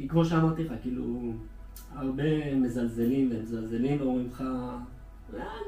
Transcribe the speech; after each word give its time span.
כי 0.00 0.08
כמו 0.08 0.24
שאמרתי 0.24 0.64
לך, 0.64 0.72
כאילו, 0.82 1.32
הרבה 1.94 2.54
מזלזלים 2.54 3.30
ומזלזלים 3.32 4.00
ואומרים 4.00 4.26
לך, 4.26 4.40
אה, 4.40 4.78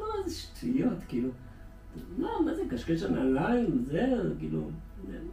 נו, 0.01 0.25
איזה 0.25 0.37
שטויות, 0.37 0.99
כאילו. 1.09 1.29
לא, 2.19 2.45
מה 2.45 2.55
זה, 2.55 2.63
קשקש 2.71 3.03
הנעליים, 3.03 3.85
זה, 3.85 4.33
כאילו, 4.39 4.71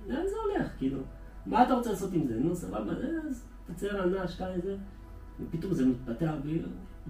לאן 0.08 0.28
זה 0.28 0.36
הולך, 0.46 0.68
כאילו? 0.78 1.00
מה 1.46 1.64
אתה 1.64 1.74
רוצה 1.74 1.90
לעשות 1.90 2.14
עם 2.14 2.28
זה? 2.28 2.40
נו, 2.40 2.56
סבבה, 2.56 2.92
אז 3.30 3.44
תצא 3.68 3.88
לענה, 3.88 4.28
שתיים, 4.28 4.62
זה. 4.62 4.78
ופתאום 5.40 5.74
זה 5.74 5.86
מתפתח 5.86 6.32
בי, 6.44 6.62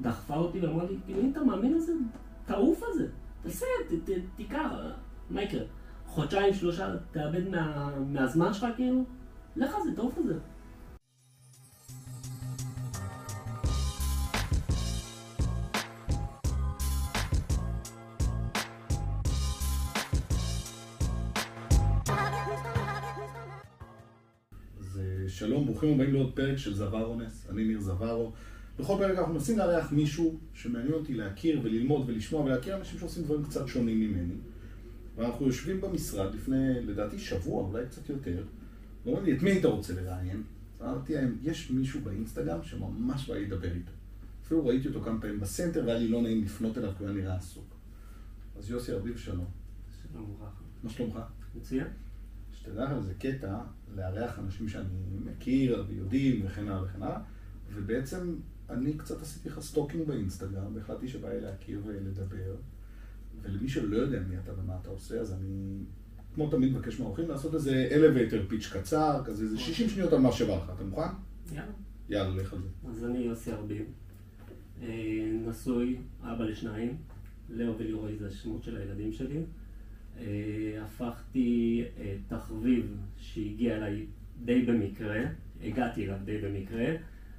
דחפה 0.02 0.36
אותי 0.36 0.60
ואמרה 0.60 0.84
לי, 0.84 0.98
כאילו, 1.06 1.22
אם 1.22 1.32
אתה 1.32 1.44
מאמין 1.44 1.74
לזה, 1.74 1.94
תעוף 2.46 2.84
על 2.84 2.98
זה. 2.98 3.08
תעשה, 3.44 3.66
תיקח, 4.36 4.72
מה 5.30 5.42
יקרה? 5.42 5.64
חודשיים, 6.06 6.54
שלושה, 6.54 6.96
תאבד 7.12 7.50
מה, 7.50 7.92
מהזמן 8.08 8.54
שלך, 8.54 8.68
כאילו? 8.76 9.04
לך 9.56 9.76
על 9.76 9.82
זה, 9.84 9.96
תעוף 9.96 10.18
על 10.18 10.24
זה. 10.28 10.36
שלום, 25.50 25.66
ברוכים 25.66 25.94
הבאים 25.94 26.14
לעוד 26.14 26.36
פרק 26.36 26.58
של 26.58 26.76
זווארונס, 26.76 27.48
אני 27.50 27.64
ניר 27.64 27.80
זווארו. 27.80 28.32
בכל 28.80 28.96
פרק 29.00 29.18
אנחנו 29.18 29.34
מנסים 29.34 29.58
לארח 29.58 29.92
מישהו 29.92 30.40
שמעניין 30.54 30.94
אותי 30.94 31.14
להכיר 31.14 31.60
וללמוד 31.64 32.10
ולשמוע 32.10 32.42
ולהכיר 32.42 32.76
אנשים 32.76 33.00
שעושים 33.00 33.24
דברים 33.24 33.44
קצת 33.44 33.68
שונים 33.68 34.00
ממני. 34.00 34.34
ואנחנו 35.16 35.46
יושבים 35.46 35.82
במשרד 35.82 36.36
לפני, 36.36 36.82
לדעתי, 36.82 37.20
שבוע, 37.20 37.64
אולי 37.64 37.86
קצת 37.86 38.10
יותר, 38.10 38.44
ואומרים 39.06 39.26
לי, 39.26 39.38
את 39.38 39.42
מי 39.42 39.50
היית 39.52 39.66
רוצה 39.66 39.94
לראיין? 39.94 40.44
אמרתי 40.82 41.14
להם, 41.14 41.38
יש 41.42 41.72
מישהו 41.72 42.02
באינסטגרם 42.02 42.64
שממש 42.64 43.30
בא 43.30 43.36
לי 43.36 43.46
לדבר 43.46 43.74
איתו. 43.74 43.92
אפילו 44.46 44.66
ראיתי 44.66 44.88
אותו 44.88 45.02
כמה 45.02 45.22
פעמים 45.22 45.40
בסנטר 45.40 45.84
והיה 45.86 46.00
לי 46.00 46.08
לא 46.08 46.22
נעים 46.22 46.44
לפנות 46.44 46.78
אליו 46.78 46.92
כי 46.98 47.04
הוא 47.04 47.12
היה 47.12 47.22
נראה 47.22 47.36
עסוק. 47.36 47.76
אז 48.58 48.72
יוסי 48.72 48.92
ארביב, 48.92 49.18
שלום. 49.18 49.46
שלום 50.14 50.30
וברכה. 50.30 50.62
מה 50.84 50.90
שלומך? 50.90 51.20
מצוין. 51.56 51.88
שתדע 52.70 52.86
לך, 52.86 53.00
זה 53.00 53.14
קטע 53.14 53.58
לארח 53.96 54.40
אנשים 54.40 54.70
שאני 54.70 54.88
מכיר 55.26 55.86
ויודעים 55.88 56.46
וכן 56.46 56.68
הלאה 56.68 56.84
וכן 56.84 57.04
הלאה, 57.04 57.20
ובעצם 57.74 58.36
אני 58.70 58.98
קצת 58.98 59.22
עשיתי 59.22 59.50
לך 59.50 59.60
stalking 59.60 60.08
באינסטגרם, 60.08 60.76
והחלטתי 60.76 61.08
שבא 61.08 61.30
לי 61.30 61.42
להכיר 61.42 61.82
ולדבר, 61.86 62.56
ולמי 63.42 63.70
שלא 63.70 63.98
יודע 63.98 64.20
מי 64.20 64.38
אתה 64.38 64.52
ומה 64.60 64.78
אתה 64.82 64.90
עושה, 64.90 65.20
אז 65.20 65.34
אני, 65.34 65.78
כמו 66.36 66.50
תמיד, 66.50 66.74
מבקש 66.74 67.00
מהאורחים 67.00 67.30
לעשות 67.30 67.56
איזה 67.56 67.90
elevator 67.92 68.52
pitch 68.52 68.74
קצר, 68.74 69.22
כזה 69.26 69.44
איזה 69.44 69.60
60 69.60 69.90
שניות 69.90 70.14
על 70.14 70.20
מה 70.20 70.32
שבא 70.32 70.56
לך, 70.56 70.72
אתה 70.76 70.84
מוכן? 70.84 71.02
יאללה. 71.52 71.72
יאללה, 72.10 72.36
לך 72.36 72.54
על 72.54 72.60
זה. 72.62 72.90
אז 72.90 73.06
אני 73.06 73.20
יוסי 73.20 73.52
ארביב, 73.52 73.86
אה, 74.82 74.88
נשוי, 75.48 75.98
אבא 76.22 76.44
לשניים, 76.44 76.98
לאו 77.50 77.78
ולירוי 77.78 78.18
זה 78.18 78.28
השמות 78.28 78.64
של 78.64 78.78
הילדים 78.78 79.12
שלי. 79.12 79.44
אה, 80.20 80.84
הפכתי 80.84 81.84
אה, 81.98 82.16
תחביב 82.28 82.98
שהגיע 83.18 83.78
אליי 83.78 84.06
די 84.46 84.62
במקרה, 84.62 85.22
הגעתי 85.64 86.06
אליו 86.06 86.18
די 86.26 86.38
במקרה, 86.38 86.86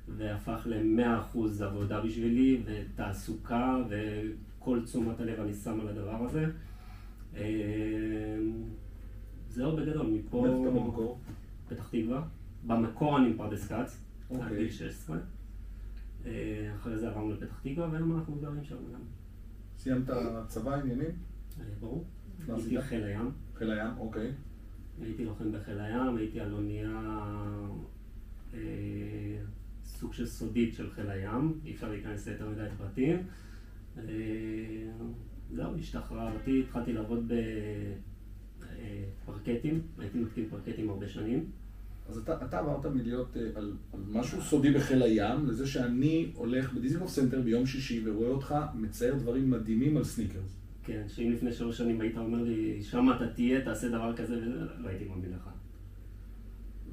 והפך 0.09 0.67
ל-100% 0.67 1.64
עבודה 1.64 2.00
בשבילי, 2.00 2.62
ותעסוקה, 2.64 3.77
וכל 3.89 4.81
תשומת 4.84 5.20
הלב 5.20 5.41
אני 5.41 5.55
שם 5.55 5.81
על 5.81 5.89
הדבר 5.89 6.25
הזה. 6.25 6.47
אה, 7.37 8.39
זהו 9.48 9.77
בגדול, 9.77 10.06
מפה... 10.06 10.42
מאיפה 10.42 10.69
אתה 10.69 10.70
במקור? 10.70 11.19
פתח 11.69 11.89
תקווה. 11.89 12.22
במקור 12.67 13.19
אני 13.19 13.28
מפרדס 13.28 13.69
כץ, 13.69 14.00
עד 14.31 14.37
אוקיי. 14.37 14.56
גיל 14.56 14.70
16. 14.70 15.19
אחרי 16.77 16.98
זה 16.98 17.09
עברנו 17.09 17.33
לפתח 17.33 17.61
תקווה, 17.62 17.89
והיום 17.92 18.17
אנחנו 18.17 18.37
גרים 18.37 18.65
שם 18.65 18.77
גם. 18.92 19.00
סיימת 19.78 20.05
צבא 20.48 20.75
עניינים? 20.75 21.11
ברור. 21.81 22.04
מה 22.49 22.55
הייתי? 22.55 22.83
חיל 22.83 23.05
הים. 23.05 23.31
חיל 23.55 23.71
הים, 23.71 23.99
אוקיי. 23.99 24.33
הייתי 25.03 25.25
לוחם 25.25 25.53
בחיל 25.53 25.81
הים, 25.81 26.17
הייתי 26.17 26.41
על 26.41 26.53
אונייה 26.53 27.01
אה, 28.55 28.59
סוג 29.84 30.12
של 30.12 30.27
סודית 30.27 30.75
של 30.75 30.91
חיל 30.91 31.11
הים, 31.11 31.61
אי 31.65 31.73
אפשר 31.73 31.89
להיכנס 31.89 32.28
ליותר 32.28 32.49
מדי 32.49 32.67
פרטים. 32.78 33.17
אה, 33.99 34.05
זהו, 35.55 35.77
השתחררתי, 35.78 36.61
התחלתי 36.61 36.93
לעבוד 36.93 37.33
בפרקטים, 39.25 39.83
הייתי 39.99 40.19
מתקין 40.19 40.49
פרקטים 40.51 40.91
הרבה 40.91 41.09
שנים. 41.09 41.51
אז 42.09 42.19
אתה, 42.19 42.45
אתה 42.45 42.59
עברת 42.59 42.87
מלהיות 42.87 43.37
אה, 43.37 43.43
על, 43.55 43.77
על 43.93 44.01
משהו 44.09 44.43
סודי 44.43 44.71
בחיל 44.71 45.03
הים, 45.03 45.47
לזה 45.47 45.67
שאני 45.67 46.31
הולך 46.34 46.72
בדיזינגוף 46.72 47.11
סנטר 47.11 47.41
ביום 47.41 47.67
שישי 47.67 48.03
ורואה 48.05 48.28
אותך 48.28 48.55
מצייר 48.75 49.15
דברים 49.15 49.51
מדהימים 49.51 49.97
על 49.97 50.05
סניקרס. 50.05 50.59
כן, 50.84 51.02
שאם 51.08 51.32
לפני 51.32 51.52
שלוש 51.52 51.78
שנים 51.78 52.00
היית 52.00 52.16
אומר 52.16 52.42
לי, 52.42 52.82
שם 52.82 53.06
אתה 53.16 53.28
תהיה, 53.28 53.64
תעשה 53.64 53.88
דבר 53.88 54.16
כזה, 54.16 54.38
וזה, 54.38 54.64
לא 54.78 54.88
הייתי 54.88 55.04
מאמין 55.04 55.32
לך. 55.32 55.50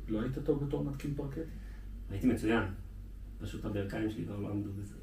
לא 0.10 0.22
היית 0.22 0.38
טוב 0.46 0.66
בתור 0.66 0.84
מתקין 0.84 1.14
פרקט? 1.14 1.48
הייתי 2.10 2.28
מצוין. 2.28 2.64
פשוט 3.40 3.66
הברכיים 3.66 4.12
שלי 4.12 4.26
כבר 4.26 4.40
לא 4.40 4.50
עמדו 4.50 4.70
בזה. 4.74 4.96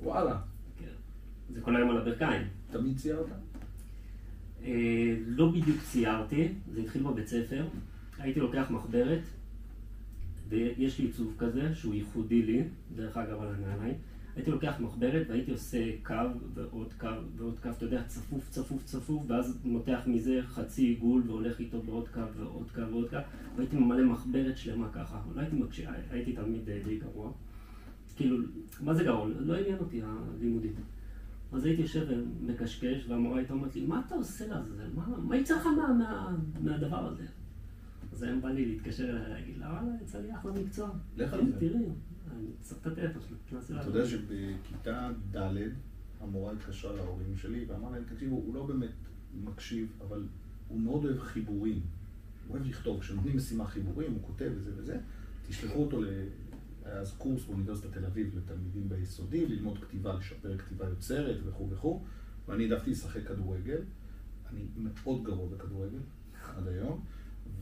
וואלה, 0.00 0.40
כן. 0.78 0.92
זה 1.54 1.60
כל 1.60 1.76
היום 1.76 1.90
על 1.90 1.96
הברכיים. 1.96 2.46
תמיד 2.70 2.96
ציירת? 2.96 3.26
אה, 4.64 5.16
לא 5.26 5.50
בדיוק 5.50 5.82
ציירתי, 5.82 6.48
זה 6.72 6.80
התחיל 6.80 7.02
בבית 7.02 7.26
ספר. 7.26 7.66
הייתי 8.18 8.40
לוקח 8.40 8.66
מחברת, 8.70 9.22
ויש 10.48 10.98
לי 10.98 11.04
עיצוב 11.04 11.34
כזה, 11.38 11.74
שהוא 11.74 11.94
ייחודי 11.94 12.42
לי, 12.42 12.62
דרך 12.94 13.16
אגב 13.16 13.40
על 13.40 13.54
הנעליים. 13.54 13.94
הייתי 14.36 14.50
לוקח 14.50 14.74
מחברת 14.80 15.26
והייתי 15.28 15.50
עושה 15.50 15.78
קו 16.02 16.14
ועוד 16.54 16.92
קו 16.92 17.08
ועוד 17.36 17.58
קו, 17.58 17.68
אתה 17.70 17.84
יודע, 17.84 18.02
צפוף, 18.02 18.48
צפוף, 18.50 18.84
צפוף, 18.84 19.24
ואז 19.26 19.60
מותח 19.64 20.00
מזה 20.06 20.40
חצי 20.42 20.82
עיגול 20.82 21.22
והולך 21.26 21.60
איתו 21.60 21.82
בעוד 21.82 22.08
קו 22.08 22.20
ועוד 22.36 22.70
קו 22.74 22.80
ועוד 22.90 23.10
קו, 23.10 23.16
והייתי 23.56 23.76
ממלא 23.76 24.04
מחברת 24.04 24.56
שלמה 24.56 24.88
ככה. 24.92 25.20
לא 25.34 25.40
הייתי 25.40 25.56
מקשיב, 25.56 25.88
הייתי 26.10 26.32
תמיד 26.32 26.68
אה, 26.68 26.80
די 26.84 26.98
גרוע. 26.98 27.32
כאילו, 28.16 28.38
מה 28.80 28.94
זה 28.94 29.04
גרוע? 29.04 29.28
לא 29.38 29.54
עניין 29.54 29.78
אותי 29.78 30.00
הלימודים. 30.04 30.72
אז 31.52 31.64
הייתי 31.64 31.82
יושב 31.82 32.06
ומקשקש, 32.08 33.06
והמורה 33.08 33.38
הייתה 33.38 33.52
אומרת 33.52 33.76
לי, 33.76 33.86
מה 33.86 34.02
אתה 34.06 34.14
עושה 34.14 34.46
לעזאזל? 34.46 34.88
מה, 34.94 35.06
מה 35.18 35.36
יצא 35.36 35.56
לך 35.56 35.66
מה, 35.66 35.92
מה, 35.92 36.36
מהדבר 36.60 37.06
הזה? 37.06 37.26
אז 38.12 38.22
היום 38.22 38.40
בא 38.40 38.48
לי 38.48 38.66
להתקשר 38.66 39.10
אליה 39.10 39.28
להגיד 39.28 39.58
לה, 39.58 39.66
וואלה, 39.66 39.92
יצא 40.02 40.20
לי 40.20 40.34
אחלה 40.34 40.52
מקצוע. 40.52 40.90
לך 41.16 41.32
על 41.32 41.40
תראי, 41.40 41.52
זה. 41.52 41.58
תראי, 41.58 41.84
אני 42.32 42.46
צריך 42.60 42.80
את 42.80 42.86
הטלפון 42.86 43.22
שלי, 43.28 43.36
תנסי 43.50 43.72
אתה 43.72 43.88
יודע 43.88 44.06
שבכיתה 44.06 45.10
ד' 45.36 45.56
המורה 46.20 46.52
התקשרה 46.52 46.92
להורים 46.92 47.36
שלי 47.36 47.64
ואמר 47.68 47.90
להם, 47.90 48.04
תקשיבו, 48.04 48.36
הוא 48.36 48.54
לא 48.54 48.66
באמת 48.66 48.94
מקשיב, 49.34 49.92
אבל 50.00 50.26
הוא 50.68 50.80
מאוד 50.80 51.04
אוהב 51.04 51.20
חיבורים. 51.20 51.80
הוא 52.46 52.56
אוהב 52.56 52.66
לכתוב, 52.66 53.00
כשנותנים 53.00 53.36
משימה 53.36 53.66
חיבורים, 53.66 54.12
הוא 54.12 54.22
כותב 54.22 54.50
וזה 54.56 54.70
וזה, 54.76 54.98
תשלחו 55.48 55.82
אותו 55.82 56.02
ל... 56.02 56.06
היה 56.84 57.00
אז 57.00 57.12
קורס 57.18 57.44
באוניברסיטת 57.44 57.92
תל 57.92 58.04
אביב 58.04 58.38
לתלמידים 58.38 58.88
ביסודי, 58.88 59.46
ללמוד 59.46 59.78
כתיבה, 59.78 60.14
לשפר 60.14 60.58
כתיבה 60.58 60.88
יוצרת 60.88 61.36
וכו' 61.44 61.70
וכו', 61.70 62.02
ואני 62.48 62.64
העדפתי 62.64 62.90
לשחק 62.90 63.28
כדורגל. 63.28 63.78
אני 64.50 64.66
מאוד 64.76 65.22
גרוע 65.22 65.48
בכדורגל 65.48 65.98
עד 66.56 66.68
היום, 66.68 67.04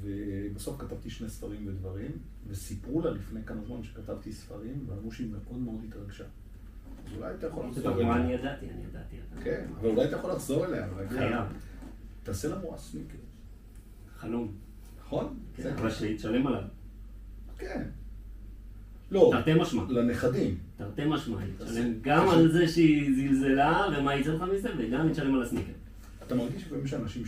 ובסוף 0.01 0.81
כתבתי 0.81 1.11
שני 1.11 1.29
ספרים 1.29 1.67
ודברים, 1.67 2.11
וסיפרו 2.49 3.01
לה 3.01 3.11
לפני 3.11 3.41
כמה 3.47 3.65
זמן 3.67 3.83
שכתבתי 3.83 4.33
ספרים, 4.33 4.85
ואמרו 4.87 5.13
שהיא 5.13 5.31
מאוד 5.31 5.59
מאוד 5.59 5.85
התרגשה. 5.89 6.25
אז 7.07 7.13
אולי 7.17 7.35
אתה 7.35 7.47
יכול 7.47 7.67
לחזור 7.67 7.83
טוב, 7.83 8.01
אני 8.01 8.25
אליה. 8.25 8.35
ידעתי, 8.41 8.67
אני 8.71 8.85
ידעתי. 8.85 9.17
כן, 9.45 9.67
אבל 9.81 9.89
אולי 9.89 10.05
אתה 10.05 10.17
יכול 10.17 10.31
לחזור 10.31 10.67
אליה 10.67 10.87
לה, 10.87 11.09
חייב. 11.09 11.45
תעשה 12.23 12.49
למורה 12.49 12.79
סניקרס, 12.79 13.21
חלום. 14.17 14.53
נכון? 15.01 15.39
כן, 15.57 15.73
אבל 15.73 15.91
שתשלם 15.91 16.47
עליו. 16.47 16.63
כן. 17.59 17.83
לא, 19.11 19.31
תרתי 19.33 19.55
משמע. 19.61 19.83
לנכדים. 19.89 20.59
תרתי 20.77 21.03
משמע, 21.07 21.41
היא 21.41 21.53
תשלם 21.59 21.93
גם 22.01 22.29
על 22.29 22.53
זה 22.53 22.69
שהיא 22.69 23.15
זלזלה, 23.17 23.87
ומה 23.99 24.15
יצא 24.15 24.33
לך 24.35 24.43
מזה, 24.55 24.69
וגם 24.79 25.07
היא 25.07 25.13
תשלם 25.13 25.35
על 25.35 25.43
הסניקר. 25.43 25.73
אתה 26.27 26.35
מרגיש 26.35 26.67
לפעמים 26.67 26.87
שאנשים 26.87 27.27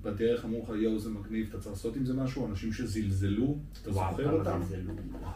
שבדרך 0.00 0.44
אמרו 0.44 0.62
לך, 0.62 0.68
יואו, 0.68 0.98
זה 0.98 1.10
מגניב, 1.10 1.46
אתה 1.48 1.58
צריך 1.58 1.72
לעשות 1.72 1.96
עם 1.96 2.04
זה 2.04 2.14
משהו, 2.14 2.46
אנשים 2.46 2.72
שזלזלו, 2.72 3.56
אתה 3.82 3.90
וואו, 3.90 4.10
זוכר 4.10 4.24
כמה 4.24 4.32
אותם? 4.32 4.60
זלזלו, 4.62 4.92
וואו, 5.20 5.32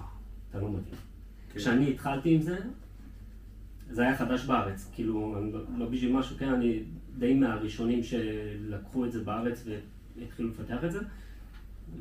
אתה 0.50 0.60
לא 0.60 0.68
מבין. 0.68 0.94
כן. 1.52 1.58
כשאני 1.58 1.90
התחלתי 1.90 2.34
עם 2.34 2.42
זה, 2.42 2.58
זה 3.90 4.02
היה 4.02 4.16
חדש 4.16 4.44
בארץ, 4.44 4.90
כאילו, 4.94 5.38
אני 5.38 5.52
לא, 5.52 5.60
לא 5.78 5.86
בשביל 5.88 6.12
משהו, 6.12 6.36
כן, 6.38 6.48
אני 6.48 6.82
די 7.18 7.34
מהראשונים 7.34 8.02
שלקחו 8.02 9.04
את 9.04 9.12
זה 9.12 9.24
בארץ 9.24 9.64
והתחילו 10.16 10.48
לפתח 10.48 10.84
את 10.84 10.92
זה. 10.92 10.98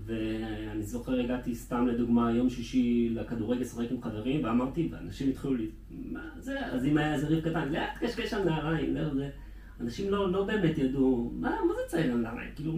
ואני 0.06 0.84
זוכר, 0.84 1.20
הגעתי 1.20 1.56
סתם 1.56 1.88
לדוגמה 1.88 2.32
יום 2.32 2.50
שישי 2.50 3.10
לכדורגל 3.12 3.62
לשחק 3.62 3.92
עם 3.92 4.02
חברים, 4.02 4.44
ואמרתי, 4.44 4.90
ואנשים 4.92 5.30
התחילו 5.30 5.56
לי, 5.56 5.70
מה 6.12 6.30
זה, 6.40 6.66
אז 6.66 6.86
אם 6.86 6.98
היה 6.98 7.14
איזה 7.14 7.28
ריב 7.28 7.50
קטן, 7.50 7.70
לאט 7.70 8.04
קשקש 8.04 8.34
על 8.34 8.44
נעליים, 8.44 8.96
לא 8.96 9.14
זה. 9.14 9.30
אנשים 9.80 10.12
לא, 10.12 10.32
לא 10.32 10.46
באמת 10.46 10.78
ידעו, 10.78 11.32
מה, 11.36 11.50
מה 11.50 11.74
זה 11.74 11.82
צעיר 11.88 12.16
נעליים? 12.16 12.52
כאילו, 12.56 12.74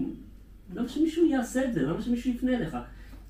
למה 0.73 0.89
שמישהו 0.89 1.25
יעשה 1.25 1.65
את 1.65 1.73
זה? 1.73 1.81
למה 1.81 2.01
שמישהו 2.01 2.31
יפנה 2.31 2.57
אליך? 2.57 2.77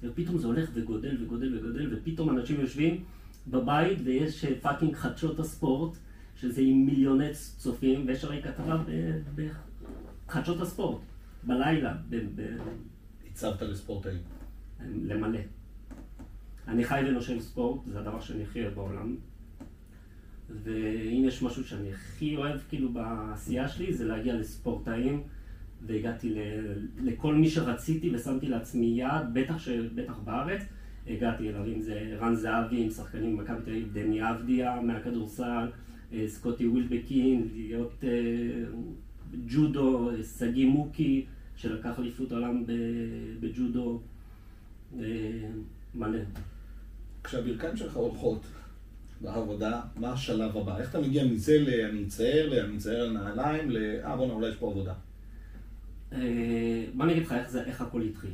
ופתאום 0.03 0.38
זה 0.38 0.47
הולך 0.47 0.69
וגודל 0.73 1.23
וגודל 1.23 1.57
וגודל, 1.57 1.95
ופתאום 1.95 2.29
אנשים 2.29 2.62
יושבים 2.62 3.03
בבית 3.47 4.00
ויש 4.03 4.45
פאקינג 4.45 4.95
חדשות 4.95 5.39
הספורט, 5.39 5.97
שזה 6.35 6.62
עם 6.62 6.85
מיליוני 6.85 7.33
צופים, 7.33 8.07
ויש 8.07 8.23
הרי 8.23 8.41
כתבה 8.41 8.83
בחדשות 9.35 10.61
הספורט, 10.61 11.01
בלילה. 11.44 11.95
הצבת 13.31 13.61
לספורטאים. 13.61 14.18
למלא. 14.81 15.39
אני 16.68 16.83
חי 16.83 17.01
ונושם 17.07 17.39
ספורט, 17.39 17.81
זה 17.91 18.00
הדבר 18.00 18.21
שאני 18.21 18.44
הכי 18.44 18.61
אוהב 18.63 18.73
בעולם. 18.73 19.15
ואם 20.50 21.24
יש 21.27 21.42
משהו 21.42 21.63
שאני 21.63 21.94
הכי 21.94 22.36
אוהב 22.36 22.59
כאילו 22.69 22.94
בעשייה 22.94 23.68
שלי, 23.68 23.94
זה 23.94 24.06
להגיע 24.06 24.36
לספורטאים. 24.36 25.24
והגעתי 25.86 26.30
ל, 26.30 26.38
לכל 27.03 27.36
מי 27.36 27.50
שרציתי 27.50 28.15
ושמתי 28.15 28.47
לעצמי 28.47 28.86
יד, 28.86 29.33
בטח, 29.33 29.59
ש, 29.59 29.69
בטח 29.69 30.19
בארץ. 30.19 30.62
הגעתי 31.07 31.50
אליו, 31.50 31.65
אם 31.65 31.81
זה 31.81 32.18
רן 32.19 32.36
זהבי, 32.36 32.83
עם 32.83 32.89
שחקנים 32.89 33.38
במכבי 33.38 33.62
תל 33.65 33.71
אביב, 33.71 33.94
דני 33.94 34.30
אבדיה 34.31 34.81
מהכדורסל, 34.81 35.68
אה, 36.13 36.27
סקוטי 36.27 36.68
ווילבקין, 36.68 37.47
להיות 37.56 38.03
אה, 38.03 38.63
ג'ודו, 39.47 40.12
שגיא 40.38 40.65
מוקי, 40.65 41.25
שלקח 41.56 42.00
אליפות 42.00 42.31
עולם 42.31 42.63
בג'ודו, 43.39 44.01
אה, 45.00 45.03
מלא. 45.95 46.19
כשהברכיים 47.24 47.77
שלך 47.77 47.95
הולכות 47.95 48.42
בעבודה, 49.21 49.81
מה 49.95 50.12
השלב 50.12 50.57
הבא? 50.57 50.77
איך 50.77 50.89
אתה 50.89 51.01
מגיע 51.01 51.25
מזה 51.25 51.59
ל... 51.59 51.69
אני 51.89 52.03
אצייר, 52.03 52.50
ל... 52.50 52.59
אני 52.59 52.77
אצייר 52.77 53.03
על 53.03 53.12
נעליים, 53.12 53.71
ל... 53.71 53.77
אה 54.03 54.17
בואנה 54.17 54.33
אולי 54.33 54.50
יש 54.50 54.56
פה 54.56 54.71
עבודה. 54.71 54.94
אה, 56.13 56.85
בוא 56.95 57.06
אני 57.06 57.13
אגיד 57.13 57.23
לך 57.23 57.31
איך, 57.31 57.50
זה, 57.50 57.63
איך 57.63 57.81
הכל 57.81 58.01
התחיל. 58.01 58.33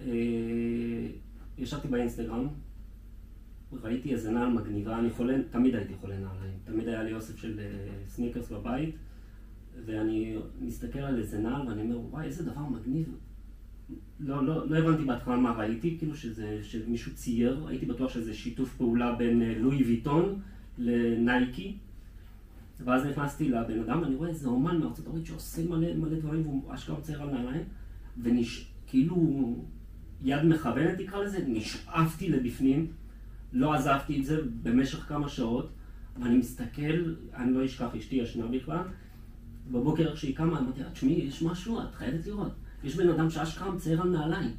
אה, 0.00 0.06
ישבתי 1.58 1.88
באינסטגרם, 1.88 2.48
ראיתי 3.72 4.12
איזה 4.12 4.30
נעל 4.30 4.48
מגניבה, 4.48 4.98
אני 4.98 5.10
חולה, 5.10 5.36
תמיד 5.50 5.74
הייתי 5.74 5.94
חולה 6.00 6.18
נעליים, 6.18 6.58
תמיד 6.64 6.88
היה 6.88 7.02
לי 7.02 7.14
אוסף 7.14 7.36
של 7.36 7.60
אה, 7.60 7.64
סניקרס 8.08 8.48
בבית, 8.48 8.94
ואני 9.86 10.36
מסתכל 10.60 10.98
על 10.98 11.18
איזה 11.18 11.38
נעל 11.38 11.68
ואני 11.68 11.82
אומר, 11.82 12.00
וואי, 12.00 12.26
איזה 12.26 12.44
דבר 12.44 12.62
מגניב. 12.62 13.16
לא, 14.20 14.46
לא, 14.46 14.68
לא 14.68 14.76
הבנתי 14.76 15.04
בהתחלה 15.04 15.36
מה 15.36 15.52
ראיתי, 15.52 15.96
כאילו 15.98 16.16
שזה, 16.16 16.58
שמישהו 16.62 17.14
צייר, 17.14 17.66
הייתי 17.66 17.86
בטוח 17.86 18.10
שזה 18.10 18.34
שיתוף 18.34 18.74
פעולה 18.76 19.14
בין 19.14 19.42
לואי 19.42 19.84
ויטון 19.84 20.40
לנייקי. 20.78 21.76
ואז 22.84 23.06
נכנסתי 23.06 23.48
לבן 23.48 23.80
אדם, 23.80 24.02
ואני 24.02 24.14
רואה 24.14 24.28
איזה 24.28 24.48
אומן 24.48 24.80
מארצות 24.80 25.06
הברית 25.06 25.26
שעושה 25.26 25.62
מלא, 25.68 25.94
מלא 25.94 26.18
דברים, 26.18 26.42
והוא 26.42 26.74
אשכרה 26.74 26.98
מצייר 26.98 27.22
על 27.22 27.30
נעליים, 27.30 27.64
וכאילו 28.18 29.56
יד 30.24 30.44
מכוונת 30.44 31.00
תקרא 31.00 31.22
לזה, 31.22 31.44
נשאפתי 31.48 32.28
לבפנים, 32.28 32.86
לא 33.52 33.74
עזבתי 33.74 34.20
את 34.20 34.24
זה 34.24 34.40
במשך 34.62 34.98
כמה 34.98 35.28
שעות, 35.28 35.70
ואני 36.20 36.38
מסתכל, 36.38 37.14
אני 37.34 37.52
לא 37.52 37.64
אשכח, 37.64 37.94
אשתי 37.98 38.16
ישנה 38.16 38.46
בכלל, 38.46 38.82
בבוקר 39.70 40.08
איך 40.08 40.16
שהיא 40.16 40.36
קמה, 40.36 40.58
אמרתי 40.58 40.80
לה, 40.80 40.90
תשמעי, 40.90 41.12
יש 41.12 41.42
משהו, 41.42 41.80
את 41.80 41.94
חייבת 41.94 42.26
לראות. 42.26 42.52
יש 42.84 42.96
בן 42.96 43.08
אדם 43.08 43.30
שאשכרה 43.30 43.70
מצייר 43.70 44.02
על 44.02 44.08
נעליים. 44.08 44.54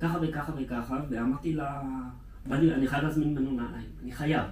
ככה 0.00 0.18
וככה 0.22 0.52
וככה, 0.56 1.04
ואמרתי 1.10 1.52
לה, 1.52 1.82
אני 2.50 2.86
חייב 2.86 3.04
להזמין 3.04 3.34
ממנו 3.34 3.52
נעליים, 3.52 3.88
אני 4.02 4.12
חייב. 4.12 4.46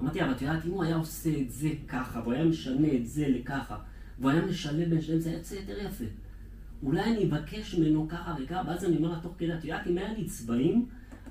אמרתי, 0.00 0.22
אבל 0.22 0.32
את 0.32 0.42
יודעת, 0.42 0.66
אם 0.66 0.70
הוא 0.70 0.84
היה 0.84 0.96
עושה 0.96 1.40
את 1.40 1.50
זה 1.50 1.68
ככה, 1.88 2.20
והוא 2.20 2.32
היה 2.32 2.44
משנה 2.44 2.88
את 2.96 3.06
זה 3.06 3.28
לככה, 3.28 3.78
והוא 4.18 4.30
היה 4.30 4.46
משלב 4.46 4.90
בין 4.90 5.00
שניהם, 5.00 5.20
זה 5.20 5.28
היה 5.28 5.38
יוצא 5.38 5.54
יותר 5.54 5.78
יפה. 5.78 6.04
אולי 6.82 7.02
אני 7.02 7.24
אבקש 7.24 7.74
ממנו 7.74 8.08
ככה 8.08 8.34
וככה, 8.42 8.62
ואז 8.66 8.84
אני 8.84 8.96
אומר 8.96 9.12
לה 9.12 9.20
תוך 9.20 9.34
כדי, 9.38 9.54
את 9.54 9.64
יודעת, 9.64 9.86
אם 9.86 9.98
היה 9.98 10.12
לי 10.12 10.24
צבעים 10.24 10.86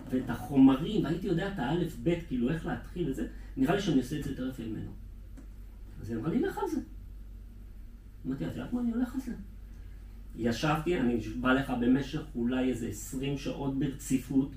ואת 0.09 0.29
החומרים, 0.29 1.03
והייתי 1.03 1.27
יודע 1.27 1.47
את 1.47 1.59
האלף-בית, 1.59 2.27
כאילו 2.27 2.49
איך 2.49 2.65
להתחיל 2.65 3.09
וזה, 3.09 3.27
נראה 3.57 3.75
לי 3.75 3.81
שאני 3.81 3.97
עושה 3.97 4.19
את 4.19 4.23
זה 4.23 4.29
יותר 4.29 4.49
יפה 4.49 4.63
ממנו. 4.63 4.91
אז 6.01 6.09
היא 6.09 6.17
אמרה 6.17 6.29
לי, 6.29 6.39
לך 6.39 6.57
על 6.57 6.69
זה. 6.69 6.81
אמרתי, 8.27 8.47
את 8.47 8.55
יודעת 8.55 8.73
מה, 8.73 8.81
אני 8.81 8.91
הולך 8.91 9.15
על 9.15 9.21
זה. 9.21 9.31
ישבתי, 10.35 10.99
אני 10.99 11.17
בא 11.39 11.53
לך 11.53 11.73
במשך 11.81 12.21
אולי 12.35 12.69
איזה 12.69 12.87
עשרים 12.87 13.37
שעות 13.37 13.79
ברציפות, 13.79 14.51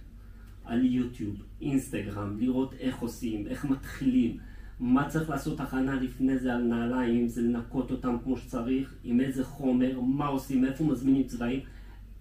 על 0.65 0.85
יוטיוב, 0.85 1.43
אינסטגרם, 1.61 2.37
לראות 2.41 2.75
איך 2.81 2.99
עושים, 2.99 3.47
איך 3.47 3.65
מתחילים, 3.65 4.39
מה 4.81 5.09
צריך 5.09 5.31
לעשות 5.31 5.61
הכנה 5.61 5.95
לפני 5.95 6.39
זה 6.39 6.55
על 6.55 6.63
נעליים, 6.63 7.21
אם 7.21 7.29
זה 7.29 7.43
לנקות 7.43 7.91
אותם 7.91 8.17
כמו 8.25 8.37
שצריך, 8.37 8.95
עם 9.05 9.21
איזה 9.21 9.45
חומר, 9.45 10.01
מה 10.01 10.27
עושים, 10.27 10.65
איפה 10.65 10.85
מזמינים 10.85 11.27
צבעים, 11.27 11.61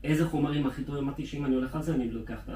איזה 0.04 0.28
חומרים 0.28 0.68
הכי 0.68 0.84
טובים. 0.84 1.04
אמרתי 1.04 1.26
שאם 1.26 1.46
אני 1.46 1.56
הולך 1.56 1.76
על 1.76 1.84
זה, 1.84 1.96
אני 1.96 2.12
לוקח 2.12 2.50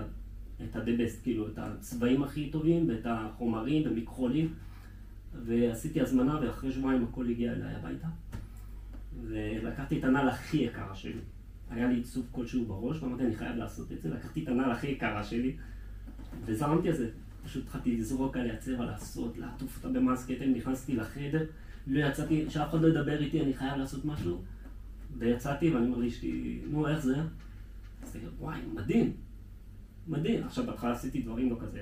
את 0.63 0.75
ה-the 0.75 0.99
best, 0.99 1.23
כאילו, 1.23 1.47
את 1.47 1.57
הצבעים 1.57 2.23
הכי 2.23 2.49
טובים, 2.49 2.89
ואת 2.89 3.05
החומרים 3.05 3.83
ומכחולים. 3.85 4.53
ועשיתי 5.45 6.01
הזמנה, 6.01 6.39
ואחרי 6.41 6.71
שבועיים 6.71 7.03
הכל 7.03 7.29
הגיע 7.29 7.53
אליי 7.53 7.75
הביתה. 7.75 8.07
ולקחתי 9.23 9.99
את 9.99 10.03
הנעל 10.03 10.29
הכי 10.29 10.57
יקרה 10.57 10.95
שלי. 10.95 11.21
היה 11.69 11.87
לי 11.87 11.95
עיצוב 11.95 12.27
כלשהו 12.31 12.65
בראש, 12.65 13.03
ואמרתי, 13.03 13.23
אני 13.23 13.35
חייב 13.35 13.55
לעשות 13.55 13.91
את 13.91 14.01
זה. 14.01 14.09
לקחתי 14.09 14.43
את 14.43 14.47
הנעל 14.47 14.71
הכי 14.71 14.87
יקרה 14.87 15.23
שלי. 15.23 15.55
וזרמתי 16.45 16.89
על 16.89 16.95
זה. 16.95 17.09
פשוט 17.43 17.63
התחלתי 17.63 17.97
לזרוק 17.97 18.37
עליה 18.37 18.57
צבע, 18.57 18.85
לעשות, 18.85 19.37
לעטוף 19.37 19.77
אותה 19.77 19.99
במאסקטים, 19.99 20.53
נכנסתי 20.53 20.95
לחדר, 20.95 21.45
לא 21.87 21.99
יצאתי, 21.99 22.45
שאף 22.49 22.69
אחד 22.69 22.81
לא 22.81 22.87
ידבר 22.87 23.23
איתי, 23.23 23.41
אני 23.41 23.53
חייב 23.53 23.77
לעשות 23.77 24.05
משהו. 24.05 24.41
ויצאתי 25.17 25.69
ואני 25.69 25.85
אומר 25.85 25.97
לאשתי, 25.97 26.61
נו, 26.69 26.87
איך 26.87 26.99
זה? 26.99 27.15
אז 28.03 28.11
תגיד, 28.11 28.29
וואי, 28.39 28.59
מדהים, 28.73 29.13
מדהים. 30.07 30.43
עכשיו, 30.43 30.65
בהתחלה 30.65 30.91
עשיתי 30.91 31.21
דברים 31.21 31.49
לא 31.49 31.55
כזה, 31.61 31.79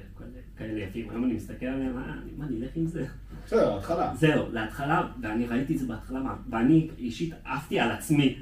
כאלה 0.57 0.79
יפים. 0.79 1.09
היום 1.09 1.23
אני 1.23 1.33
מסתכל 1.33 1.65
עליהם, 1.65 1.95
מה, 1.95 2.21
מה, 2.37 2.45
אני 2.45 2.61
אלך 2.61 2.71
עם 2.75 2.87
זה? 2.87 3.05
בסדר, 3.45 3.75
להתחלה. 3.75 4.15
זהו, 4.15 4.51
להתחלה, 4.51 5.07
ואני 5.21 5.47
ראיתי 5.47 5.73
את 5.73 5.79
זה 5.79 5.87
בהתחלה, 5.87 6.35
ואני 6.49 6.89
אישית 6.97 7.33
עפתי 7.45 7.79
על 7.79 7.91
עצמי. 7.91 8.37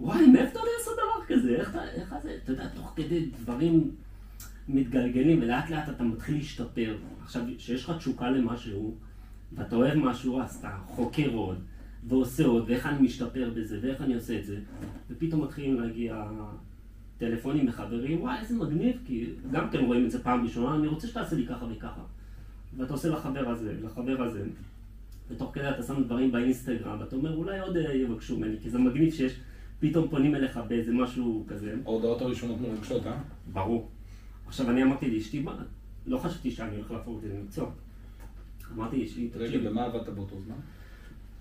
וואי, 0.00 0.26
מאיפה 0.26 0.48
אתה 0.48 0.58
יודע 0.58 0.70
לעשות 0.78 0.94
דבר 0.94 1.36
כזה? 1.36 1.56
איך 1.56 1.70
אתה, 1.70 1.84
איך 1.84 2.14
זה, 2.22 2.36
אתה 2.44 2.52
יודע, 2.52 2.68
תוך 2.68 2.92
כדי 2.96 3.26
דברים 3.40 3.90
מתגלגלים 4.68 5.38
ולאט 5.42 5.70
לאט 5.70 5.88
אתה 5.88 6.04
מתחיל 6.04 6.36
להשתפר. 6.36 6.96
עכשיו, 7.22 7.42
כשיש 7.58 7.84
לך 7.84 7.92
תשוקה 7.98 8.30
למשהו, 8.30 8.94
ואתה 9.52 9.76
אוהב 9.76 9.94
משהו, 9.94 10.40
אז 10.40 10.56
אתה 10.56 10.70
חוקר 10.86 11.30
עוד, 11.30 11.58
ועושה 12.08 12.44
עוד, 12.44 12.64
ואיך 12.68 12.86
אני 12.86 13.02
משתפר 13.02 13.50
בזה, 13.56 13.78
ואיך 13.82 14.00
אני 14.00 14.14
עושה 14.14 14.38
את 14.38 14.44
זה, 14.44 14.58
ופתאום 15.10 15.44
מתחילים 15.44 15.80
להגיע 15.80 16.24
טלפונים 17.18 17.66
מחברים, 17.66 18.22
וואי, 18.22 18.38
איזה 18.40 18.54
מגניב, 18.54 18.96
כי 19.06 19.26
גם 19.50 19.66
אתם 19.68 19.84
רואים 19.84 20.04
את 20.04 20.10
זה 20.10 20.22
פעם 20.22 20.44
ראשונה, 20.44 20.76
אני 20.76 20.86
רוצה 20.86 21.06
שתעשה 21.06 21.36
לי 21.36 21.46
ככה 21.46 21.66
וככה. 21.70 22.00
ואתה 22.76 22.92
עושה 22.92 23.08
לחבר 23.08 23.48
הזה, 23.48 23.74
לחבר 23.82 24.22
הזה, 24.22 24.44
ותוך 25.28 25.50
כדי 25.54 25.70
אתה 25.70 25.82
שם 25.82 26.02
דברים 26.02 26.32
באינסטגרם, 26.32 27.00
ואתה 27.00 27.16
אומר, 27.16 27.36
אולי 27.36 27.60
עוד 27.60 27.76
אה, 27.76 27.94
יבקשו 27.94 28.38
ממני, 28.38 28.56
כי 28.62 28.70
זה 28.70 28.78
מגניב 28.78 29.14
שיש, 29.14 29.40
פתאום 29.80 30.08
פונים 30.08 30.34
אליך 30.34 30.60
באיזה 30.68 30.92
משהו 30.92 31.44
כזה. 31.48 31.74
ההודעות 31.84 32.22
הראשונות 32.22 32.60
מרגשות, 32.60 33.06
אה? 33.06 33.18
ברור. 33.52 33.88
עכשיו 34.46 34.70
אני 34.70 34.82
אמרתי 34.82 35.10
לאשתי, 35.10 35.40
מה, 35.40 35.56
לא 36.06 36.18
חשבתי 36.18 36.50
שאני 36.50 36.76
הולך 36.76 36.90
להפוך 36.90 37.16
את 37.16 37.22
זה 37.22 37.34
למקצוע. 37.34 37.70
אמרתי 38.74 39.00
לאשתי, 39.00 39.28
תקשיב. 39.28 39.42
רגע, 39.42 39.70
במה 39.70 39.84
עבדת 39.84 40.08
באותו 40.08 40.40
זמן? 40.40 40.56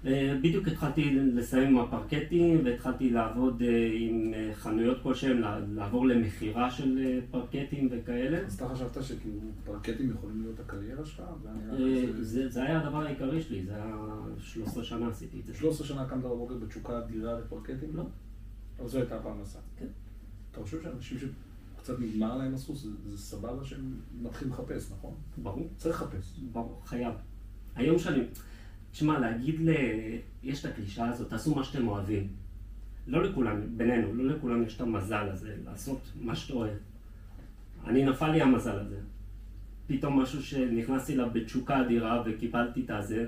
אה, 0.06 0.38
בדיוק 0.42 0.68
התחלתי 0.68 1.16
לסיים 1.16 1.68
עם 1.68 1.78
הפרקטים 1.78 2.66
והתחלתי 2.66 3.10
לעבוד 3.10 3.62
אה, 3.62 3.90
עם 4.00 4.34
אה, 4.34 4.52
חנויות 4.54 4.98
כלשהם, 5.04 5.42
לעבור 5.76 6.08
למכירה 6.08 6.72
של 6.72 7.20
פרקטים 7.32 7.90
וכאלה. 7.92 8.38
אז 8.38 8.54
אתה 8.56 8.70
חשבת 8.70 9.04
שכאילו 9.04 9.40
פרקטים 9.64 10.12
יכולים 10.12 10.42
להיות 10.42 10.60
הקריירה 10.60 11.06
שלך? 11.06 11.24
זה, 12.22 12.50
זה 12.50 12.64
היה 12.64 12.82
הדבר 12.82 13.06
העיקרי 13.06 13.42
שלי, 13.42 13.66
זה 13.66 13.76
היה 13.76 13.96
13 14.38 14.84
שנה 14.84 15.08
עשיתי 15.08 15.40
את 15.40 15.46
זה. 15.46 15.54
13 15.54 15.88
שנה 15.88 16.06
קמת 16.10 16.24
בבוקר 16.24 16.54
בתשוקה 16.54 16.98
אדירה 16.98 17.40
לפרקטים? 17.40 17.90
לא. 17.96 18.04
אבל 18.80 18.88
זו 18.88 18.98
הייתה 18.98 19.16
הפרנסה. 19.16 19.60
כן. 19.80 19.88
אתה 20.52 20.62
חושב 20.62 20.84
שאנשים 20.84 21.18
קצת 21.78 22.00
נגמר 22.00 22.38
להם 22.38 22.54
הסוס, 22.54 22.88
זה 23.06 23.18
סבבה 23.18 23.66
שהם 23.66 24.00
מתחילים 24.22 24.54
לחפש, 24.54 24.92
נכון? 24.92 25.14
ברור. 25.38 25.70
צריך 25.78 26.02
לחפש. 26.02 26.40
ברור, 26.52 26.82
חייב. 26.86 27.14
היום 27.76 28.00
שאני... 28.00 28.20
תשמע, 28.96 29.20
להגיד 29.20 29.56
ל... 29.60 29.70
יש 30.44 30.66
את 30.66 30.72
הקלישה 30.72 31.10
הזאת, 31.10 31.30
תעשו 31.30 31.56
מה 31.56 31.64
שאתם 31.64 31.88
אוהבים. 31.88 32.28
לא 33.08 33.24
לכולם, 33.24 33.62
בינינו, 33.78 34.14
לא 34.14 34.36
לכולם 34.36 34.64
יש 34.64 34.76
את 34.76 34.82
המזל 34.82 35.30
הזה, 35.32 35.56
לעשות 35.66 36.12
מה 36.22 36.36
שאתה 36.36 36.54
אוהב. 36.54 36.78
אני 37.86 38.04
נפל 38.04 38.32
לי 38.32 38.42
המזל 38.42 38.80
הזה. 38.80 38.96
פתאום 39.88 40.20
משהו 40.20 40.44
שנכנסתי 40.44 41.14
אליו 41.14 41.30
בתשוקה 41.34 41.82
אדירה 41.82 42.24
וקיבלתי 42.26 42.82
את 42.86 42.90
הזה, 42.90 43.28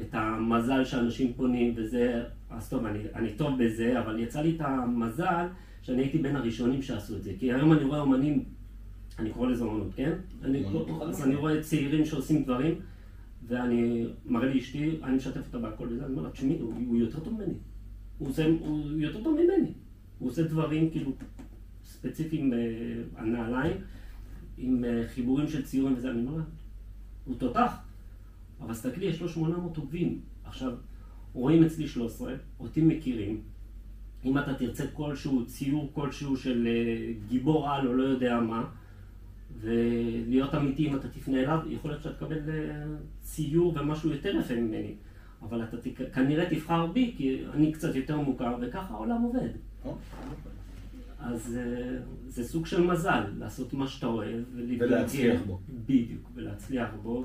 את 0.00 0.08
המזל 0.14 0.84
שאנשים 0.84 1.32
פונים 1.32 1.74
וזה, 1.76 2.24
אז 2.50 2.68
טוב, 2.68 2.84
אני, 2.84 2.98
אני 3.14 3.32
טוב 3.32 3.64
בזה, 3.64 4.00
אבל 4.00 4.18
יצא 4.18 4.40
לי 4.40 4.56
את 4.56 4.60
המזל 4.60 5.46
שאני 5.82 6.02
הייתי 6.02 6.18
בין 6.18 6.36
הראשונים 6.36 6.82
שעשו 6.82 7.16
את 7.16 7.22
זה. 7.22 7.32
כי 7.38 7.52
היום 7.52 7.72
אני 7.72 7.84
רואה 7.84 8.00
אומנים, 8.00 8.44
אני 9.18 9.30
קורא 9.30 9.50
לזה 9.50 9.64
אומנות, 9.64 9.90
כן? 9.96 10.12
אני, 10.42 10.64
אז 11.02 11.22
אני 11.22 11.34
רואה 11.34 11.62
צעירים 11.62 12.04
שעושים 12.04 12.44
דברים, 12.44 12.80
ואני 13.46 14.06
מראה 14.26 14.54
לאשתי, 14.54 14.98
אני 15.02 15.16
משתף 15.16 15.46
אותה 15.46 15.58
בהכל 15.58 15.86
וזה, 15.90 16.04
אני 16.04 16.12
אומר 16.12 16.22
לה, 16.22 16.30
תשמעי, 16.30 16.58
הוא, 16.58 16.74
הוא 16.86 16.96
יותר 16.96 17.20
טוב 17.20 17.34
ממני. 17.34 17.54
הוא, 18.18 18.28
עושה, 18.28 18.46
הוא 18.46 19.00
יותר 19.00 19.24
טוב 19.24 19.34
ממני. 19.34 19.72
הוא 20.18 20.28
עושה 20.28 20.42
דברים 20.42 20.90
כאילו 20.90 21.12
ספציפיים 21.84 22.52
הנעליים, 23.16 23.76
עם 24.58 24.84
חיבורים 25.14 25.48
של 25.48 25.62
ציורים 25.62 25.94
וזה, 25.96 26.10
אני 26.10 26.20
אומר 26.20 26.36
לה, 26.36 26.42
הוא 27.24 27.36
תותח, 27.38 27.76
אבל 28.60 28.74
תסתכלי, 28.74 29.06
יש 29.06 29.20
לו 29.20 29.28
800 29.28 29.76
עוקבים. 29.76 30.20
עכשיו, 30.44 30.72
רואים 31.32 31.64
אצלי 31.64 31.88
13, 31.88 32.34
אותי 32.60 32.80
מכירים. 32.80 33.40
אם 34.24 34.38
אתה 34.38 34.54
תרצה 34.54 34.86
כלשהו, 34.86 35.46
ציור 35.46 35.90
כלשהו 35.92 36.36
של 36.36 36.68
גיבור 37.28 37.70
על 37.70 37.88
או 37.88 37.94
לא 37.94 38.02
יודע 38.02 38.40
מה, 38.40 38.64
ולהיות 39.62 40.54
אמיתי 40.54 40.88
אם 40.88 40.96
אתה 40.96 41.08
תפנה 41.08 41.40
אליו, 41.40 41.58
יכול 41.68 41.90
להיות 41.90 42.02
שאתה 42.02 42.14
תקבל 42.14 42.40
ציור 43.22 43.74
ומשהו 43.76 44.10
יותר 44.10 44.36
יפה 44.36 44.54
ממני. 44.54 44.94
אבל 45.42 45.64
אתה 45.64 45.76
כנראה 46.12 46.50
תבחר 46.50 46.86
בי, 46.86 47.14
כי 47.16 47.44
אני 47.52 47.72
קצת 47.72 47.94
יותר 47.94 48.20
מוכר, 48.20 48.56
וככה 48.60 48.94
העולם 48.94 49.22
עובד. 49.22 49.48
אז 51.18 51.58
זה 52.26 52.44
סוג 52.44 52.66
של 52.66 52.86
מזל, 52.86 53.24
לעשות 53.38 53.72
מה 53.72 53.86
שאתה 53.86 54.06
אוהב. 54.06 54.44
ולהצליח 54.78 55.40
בו. 55.46 55.60
בדיוק, 55.86 56.30
ולהצליח 56.34 56.88
בו, 57.02 57.24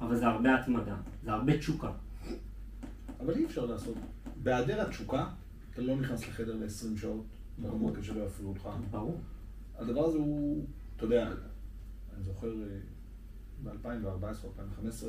אבל 0.00 0.16
זה 0.16 0.26
הרבה 0.26 0.54
התמדה, 0.54 0.96
זה 1.24 1.32
הרבה 1.32 1.58
תשוקה. 1.58 1.90
אבל 3.20 3.34
אי 3.34 3.44
אפשר 3.44 3.66
לעשות. 3.66 3.94
בהיעדר 4.42 4.80
התשוקה, 4.80 5.26
אתה 5.72 5.82
לא 5.82 5.96
נכנס 5.96 6.28
לחדר 6.28 6.54
ל-20 6.54 7.00
שעות, 7.00 7.24
ברור 7.58 7.92
שלא 8.02 8.20
יפריעו 8.26 8.50
אותך. 8.50 8.68
ברור. 8.90 9.20
הדבר 9.78 10.04
הזה 10.04 10.18
הוא, 10.18 10.64
אתה 10.96 11.04
יודע, 11.04 11.30
אני 12.16 12.24
זוכר 12.24 12.54
ב-2014-2015, 13.64 15.04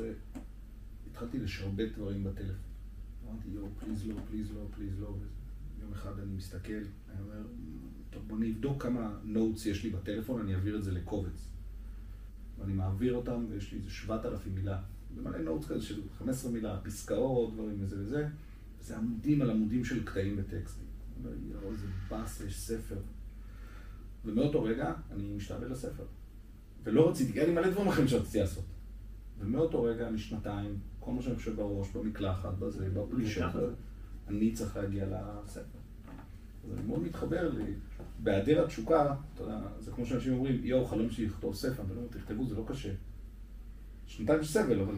התחלתי 1.10 1.38
לשרבט 1.38 1.88
דברים 1.96 2.24
בטלפון. 2.24 2.54
אמרתי, 3.24 3.48
יואו, 3.48 3.68
please 3.78 4.06
לא, 4.06 4.14
please 4.30 4.52
לא, 4.52 4.66
please 4.74 5.00
לא. 5.00 5.14
יום 5.80 5.92
אחד 5.92 6.18
אני 6.18 6.32
מסתכל, 6.32 6.72
אני 6.72 7.20
אומר, 7.20 7.46
טוב, 8.10 8.22
בוא 8.28 8.38
נבדוק 8.38 8.82
כמה 8.82 9.18
notes 9.24 9.66
יש 9.66 9.84
לי 9.84 9.90
בטלפון, 9.90 10.40
אני 10.40 10.54
אעביר 10.54 10.76
את 10.76 10.84
זה 10.84 10.92
לקובץ. 10.92 11.48
ואני 12.58 12.72
מעביר 12.72 13.14
אותם, 13.14 13.46
ויש 13.50 13.72
לי 13.72 13.78
איזה 13.78 13.90
7,000 13.90 14.54
מילה. 14.54 14.82
זה 15.14 15.22
מלא 15.22 15.38
notes 15.38 15.66
כזה 15.66 15.82
של 15.82 16.02
15 16.18 16.50
מילה, 16.50 16.80
פסקאות, 16.82 17.54
דברים 17.54 17.76
וזה 17.80 18.00
וזה. 18.00 18.28
זה 18.80 18.96
עמודים 18.96 19.42
על 19.42 19.50
עמודים 19.50 19.84
של 19.84 20.04
קטעים 20.04 20.36
בטקסטים. 20.36 20.86
אני 21.16 21.26
אומר, 21.26 21.36
יואו, 21.50 21.72
איזה 21.72 21.86
באסה, 22.10 22.40
יש 22.40 22.60
ספר. 22.60 23.00
ומאותו 24.24 24.62
רגע 24.62 24.94
אני 25.10 25.34
משתעבד 25.36 25.70
לספר. 25.70 26.04
ולא 26.88 27.10
רציתי, 27.10 27.38
היה 27.38 27.46
לי 27.46 27.54
מלא 27.54 27.70
דברים 27.70 27.88
אחרים 27.88 28.08
שרציתי 28.08 28.38
לעשות. 28.38 28.64
ומאותו 29.38 29.82
רגע 29.82 30.08
אני 30.08 30.18
שנתיים, 30.18 30.78
כל 31.00 31.12
מה 31.12 31.22
שאני 31.22 31.36
חושב 31.36 31.56
בראש, 31.56 31.88
במקלחת, 31.90 32.54
בזה, 32.58 32.90
בפלישה, 32.90 33.50
אני 34.28 34.52
צריך 34.52 34.76
להגיע 34.76 35.06
לספר. 35.06 35.78
אז 36.64 36.78
אני 36.78 36.86
מאוד 36.86 37.02
מתחבר 37.02 37.50
לי, 37.50 37.74
בהיעדר 38.18 38.64
התשוקה, 38.64 39.14
אתה 39.34 39.42
יודע, 39.42 39.58
זה 39.80 39.90
כמו 39.90 40.06
שאנשים 40.06 40.32
אומרים, 40.32 40.60
יואו, 40.64 40.84
חלום 40.84 41.10
שלי 41.10 41.26
לכתוב 41.26 41.54
ספר, 41.54 41.82
אני 41.82 41.90
אומר, 41.90 42.06
תכתבו, 42.10 42.46
זה 42.46 42.54
לא 42.54 42.64
קשה. 42.68 42.92
שנתיים 44.06 44.42
של 44.42 44.48
סבל, 44.48 44.80
אבל 44.80 44.94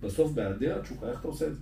בסוף 0.00 0.32
בהיעדר 0.32 0.78
התשוקה, 0.78 1.10
איך 1.10 1.20
אתה 1.20 1.28
עושה 1.28 1.46
את 1.46 1.54
זה? 1.54 1.60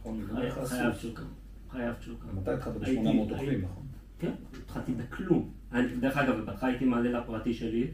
נכון, 0.00 0.24
חייב 0.64 0.94
תשוקה, 0.94 1.22
חייב 1.70 1.94
תשוקה. 1.94 2.26
מתי 2.32 2.50
התחלת 2.50 2.76
ב-800 2.76 3.30
עוקבים, 3.30 3.64
נכון? 3.64 3.86
כן, 4.18 4.32
התחלתי 4.62 4.92
בכלום. 4.92 5.52
דרך 6.00 6.16
אגב, 6.16 6.44
בהתחלה 6.46 6.68
הייתי 6.68 6.84
מעלה 6.84 7.20
לפרטי 7.20 7.54
שלי, 7.54 7.90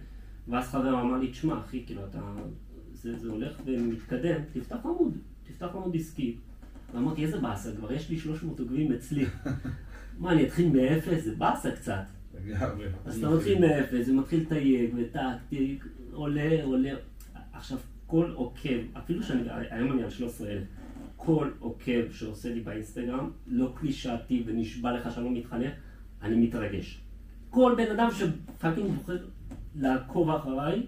ואז 0.48 0.68
חבר 0.68 1.00
אמר 1.00 1.18
לי, 1.18 1.30
תשמע, 1.30 1.58
אחי, 1.58 1.82
כאילו, 1.86 2.04
אתה... 2.04 2.20
זה, 2.92 3.18
זה 3.18 3.28
הולך 3.28 3.60
ומתקדם, 3.66 4.40
תפתח 4.52 4.76
עמוד, 4.84 5.16
תפתח 5.44 5.68
עמוד 5.74 5.96
עסקי. 5.96 6.36
ואמרתי, 6.94 7.24
איזה 7.24 7.40
באסה, 7.40 7.76
כבר 7.76 7.92
יש 7.92 8.10
לי 8.10 8.18
300 8.18 8.60
עוקבים 8.60 8.92
אצלי. 8.92 9.26
מה, 10.18 10.32
אני 10.32 10.46
אתחיל 10.46 10.72
מאפס? 10.72 11.24
זה 11.24 11.34
באסה 11.36 11.70
קצת. 11.70 12.02
אז 13.04 13.18
אתה 13.18 13.30
מתחיל 13.30 13.60
מאפס, 13.60 14.08
ומתחיל 14.08 14.40
לתייג, 14.40 14.94
וטקטי, 14.96 15.78
עולה, 16.12 16.64
עולה. 16.64 16.90
עכשיו, 17.52 17.78
כל 18.06 18.30
עוקב, 18.34 18.78
אפילו 18.98 19.22
שאני, 19.22 19.42
היום 19.70 19.92
אני 19.92 20.02
על 20.02 20.10
13,000, 20.10 20.62
כל 21.16 21.50
עוקב 21.58 22.12
שעושה 22.12 22.54
לי 22.54 22.60
באינסטגרם, 22.60 23.30
לא 23.46 23.72
קלישאתי 23.76 24.42
ונשבע 24.46 24.92
לך 24.92 25.14
שאני 25.14 25.24
לא 25.24 25.32
מתחנך, 25.32 25.72
אני 26.22 26.36
מתרגש. 26.36 27.00
כל 27.50 27.74
בן 27.76 27.90
אדם 27.90 28.08
שפאקינג 28.10 28.90
בוחר 28.90 29.18
לעקוב 29.80 30.30
אחריי, 30.30 30.86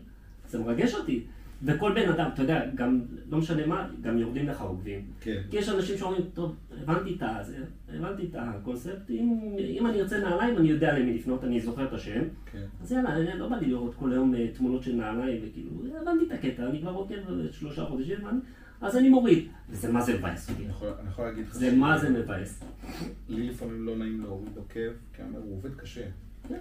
זה 0.48 0.58
מרגש 0.58 0.94
אותי. 0.94 1.24
וכל 1.62 1.92
בן 1.94 2.08
אדם, 2.08 2.30
אתה 2.34 2.42
יודע, 2.42 2.66
גם, 2.74 3.00
לא 3.30 3.38
משנה 3.38 3.66
מה, 3.66 3.88
גם 4.00 4.18
יורדים 4.18 4.48
לך 4.48 4.60
עוקבים. 4.60 5.04
כן. 5.20 5.42
כי 5.50 5.56
יש 5.56 5.68
אנשים 5.68 5.98
שאומרים, 5.98 6.22
טוב, 6.34 6.56
הבנתי 6.82 7.14
את 7.14 7.46
זה, 7.46 7.56
הבנתי 7.94 8.22
את 8.30 8.36
הקונספט, 8.38 9.10
אם, 9.10 9.38
אם 9.58 9.86
אני 9.86 10.00
ארצה 10.00 10.18
נעליים, 10.18 10.58
אני 10.58 10.68
יודע 10.68 10.98
למי 10.98 11.14
לפנות, 11.14 11.44
אני 11.44 11.60
זוכר 11.60 11.84
את 11.84 11.92
השם. 11.92 12.22
כן. 12.52 12.64
אז 12.82 12.92
יאללה, 12.92 13.16
אני 13.16 13.38
לא 13.38 13.48
בא 13.48 13.56
לי 13.56 13.66
לראות 13.66 13.94
כל 13.94 14.12
היום 14.12 14.34
אה, 14.34 14.48
תמונות 14.54 14.82
של 14.82 14.94
נעליים, 14.94 15.40
וכאילו, 15.44 15.70
הבנתי 16.02 16.24
את 16.26 16.32
הקטע, 16.32 16.66
אני 16.66 16.80
כבר 16.80 16.90
עוקב 16.90 17.14
שלושה 17.50 17.84
חודשים, 17.84 18.24
ואני, 18.24 18.38
אז 18.80 18.96
אני 18.96 19.08
מוריד. 19.08 19.48
וזה 19.70 19.92
מה 19.92 20.00
זה 20.00 20.18
מבאס 20.18 20.50
אותי. 20.50 20.62
אני 20.62 21.08
יכול 21.08 21.24
להגיד 21.24 21.46
לך... 21.46 21.54
זה 21.54 21.76
מה 21.76 21.98
זה 21.98 22.10
מבאס. 22.10 22.64
לי 23.28 23.48
לפעמים 23.48 23.86
לא 23.86 23.96
נעים 23.96 24.20
להוריד 24.20 24.56
עוקב, 24.56 24.90
כי 25.14 25.22
אני 25.22 25.28
אומר, 25.28 25.40
הוא 25.40 25.56
עובד 25.56 25.74
קשה. 25.74 26.06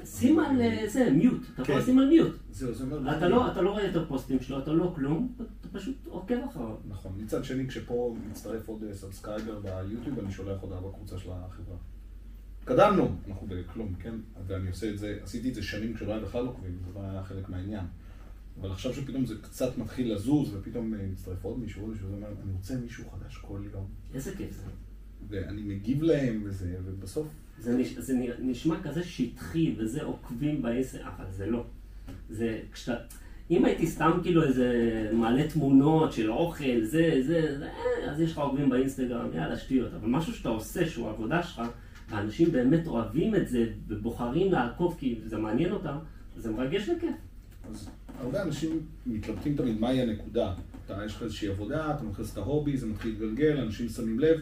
שים 0.06 0.40
על 0.40 0.62
זה, 0.88 1.12
mute, 1.12 1.42
אתה 1.54 1.62
יכול 1.62 1.76
לשים 1.76 2.00
על 2.00 2.08
mute. 2.08 2.36
זה 2.52 2.84
אומר... 2.84 3.18
אתה 3.52 3.62
לא 3.62 3.72
רואה 3.72 3.90
את 3.90 3.96
הפוסטים 3.96 4.40
שלו, 4.42 4.60
אתה 4.60 4.74
לא 4.74 4.94
כלום, 4.96 5.34
אתה 5.38 5.68
פשוט 5.80 5.96
עוקב 6.06 6.36
אחריו. 6.50 6.76
נכון. 6.88 7.12
מצד 7.18 7.44
שני, 7.44 7.68
כשפה 7.68 8.16
מצטרף 8.30 8.68
עוד 8.68 8.84
subscriber 8.94 9.60
ביוטיוב, 9.60 10.20
אני 10.20 10.32
שולח 10.32 10.62
הודעה 10.62 10.82
בקבוצה 10.82 11.18
של 11.18 11.30
החברה. 11.32 11.78
התקדמנו, 12.60 13.16
אנחנו 13.28 13.48
בכלום, 13.48 13.94
כן? 14.00 14.16
ואני 14.48 14.70
עושה 14.70 14.90
את 14.90 14.98
זה, 14.98 15.20
עשיתי 15.24 15.50
את 15.50 15.56
זה 15.56 15.64
שנים 15.64 15.94
כשלא 15.94 16.12
היה 16.12 16.22
בכלל 16.22 16.46
עוקבים, 16.46 16.78
זה 16.86 16.92
לא 16.96 17.00
היה 17.00 17.24
חלק 17.24 17.50
מהעניין. 17.50 17.86
אבל 18.62 18.72
עכשיו 18.72 18.94
שפתאום 18.94 19.26
זה 19.26 19.36
קצת 19.42 19.78
מתחיל 19.78 20.14
לזוז, 20.14 20.56
ופתאום 20.56 20.94
מצטרף 21.12 21.44
עוד 21.44 21.60
מישהו, 21.60 21.88
מישהו, 21.88 22.08
אומר, 22.14 22.28
אני 22.28 22.52
רוצה 22.54 22.76
מישהו 22.76 23.04
חדש 23.12 23.38
כל 23.38 23.62
יום. 23.74 23.86
איזה 24.14 24.36
כיף 24.36 24.52
זה. 24.52 24.64
ואני 25.28 25.62
מגיב 25.62 26.04
להם 26.04 26.42
וזה, 26.46 26.78
ובסוף... 26.86 27.28
זה, 27.60 27.78
נש, 27.78 27.98
זה 27.98 28.14
נשמע 28.40 28.82
כזה 28.84 29.04
שטחי, 29.04 29.76
וזה 29.78 30.04
עוקבים 30.04 30.62
בעשר, 30.62 31.02
אבל 31.02 31.26
זה 31.32 31.46
לא. 31.46 31.64
זה 32.30 32.60
כשאתה... 32.72 32.96
אם 33.52 33.66
הייתי 33.66 33.88
סתם 33.88 34.12
כאילו 34.24 34.44
איזה 34.44 35.10
מעלה 35.14 35.48
תמונות 35.48 36.14
של 36.14 36.32
אוכל, 36.32 36.82
זה, 36.82 37.22
זה, 37.28 37.58
זה, 37.60 37.70
אז 38.10 38.22
יש 38.22 38.32
לך 38.32 38.38
עוקבים 38.38 38.70
באינסטגרם, 38.70 39.28
יאללה, 39.34 39.58
שטויות. 39.58 39.94
אבל 39.94 40.08
משהו 40.08 40.34
שאתה 40.34 40.50
עושה, 40.50 40.90
שהוא 40.90 41.08
העבודה 41.08 41.44
שלך, 41.44 41.62
ואנשים 42.10 42.52
באמת 42.52 42.88
אוהבים 42.88 43.36
את 43.36 43.48
זה, 43.48 43.66
ובוחרים 43.88 44.52
לעקוב 44.52 44.96
כי 45.00 45.20
זה 45.26 45.38
מעניין 45.38 45.72
אותם, 45.72 45.98
זה 46.38 46.52
מרגש 46.52 46.90
וכיף. 46.90 47.16
אז 47.70 47.90
הרבה 48.20 48.44
אנשים 48.44 48.80
מתלבטים 49.06 49.56
תמיד 49.56 49.80
מהי 49.80 50.02
הנקודה. 50.02 50.54
אתה, 50.86 51.06
יש 51.06 51.16
לך 51.16 51.24
איזושהי 51.24 51.48
עבודה, 51.48 51.96
אתה 51.96 52.04
מכניס 52.04 52.34
את 52.34 52.38
ההובי, 52.38 52.78
זה 52.78 52.88
מתחיל 52.88 53.12
להתגלגל, 53.12 53.58
אנשים 53.58 53.90
שמים 53.90 54.20
לב. 54.20 54.40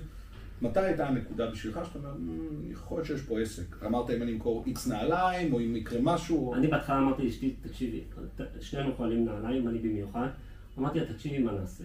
מתי 0.63 0.79
הייתה 0.79 1.07
הנקודה 1.07 1.51
בשבילך 1.51 1.79
שאתה 1.85 1.99
אומר, 1.99 2.13
יכול 2.71 2.97
להיות 2.97 3.07
שיש 3.07 3.21
פה 3.21 3.39
עסק? 3.39 3.83
אמרת 3.83 4.09
אם 4.09 4.21
אני 4.23 4.31
אמכור 4.31 4.63
איקס 4.67 4.87
נעליים, 4.87 5.53
או 5.53 5.59
אם 5.59 5.75
יקרה 5.75 5.99
משהו? 6.01 6.53
אני 6.55 6.67
בהתחלה 6.67 6.99
אמרתי 6.99 7.23
לאשתי, 7.23 7.55
תקשיבי, 7.61 8.03
שנינו 8.61 8.89
יכולים 8.89 9.25
נעליים, 9.25 9.67
אני 9.67 9.79
במיוחד. 9.79 10.27
אמרתי 10.79 10.99
לה, 10.99 11.13
תקשיבי 11.13 11.37
מה 11.37 11.51
נעשה. 11.51 11.83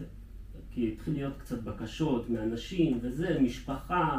כי 0.71 0.93
התחיל 0.93 1.15
להיות 1.15 1.33
קצת 1.39 1.63
בקשות 1.63 2.31
מאנשים 2.31 2.99
וזה, 3.03 3.39
משפחה, 3.41 4.19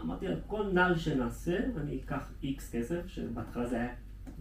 אמרתי 0.00 0.28
לה, 0.28 0.34
כל 0.46 0.66
נעל 0.72 0.98
שנעשה, 0.98 1.58
אני 1.76 2.00
אקח 2.04 2.30
איקס 2.42 2.70
כסף, 2.70 3.06
שבהתחלה 3.06 3.66
זה 3.66 3.76
היה 3.76 3.88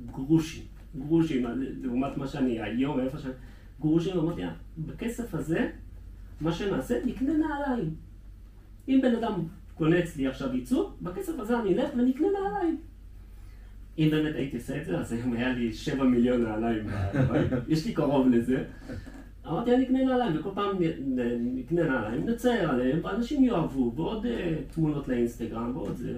גרושים, 0.06 0.64
גרושים, 1.08 1.46
לעומת 1.82 2.18
מה 2.18 2.28
שאני 2.28 2.62
היום, 2.62 3.00
איפה 3.00 3.18
שאני, 3.18 3.34
גרושים, 3.80 4.20
אמרתי 4.20 4.42
לה, 4.42 4.54
בכסף 4.78 5.36
הזה, 5.36 5.70
מה 6.42 6.52
שנעשה, 6.52 7.06
נקנה 7.06 7.34
נעליים. 7.34 7.96
אם 8.88 9.00
בן 9.02 9.16
אדם 9.16 9.34
קונה 9.76 10.00
אצלי 10.00 10.28
עכשיו 10.28 10.56
ייצור, 10.56 10.92
בכסף 11.02 11.40
הזה 11.40 11.60
אני 11.60 11.74
אלך 11.74 11.90
ונקנה 11.98 12.28
נעליים. 12.28 12.78
אם 13.98 14.08
באמת 14.12 14.36
הייתי 14.36 14.58
עושה 14.58 14.82
את 14.82 14.86
זה, 14.86 14.98
אז 14.98 15.12
היום 15.12 15.34
היה 15.34 15.54
לי 15.54 15.74
7 15.74 16.04
מיליון 16.04 16.44
נעליים 16.44 16.88
יש 17.68 17.86
לי 17.86 17.94
קרוב 17.94 18.28
לזה. 18.28 18.64
אמרתי, 19.48 19.76
אני 19.76 19.86
אקנה 19.86 20.04
נעליים, 20.04 20.40
וכל 20.40 20.50
פעם 20.54 20.78
נקנה 21.40 21.84
נעליים, 21.84 22.30
נצייר 22.30 22.70
עליהם, 22.70 23.00
ואנשים 23.04 23.44
יאהבו, 23.44 23.94
ועוד 23.96 24.26
תמונות 24.74 25.08
לאינסטגרם, 25.08 25.78
ועוד 25.78 25.96
זה. 25.98 26.18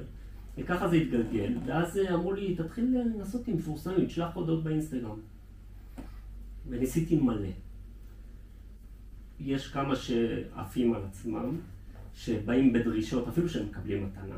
וככה 0.58 0.88
זה 0.88 0.96
התגלגל, 0.96 1.54
ואז 1.66 2.00
אמרו 2.14 2.34
לי, 2.34 2.56
תתחיל 2.56 2.98
לנסות 2.98 3.48
עם 3.48 3.56
מפורסמים, 3.56 4.06
תשלח 4.06 4.30
הודעות 4.34 4.64
באינסטגרם. 4.64 5.20
וניסיתי 6.70 7.16
מלא. 7.16 7.48
יש 9.40 9.68
כמה 9.68 9.96
שעפים 9.96 10.94
על 10.94 11.02
עצמם, 11.10 11.58
שבאים 12.16 12.74
בדרישות, 12.74 13.28
אפילו 13.28 13.50
שהם 13.50 13.66
מקבלים 13.66 14.06
מתנה, 14.06 14.36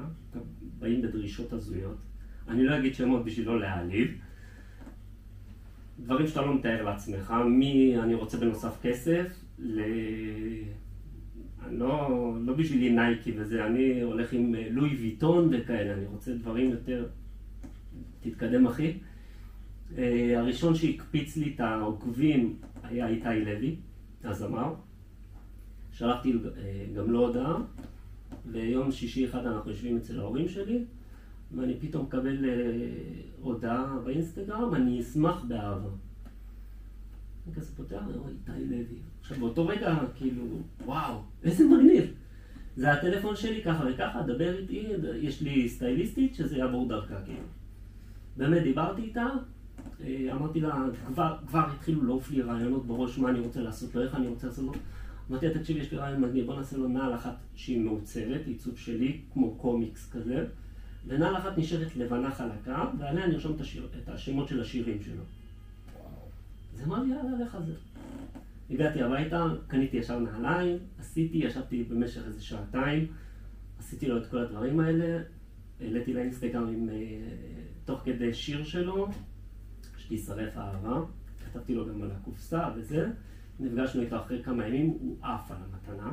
באים 0.79 1.01
בדרישות 1.01 1.53
הזויות. 1.53 1.97
אני 2.47 2.63
לא 2.63 2.77
אגיד 2.77 2.95
שמות 2.95 3.25
בשביל 3.25 3.47
לא 3.47 3.59
להעליב. 3.59 4.17
דברים 5.99 6.27
שאתה 6.27 6.41
לא 6.41 6.55
מתאר 6.55 6.83
לעצמך, 6.83 7.33
מי 7.49 7.97
אני 7.99 8.13
רוצה 8.13 8.37
בנוסף 8.37 8.81
כסף, 8.81 9.27
ל... 9.59 9.81
לא, 11.71 12.33
לא 12.41 12.53
בשבילי 12.53 12.89
נייקי 12.89 13.31
וזה, 13.37 13.65
אני 13.65 14.01
הולך 14.01 14.33
עם 14.33 14.55
לואי 14.71 14.95
ויטון 14.95 15.49
וכאלה, 15.51 15.93
אני 15.93 16.05
רוצה 16.05 16.33
דברים 16.33 16.71
יותר 16.71 17.07
תתקדם 18.21 18.67
אחי. 18.67 18.93
אה, 19.97 20.39
הראשון 20.39 20.75
שהקפיץ 20.75 21.37
לי 21.37 21.53
את 21.55 21.59
העוקבים 21.59 22.55
היה 22.83 23.07
איתי 23.07 23.45
לוי, 23.45 23.75
הזמר. 24.23 24.73
שלחתי 25.95 26.33
אה, 26.33 26.85
גם 26.95 27.11
לו 27.11 27.27
הודעה, 27.27 27.57
ויום 28.51 28.91
שישי 28.91 29.25
אחד 29.25 29.45
אנחנו 29.45 29.71
יושבים 29.71 29.97
אצל 29.97 30.19
ההורים 30.19 30.47
שלי, 30.47 30.83
ואני 31.55 31.73
פתאום 31.79 32.05
מקבל 32.05 32.45
אה, 32.45 32.51
הודעה 33.41 33.99
באינסטגרם, 34.03 34.75
אני 34.75 35.01
אשמח 35.01 35.43
באהבה. 35.47 35.89
אני 37.47 37.55
כזה 37.55 37.75
פותח, 37.75 38.01
אני 38.09 38.17
רואה 38.17 38.29
איתי 38.29 38.65
לוי. 38.65 38.97
עכשיו 39.21 39.37
באותו 39.39 39.67
רגע, 39.67 39.99
כאילו, 40.15 40.43
וואו, 40.85 41.21
איזה 41.43 41.63
מגניב. 41.65 42.13
זה 42.75 42.91
הטלפון 42.91 43.35
שלי, 43.35 43.63
ככה 43.63 43.83
וככה, 43.93 44.21
דבר 44.21 44.57
איתי, 44.57 44.87
יש 45.21 45.41
לי 45.41 45.69
סטייליסטית 45.69 46.35
שזה 46.35 46.57
יעבור 46.57 46.89
דרכה, 46.89 47.21
כאילו. 47.25 47.47
באמת 48.37 48.63
דיברתי 48.63 49.01
איתה, 49.01 49.27
אה, 50.03 50.27
אמרתי 50.31 50.59
לה, 50.59 50.85
כבר, 51.07 51.37
כבר 51.47 51.65
התחילו 51.75 52.03
לעוף 52.03 52.31
לי 52.31 52.41
רעיונות 52.41 52.85
בראש 52.85 53.17
מה 53.17 53.29
אני 53.29 53.39
רוצה 53.39 53.61
לעשות 53.61 53.95
לו, 53.95 54.01
איך 54.01 54.15
אני 54.15 54.27
רוצה 54.27 54.47
לעשות 54.47 54.65
לו. 54.65 54.73
אמרתי 55.29 55.47
לה, 55.47 55.53
תקשיב, 55.53 55.77
יש 55.77 55.91
לי 55.91 55.97
רעיון 55.97 56.21
מגניב, 56.21 56.45
בוא 56.45 56.55
נעשה 56.55 56.77
לו 56.77 56.87
נעל 56.87 57.15
אחת 57.15 57.35
שהיא 57.55 57.79
מעוצבת, 57.79 58.45
עיצוב 58.45 58.77
שלי, 58.77 59.21
כמו 59.33 59.55
קומיקס 59.55 60.11
כזה, 60.11 60.45
ונעל 61.07 61.37
אחת 61.37 61.57
נשארת 61.57 61.95
לבנה 61.95 62.31
חלקה, 62.31 62.91
ועליה 62.99 63.27
נרשום 63.27 63.55
את, 63.55 63.61
השיר, 63.61 63.89
את 64.03 64.09
השמות 64.09 64.47
של 64.47 64.61
השירים 64.61 65.03
שלו. 65.03 65.23
אז 66.73 66.83
אמר 66.83 67.03
לי, 67.03 67.09
יאללה, 67.09 67.45
לך 67.45 67.55
על 67.55 67.65
זה. 67.65 67.73
הגעתי 68.69 69.03
הביתה, 69.03 69.45
קניתי 69.67 69.97
ישר 69.97 70.19
נעליים, 70.19 70.77
עשיתי, 70.99 71.37
ישבתי 71.37 71.83
במשך 71.83 72.21
איזה 72.25 72.43
שעתיים, 72.43 73.07
עשיתי 73.79 74.07
לו 74.07 74.17
את 74.17 74.27
כל 74.27 74.37
הדברים 74.37 74.79
האלה, 74.79 75.21
העליתי 75.81 76.13
לאינסטגרם 76.13 76.67
עם, 76.67 76.89
אה, 76.89 76.95
תוך 77.85 78.01
כדי 78.03 78.33
שיר 78.33 78.63
שלו, 78.63 79.07
שתישרף 79.97 80.57
האהבה, 80.57 81.01
כתבתי 81.45 81.75
לו 81.75 81.87
גם 81.87 82.01
על 82.01 82.11
הקופסה 82.11 82.69
וזה, 82.75 83.09
נפגשנו 83.59 84.01
איתו 84.01 84.17
אחרי 84.17 84.43
כמה 84.43 84.67
ימים, 84.67 84.87
הוא 84.87 85.17
עף 85.21 85.51
על 85.51 85.57
המתנה. 85.57 86.11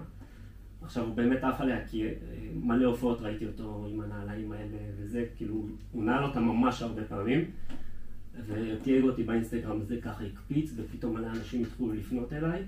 עכשיו 0.83 1.07
הוא 1.07 1.15
באמת 1.15 1.45
עף 1.45 1.61
עליה 1.61 1.87
כי 1.89 2.07
אה, 2.07 2.11
מלא 2.55 2.85
הופעות 2.85 3.21
ראיתי 3.21 3.47
אותו 3.47 3.87
עם 3.91 4.01
הנעליים 4.01 4.53
האלה 4.53 4.79
וזה, 4.97 5.27
כאילו 5.37 5.67
הוא 5.93 6.05
נעל 6.05 6.25
אותה 6.25 6.41
ממש 6.41 6.83
הרבה 6.83 7.05
פעמים 7.05 7.51
ותייג 8.47 9.05
אותי 9.05 9.23
באינסטגרם 9.23 9.81
וזה 9.81 10.01
ככה 10.01 10.25
הקפיץ 10.25 10.73
ופתאום 10.77 11.15
מלא 11.15 11.27
אנשים 11.27 11.63
התחילו 11.63 11.93
לפנות 11.93 12.33
אליי 12.33 12.63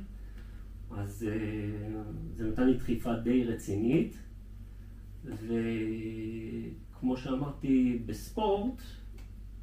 אז 0.90 1.26
אה, 1.30 2.02
זה 2.34 2.48
נתן 2.48 2.66
לי 2.66 2.74
דחיפה 2.74 3.14
די 3.14 3.44
רצינית 3.44 4.16
וכמו 5.24 7.16
שאמרתי 7.16 8.02
בספורט 8.06 8.82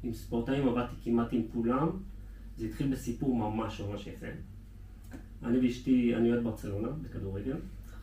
עם 0.02 0.12
ספורטאים 0.12 0.68
עבדתי 0.68 0.94
כמעט 1.02 1.32
עם 1.32 1.42
כולם, 1.52 1.88
זה 2.56 2.66
התחיל 2.66 2.92
בסיפור 2.92 3.36
ממש 3.36 3.80
ממש 3.80 4.06
יפה. 4.06 4.26
אני 5.44 5.58
ואשתי, 5.58 6.14
אני 6.16 6.32
אוהד 6.32 6.44
ברצלונה 6.44 6.88
בכדורגל, 7.02 7.56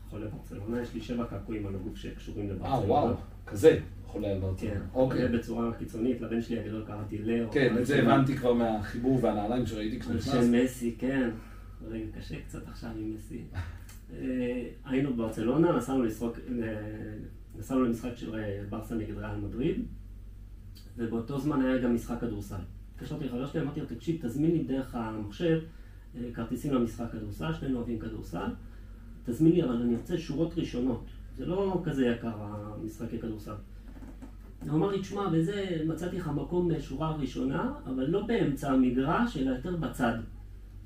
חולה 0.10 0.28
ברצלונה, 0.28 0.82
יש 0.82 0.94
לי 0.94 1.02
שבע 1.02 1.26
קעקועים 1.26 1.68
על 1.68 1.76
הגוף 1.76 1.98
שקשורים 1.98 2.50
לברצלונה. 2.50 2.76
אה, 2.76 2.86
וואו, 2.86 3.16
כזה, 3.48 3.80
חולה 4.06 4.28
על 4.32 4.40
ברצלונה. 4.40 4.76
כן, 4.76 4.82
אוקיי. 4.94 5.28
בצורה 5.28 5.74
קיצונית, 5.74 6.22
לבן 6.22 6.42
שלי 6.42 6.60
הגדול 6.60 6.86
קראתי 6.86 7.18
לאו. 7.18 7.52
כן, 7.52 7.78
את 7.78 7.86
זה 7.86 8.02
הבנתי 8.02 8.38
כבר 8.38 8.54
מהחיבור 8.54 9.20
והנעליים 9.24 9.66
שראיתי 9.66 10.00
כשנכנסת. 10.00 10.32
של 10.32 10.64
מסי, 10.64 10.96
כן. 11.00 11.30
רגע, 11.88 12.06
קשה 12.18 12.36
קצת 12.42 12.68
עכשיו 12.68 12.90
עם 12.98 13.14
מסי. 13.14 13.44
אה, 14.14 14.70
היינו 14.86 15.14
בברצלונה, 15.14 15.78
נסענו 17.58 17.84
למשחק 17.84 18.16
של 18.16 18.36
אה, 18.36 18.62
ברסה 18.70 18.96
נגד 18.96 19.18
ריאל 19.18 19.36
מדריד. 19.36 19.86
ובאותו 20.98 21.40
זמן 21.40 21.62
היה 21.62 21.78
גם 21.78 21.96
משחק 21.96 22.22
כדורסל. 22.22 22.56
התקשרתי 22.96 23.26
לחבר 23.26 23.46
שלי, 23.46 23.62
אמרתי 23.62 23.80
לו, 23.80 23.86
תקשיב, 23.86 24.18
תזמין 24.22 24.52
לי 24.52 24.64
דרך 24.64 24.96
המחשב 24.96 25.46
אה, 25.46 25.79
כרטיסים 26.34 26.74
למשחק 26.74 27.12
כדורסל, 27.12 27.54
שנינו 27.54 27.78
אוהבים 27.78 28.00
כדורסל, 28.00 28.48
תזמין 29.26 29.54
לי, 29.54 29.64
אבל 29.64 29.76
אני 29.82 29.96
רוצה 29.96 30.18
שורות 30.18 30.58
ראשונות. 30.58 31.06
זה 31.36 31.46
לא 31.46 31.82
כזה 31.86 32.06
יקר 32.08 32.34
המשחקי 32.40 33.20
כדורסל. 33.20 33.54
הוא 34.68 34.72
אמר 34.72 34.92
לי, 34.92 35.02
תשמע, 35.02 35.28
וזה, 35.32 35.84
מצאתי 35.88 36.18
לך 36.18 36.28
מקום 36.28 36.80
שורה 36.80 37.16
ראשונה, 37.16 37.74
אבל 37.86 38.10
לא 38.10 38.26
באמצע 38.26 38.72
המגרש, 38.72 39.38
אלא 39.38 39.50
יותר 39.50 39.76
בצד. 39.76 40.14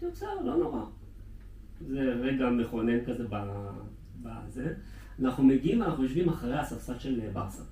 אמרתי, 0.04 0.16
בסדר, 0.16 0.42
לא 0.44 0.58
נורא. 0.58 0.82
זה 1.88 2.00
רגע 2.02 2.50
מכונן 2.50 3.06
כזה 3.06 3.26
בזה. 4.22 4.74
אנחנו 5.20 5.44
מגיעים, 5.44 5.84
אנחנו 5.84 6.04
יושבים 6.04 6.30
אחרי 6.30 6.60
הספסל 6.60 7.00
של 7.00 7.20
ברסה. 7.34 7.64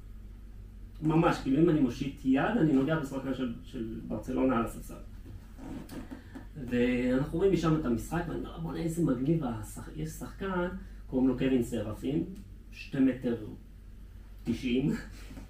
ממש, 1.02 1.38
כאילו 1.44 1.64
אם 1.64 1.70
אני 1.70 1.80
מושיט 1.80 2.26
יד, 2.26 2.58
אני 2.60 2.74
נוגע 2.74 3.00
בשחקן 3.00 3.34
של, 3.34 3.54
של 3.64 4.00
ברצלונה 4.08 4.58
על 4.58 4.66
הספסל. 4.66 4.94
ואנחנו 6.56 7.38
רואים 7.38 7.54
משם 7.54 7.76
את 7.80 7.86
המשחק, 7.86 8.24
ואני 8.28 8.40
אומר, 8.40 8.60
בוא'נה 8.60 8.80
איזה 8.80 9.04
מגניב, 9.04 9.44
השח... 9.44 9.90
יש 9.96 10.10
שחקן, 10.10 10.68
קוראים 11.08 11.28
לו 11.28 11.38
קווין 11.38 11.64
סרפין, 11.64 12.24
שתי 12.72 13.00
מטר 13.00 13.36
תשעים, 14.44 14.92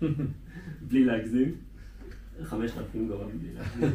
בלי 0.88 1.06
להגזים, 1.06 1.56
חמשת 2.44 2.78
אלפים 2.78 3.08
גורם 3.08 3.30
בלי 3.40 3.54
להגזים. 3.54 3.90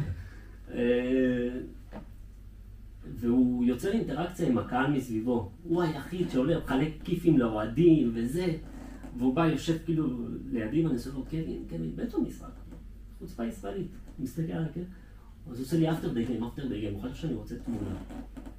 אה, 0.71 1.59
והוא 3.15 3.65
יוצר 3.65 3.91
אינטראקציה 3.91 4.47
עם 4.47 4.57
הקהל 4.57 4.91
מסביבו. 4.91 5.51
הוא 5.63 5.83
היחיד 5.83 6.29
שעולה, 6.29 6.59
מחלק 6.59 6.91
כיפים 7.03 7.37
לאוהדים 7.37 8.11
וזה. 8.13 8.55
והוא 9.17 9.35
בא, 9.35 9.45
יושב 9.45 9.77
כאילו 9.85 10.27
לידי, 10.51 10.83
ואני 10.83 10.95
עושה 10.95 11.09
לו, 11.09 11.25
קווין, 11.25 11.63
קווין, 11.69 11.95
באיזה 11.95 12.17
משחק? 12.17 12.49
חוצפה 13.19 13.45
ישראלית. 13.45 13.87
הוא 14.17 14.23
מסתכל 14.23 14.51
עליי, 14.51 14.69
כן? 14.73 14.83
אז 15.51 15.57
הוא 15.57 15.65
עושה 15.65 15.77
לי 15.77 16.13
די 16.13 16.25
גיים, 16.25 16.43
אפטר 16.43 16.67
די 16.67 16.79
גיים, 16.79 16.93
הוא 16.93 17.01
חושב 17.01 17.15
שאני 17.15 17.33
רוצה 17.33 17.55
תמונה. 17.65 17.95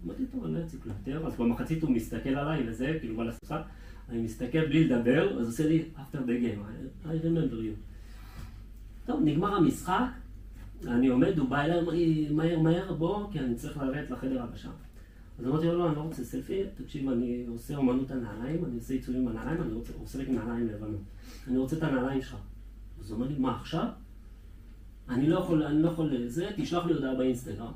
אמרתי, 0.04 0.26
טוב, 0.26 0.44
אני 0.44 0.54
לא 0.54 0.58
אציג 0.64 0.80
יותר, 0.86 1.26
אז 1.26 1.36
במחצית 1.36 1.82
הוא 1.82 1.90
מסתכל 1.90 2.28
עליי 2.28 2.68
וזה, 2.68 2.96
כאילו 3.00 3.16
בא 3.16 3.24
לספסל, 3.24 3.60
אני 4.08 4.22
מסתכל 4.22 4.66
בלי 4.66 4.88
לדבר, 4.88 5.40
אז 5.40 5.46
עושה 5.46 5.66
לי 5.66 5.84
after 5.96 6.16
the 6.16 6.44
game, 6.44 6.60
I 7.06 7.08
remember 7.08 7.54
you. 7.54 7.76
טוב, 9.06 9.20
נגמר 9.24 9.54
המשחק, 9.56 10.04
אני 10.86 11.08
עומד, 11.08 11.38
הוא 11.38 11.48
בא 11.48 11.60
אליי, 11.60 11.80
אמר 11.80 11.90
לי, 11.90 12.28
מהר 12.30 12.58
מהר, 12.58 12.94
בוא, 12.94 13.32
כי 13.32 13.40
אני 13.40 13.54
צריך 13.54 13.76
לרדת 13.76 14.10
לחדר 14.10 14.42
הבשה. 14.42 14.70
אז 15.38 15.46
אמרתי 15.46 15.66
לו, 15.66 15.78
לא, 15.78 15.88
אני 15.88 15.96
לא 15.96 16.00
רוצה 16.00 16.24
סלפי, 16.24 16.62
תקשיב, 16.74 17.08
אני 17.08 17.44
עושה 17.48 17.76
אומנות 17.76 18.10
הנעליים, 18.10 18.64
אני 18.64 18.74
עושה 18.74 18.94
עיצובים 18.94 19.26
בנעליים, 19.26 19.62
אני 19.62 19.72
רוצה, 19.72 19.92
עושה 20.00 20.18
לי 20.18 20.32
נעליים 20.32 20.68
לבנות. 20.68 21.00
אני 21.48 21.58
רוצה 21.58 21.76
את 21.76 21.82
הנעליים 21.82 22.22
שלך. 22.22 22.36
אז 23.00 23.10
הוא 23.10 23.16
אומר 23.16 23.28
לי, 23.28 23.38
מה 23.38 23.56
עכשיו? 23.56 23.86
אני 25.08 25.28
לא 25.28 25.38
יכול, 25.38 25.62
אני 25.62 25.82
לא 25.82 25.88
יכול, 25.88 26.26
זה, 26.26 26.50
תשלח 26.56 26.86
לי 26.86 26.92
הודעה 26.92 27.14
באינסטגרם. 27.14 27.72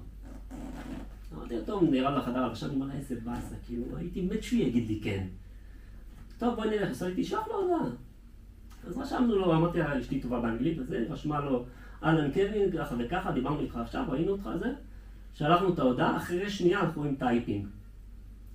אמרתי 1.34 1.54
טוב, 1.66 1.82
נראה 1.90 2.10
לחדר 2.10 2.38
הלבשה, 2.38 2.66
אני 2.66 2.74
אומר 2.74 2.86
לה, 2.86 2.94
איזה 2.94 3.16
באסה, 3.24 3.54
כאילו, 3.66 3.96
הייתי 3.96 4.22
מת 4.22 4.42
שהוא 4.42 4.60
יגיד 4.60 4.88
לי 4.88 5.00
כן. 5.04 5.26
טוב, 6.38 6.54
בואי 6.54 6.70
נלך, 6.70 6.88
עושה 6.88 7.08
לי, 7.08 7.22
תשלח 7.22 7.48
לו 7.48 7.54
הודעה. 7.54 7.90
אז 8.86 8.98
רשמנו 8.98 9.36
לו, 9.36 9.54
אמרתי 9.54 9.78
לה, 9.78 9.98
אשתי 9.98 10.20
טובה 10.20 10.40
באנגלית 10.40 10.78
וזה, 10.78 11.06
רשמה 11.10 11.40
לו, 11.40 11.64
אהלן 12.02 12.32
קווין, 12.32 12.70
ככה 12.78 12.94
וככה, 12.98 13.32
דיברנו 13.32 13.60
איתך 13.60 13.76
עכשיו, 13.76 14.04
ראינו 14.08 14.32
אותך, 14.32 14.48
זה. 14.60 14.72
שלחנו 15.34 15.74
את 15.74 15.78
ההודעה, 15.78 16.16
אחרי 16.16 16.50
שנייה 16.50 16.80
אנחנו 16.80 17.02
רואים 17.02 17.16
typing. 17.16 17.66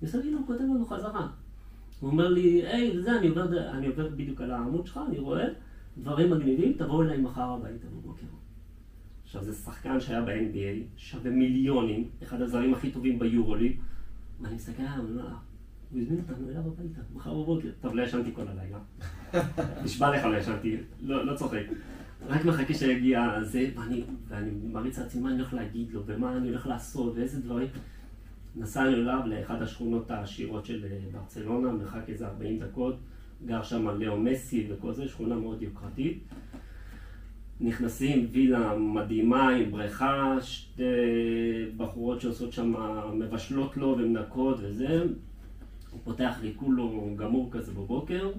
בסדר, 0.02 0.22
הנה 0.22 0.38
הוא 0.38 0.46
כותב 0.46 0.60
לנו 0.60 0.86
חזרה. 0.86 1.28
הוא 2.00 2.10
אומר 2.10 2.28
לי, 2.28 2.66
היי, 2.66 2.98
וזה, 2.98 3.18
אני 3.18 3.28
עובר, 3.28 3.70
אני 3.70 3.86
עובר 3.86 4.08
בדיוק 4.08 4.40
על 4.40 4.50
העמוד 4.50 4.86
שלך, 4.86 5.00
אני 5.08 5.18
רואה 5.18 5.44
דברים 5.98 6.30
מגניבים, 6.30 6.72
תבואו 6.72 7.02
אליי 7.02 7.18
מחר 7.18 7.50
הביתה 7.50 7.86
בבוקר. 7.86 8.26
עכשיו, 9.28 9.44
זה 9.44 9.52
שחקן 9.52 10.00
שהיה 10.00 10.20
ב-NBA, 10.22 10.96
שווה 10.96 11.30
מיליונים, 11.30 12.08
אחד 12.22 12.40
הזרים 12.40 12.74
הכי 12.74 12.90
טובים 12.90 13.18
ביורוליג, 13.18 13.76
ואני 14.40 14.54
מסתכל 14.54 14.82
עליו, 14.82 15.04
אני 15.04 15.10
אומר, 15.10 15.28
הוא 15.90 16.00
הזמין 16.00 16.18
אותנו 16.18 16.48
אליו 16.48 16.60
הביתה, 16.66 17.00
מחר 17.14 17.34
בבוקר. 17.34 17.68
טוב, 17.80 17.94
לא 17.94 18.02
ישנתי 18.02 18.30
כל 18.34 18.44
הלילה. 18.48 18.78
נשבע 19.84 20.16
לך, 20.16 20.24
לא 20.24 20.36
ישנתי, 20.36 20.76
לא, 21.00 21.26
לא 21.26 21.36
צוחק. 21.36 21.62
רק 22.28 22.44
מחכה 22.44 22.74
שיגיע 22.74 23.42
זה, 23.42 23.70
ואני, 23.76 24.04
ואני 24.28 24.50
מריץ 24.72 24.98
לעצמי 24.98 25.22
מה 25.22 25.28
אני 25.28 25.38
הולך 25.38 25.54
להגיד 25.54 25.90
לו, 25.90 26.02
ומה 26.06 26.36
אני 26.36 26.48
הולך 26.48 26.66
לעשות, 26.66 27.16
ואיזה 27.16 27.40
דברים. 27.40 27.68
נסענו 28.56 28.88
אליו 28.88 29.20
לאחד 29.26 29.62
השכונות 29.62 30.10
העשירות 30.10 30.66
של 30.66 30.84
אה, 30.84 30.98
ברצלונה, 31.12 31.72
מרחק 31.72 32.08
איזה 32.08 32.26
40 32.26 32.58
דקות, 32.58 32.96
גר 33.46 33.62
שם 33.62 33.88
לאו 33.88 34.16
מסי 34.16 34.66
וכל 34.70 34.92
זה, 34.92 35.08
שכונה 35.08 35.36
מאוד 35.36 35.62
יוקרתית. 35.62 36.18
נכנסים, 37.60 38.26
וילה 38.32 38.78
מדהימה 38.78 39.48
עם 39.48 39.70
בריכה, 39.70 40.36
שתי 40.40 40.82
בחורות 41.76 42.20
שעושות 42.20 42.52
שם, 42.52 42.74
מבשלות 43.14 43.76
לו 43.76 43.96
ומנקות 43.98 44.56
וזה. 44.62 45.02
הוא 45.90 46.00
פותח 46.04 46.38
לי 46.42 46.52
כולו 46.56 47.14
גמור 47.16 47.48
כזה 47.50 47.72
בבוקר, 47.72 48.30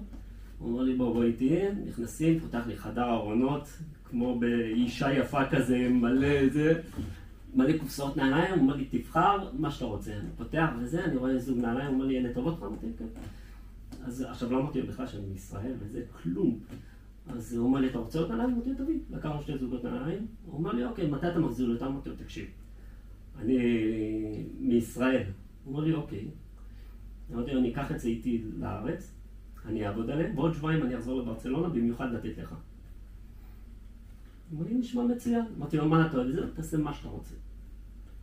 הוא 0.58 0.72
אומר 0.72 0.82
לי 0.82 0.94
בוא 0.94 1.14
בואי 1.14 1.32
תהיה, 1.32 1.70
נכנסים, 1.86 2.40
פותח 2.40 2.66
לי 2.66 2.76
חדר 2.76 3.10
ארונות, 3.10 3.68
כמו 4.04 4.38
באישה 4.38 5.12
יפה 5.12 5.44
כזה, 5.46 5.88
מלא 5.90 6.48
זה, 6.48 6.80
מלא 7.54 7.78
קופסאות 7.78 8.16
נעליים, 8.16 8.54
הוא 8.54 8.60
אומר 8.60 8.76
לי 8.76 8.84
תבחר 8.90 9.48
מה 9.58 9.70
שאתה 9.70 9.84
רוצה, 9.84 10.12
אני 10.12 10.28
פותח 10.36 10.68
וזה, 10.80 11.04
אני 11.04 11.16
רואה 11.16 11.38
זוג 11.38 11.58
נעליים, 11.58 11.86
הוא 11.86 11.94
אומר 11.94 12.04
לי 12.04 12.18
אלה 12.18 12.34
טובות 12.34 12.54
לך? 12.58 12.62
אמרתי 12.62 12.86
כן. 12.98 13.04
אז 14.04 14.22
עכשיו 14.22 14.52
לא 14.52 14.60
אמרתי 14.60 14.80
לו 14.80 14.86
בכלל 14.86 15.06
שאני 15.06 15.26
מישראל 15.32 15.72
וזה, 15.78 16.02
כלום. 16.22 16.58
אז 17.36 17.54
הוא 17.54 17.66
אומר 17.66 17.80
לי, 17.80 17.90
אתה 17.90 17.98
רוצה 17.98 18.18
עוד 18.18 18.30
נעליים? 18.30 18.50
אמרתי 18.50 18.70
לו, 18.70 18.76
תביא. 18.76 18.98
לקחנו 19.10 19.42
שתי 19.42 19.58
זוגות 19.58 19.84
נעליים. 19.84 20.26
הוא 20.44 20.58
אומר 20.58 20.72
לי, 20.72 20.84
אוקיי, 20.84 21.10
מתי 21.10 21.28
אתה 21.28 21.38
מחזיר 21.38 21.68
לי 21.68 21.74
אותם? 21.74 21.86
אמרתי 21.86 22.08
לו, 22.08 22.16
תקשיב, 22.16 22.46
אני 23.38 23.56
מישראל. 24.60 25.22
הוא 25.64 25.74
אומר 25.74 25.84
לי, 25.84 25.94
אוקיי. 25.94 26.28
אמרתי 27.34 27.52
לו, 27.52 27.60
אני 27.60 27.72
אקח 27.72 27.92
את 27.92 28.00
זה 28.00 28.08
איתי 28.08 28.42
לארץ, 28.58 29.14
אני 29.66 29.86
אעבוד 29.86 30.10
עליהם, 30.10 30.36
בעוד 30.36 30.54
שבועיים 30.54 30.82
אני 30.82 30.96
אחזור 30.96 31.20
לברצלונה, 31.20 31.68
במיוחד 31.68 32.12
לתת 32.12 32.38
לך. 32.38 32.54
הוא 34.50 34.64
לי, 34.64 34.74
נשמע 34.74 35.04
מצוין. 35.04 35.44
אמרתי 35.58 35.76
לו, 35.76 35.88
מה 35.88 36.06
אתה 36.06 36.16
אוהב? 36.16 36.30
זהו, 36.30 36.44
תעשה 36.54 36.76
מה 36.76 36.94
שאתה 36.94 37.08
רוצה. 37.08 37.34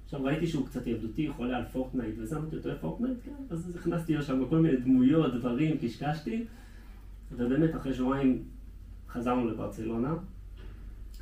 עכשיו 0.05 0.23
ראיתי 0.23 0.47
שהוא 0.47 0.65
קצת 0.65 0.87
ילדותי, 0.87 1.29
חולה 1.29 1.57
על 1.57 1.65
Fortnite 1.65 2.15
וזה, 2.17 2.37
אמרתי 2.37 2.55
לו, 2.55 2.61
Fortnite? 2.81 3.17
כן. 3.23 3.31
אז 3.49 3.75
הכנסתי 3.75 4.13
לו 4.13 4.23
שם 4.23 4.45
כל 4.49 4.59
מיני 4.59 4.77
דמויות, 4.77 5.33
דברים, 5.33 5.77
קשקשתי, 5.77 6.45
ובאמת 7.31 7.75
אחרי 7.75 7.93
שבועיים 7.93 8.43
חזרנו 9.09 9.47
לברצלונה. 9.47 10.13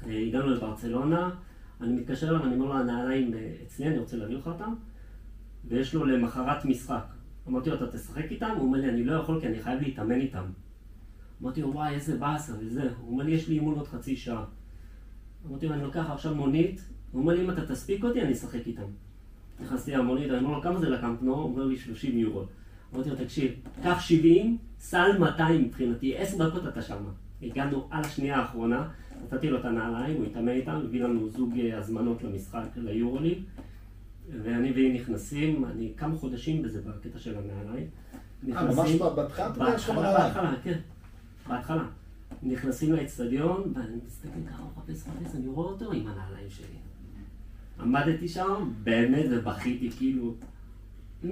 אה, 0.08 0.20
הגענו 0.20 0.50
לברצלונה, 0.50 1.30
אני 1.82 1.94
מתקשר 1.94 2.30
אליו, 2.30 2.44
אני 2.44 2.56
אומר 2.56 2.66
לו, 2.66 2.74
הנעליים 2.74 3.34
אה, 3.34 3.54
אצלי, 3.64 3.88
אני 3.88 3.98
רוצה 3.98 4.18
להביא 4.18 4.36
לך 4.36 4.48
אותם, 4.48 4.74
ויש 5.68 5.94
לו 5.94 6.06
למחרת 6.06 6.66
משחק. 6.66 7.06
אמרתי 7.48 7.70
לו, 7.70 7.76
אתה 7.76 7.88
תשחק 7.98 8.32
איתם? 8.32 8.52
הוא 8.58 8.66
אומר 8.66 8.80
לי, 8.80 8.90
אני 8.90 9.04
לא 9.04 9.14
יכול 9.14 9.42
כי 9.42 9.48
אני 9.48 9.60
חייב 9.60 9.82
להתאמן 9.82 10.22
איתם. 10.22 10.46
אמרתי 11.42 11.62
לו, 11.62 11.74
וואי, 11.74 11.94
איזה 11.94 12.18
באסה 12.18 12.54
וזה. 12.60 12.90
הוא 13.02 13.12
אומר 13.12 13.24
לי, 13.24 13.32
יש 13.32 13.48
לי 13.50 13.56
אימון 13.56 13.76
עוד 13.76 13.88
חצי 13.88 14.16
שעה. 14.16 14.46
אמרתי 15.50 15.68
לו, 15.68 15.74
אני 15.74 15.84
לוקח 15.84 16.10
עכשיו 16.10 16.36
מונית, 16.36 16.82
הוא 17.12 17.22
אומר 17.22 17.34
לי, 17.34 17.42
אם 17.42 17.52
אתה 17.52 17.66
תספיק 17.66 18.04
אותי, 18.04 18.22
אני 18.22 18.34
אשחק 18.34 18.68
איתם. 18.68 18.88
נכנסתי 19.60 19.92
למונית, 19.92 20.30
אני 20.30 20.38
אומר 20.38 20.52
לו, 20.52 20.62
כמה 20.62 20.80
זה 20.80 20.90
לקמפנו? 20.90 21.36
הוא 21.36 21.44
אומר 21.44 21.64
לי, 21.64 21.78
30 21.78 22.18
יורו. 22.18 22.44
אמרתי 22.94 23.10
לו, 23.10 23.16
תקשיב, 23.16 23.52
קח 23.84 24.00
70, 24.00 24.58
סל 24.80 25.18
200 25.20 25.64
מבחינתי, 25.64 26.18
10 26.18 26.50
דקות 26.50 26.68
אתה 26.68 26.82
שמה. 26.82 27.10
הגענו 27.42 27.88
על 27.92 28.02
השנייה 28.02 28.38
האחרונה, 28.38 28.88
נתתי 29.24 29.50
לו 29.50 29.60
את 29.60 29.66
הנעליים, 29.66 30.18
הוא 30.18 30.26
התאמן 30.26 30.50
איתם, 30.50 30.82
הביא 30.86 31.04
לנו 31.04 31.30
זוג 31.30 31.60
אה, 31.60 31.78
הזמנות 31.78 32.24
למשחק, 32.24 32.66
ליורוליג, 32.76 33.38
ואני 34.44 34.72
והיא 34.72 35.02
נכנסים, 35.02 35.66
אני 35.66 35.94
כמה 35.98 36.18
חודשים 36.18 36.62
בזה, 36.62 36.82
בקטע 36.82 37.20
של 37.20 37.36
הנעליים. 37.38 37.88
אה, 38.56 38.64
ממש 38.64 38.92
בהתחלה 38.92 39.50
בהתחלה, 39.50 40.54
כן, 40.64 40.80
בהתחלה. 41.48 41.84
נכנסים 42.44 42.94
לאצטדיון, 42.94 43.74
ואני 43.76 43.96
מסתכל 44.08 44.30
ככה, 44.50 44.64
מחפש, 44.64 45.08
מחפש, 45.08 45.36
אני 45.36 45.48
רואה 45.48 45.68
אותו 45.68 45.92
עם 45.92 46.08
הנעליים 46.08 46.50
שלי. 46.50 46.66
עמדתי 47.80 48.28
שם, 48.28 48.72
באמת, 48.84 49.26
ובכיתי, 49.32 49.92
כאילו... 49.98 50.34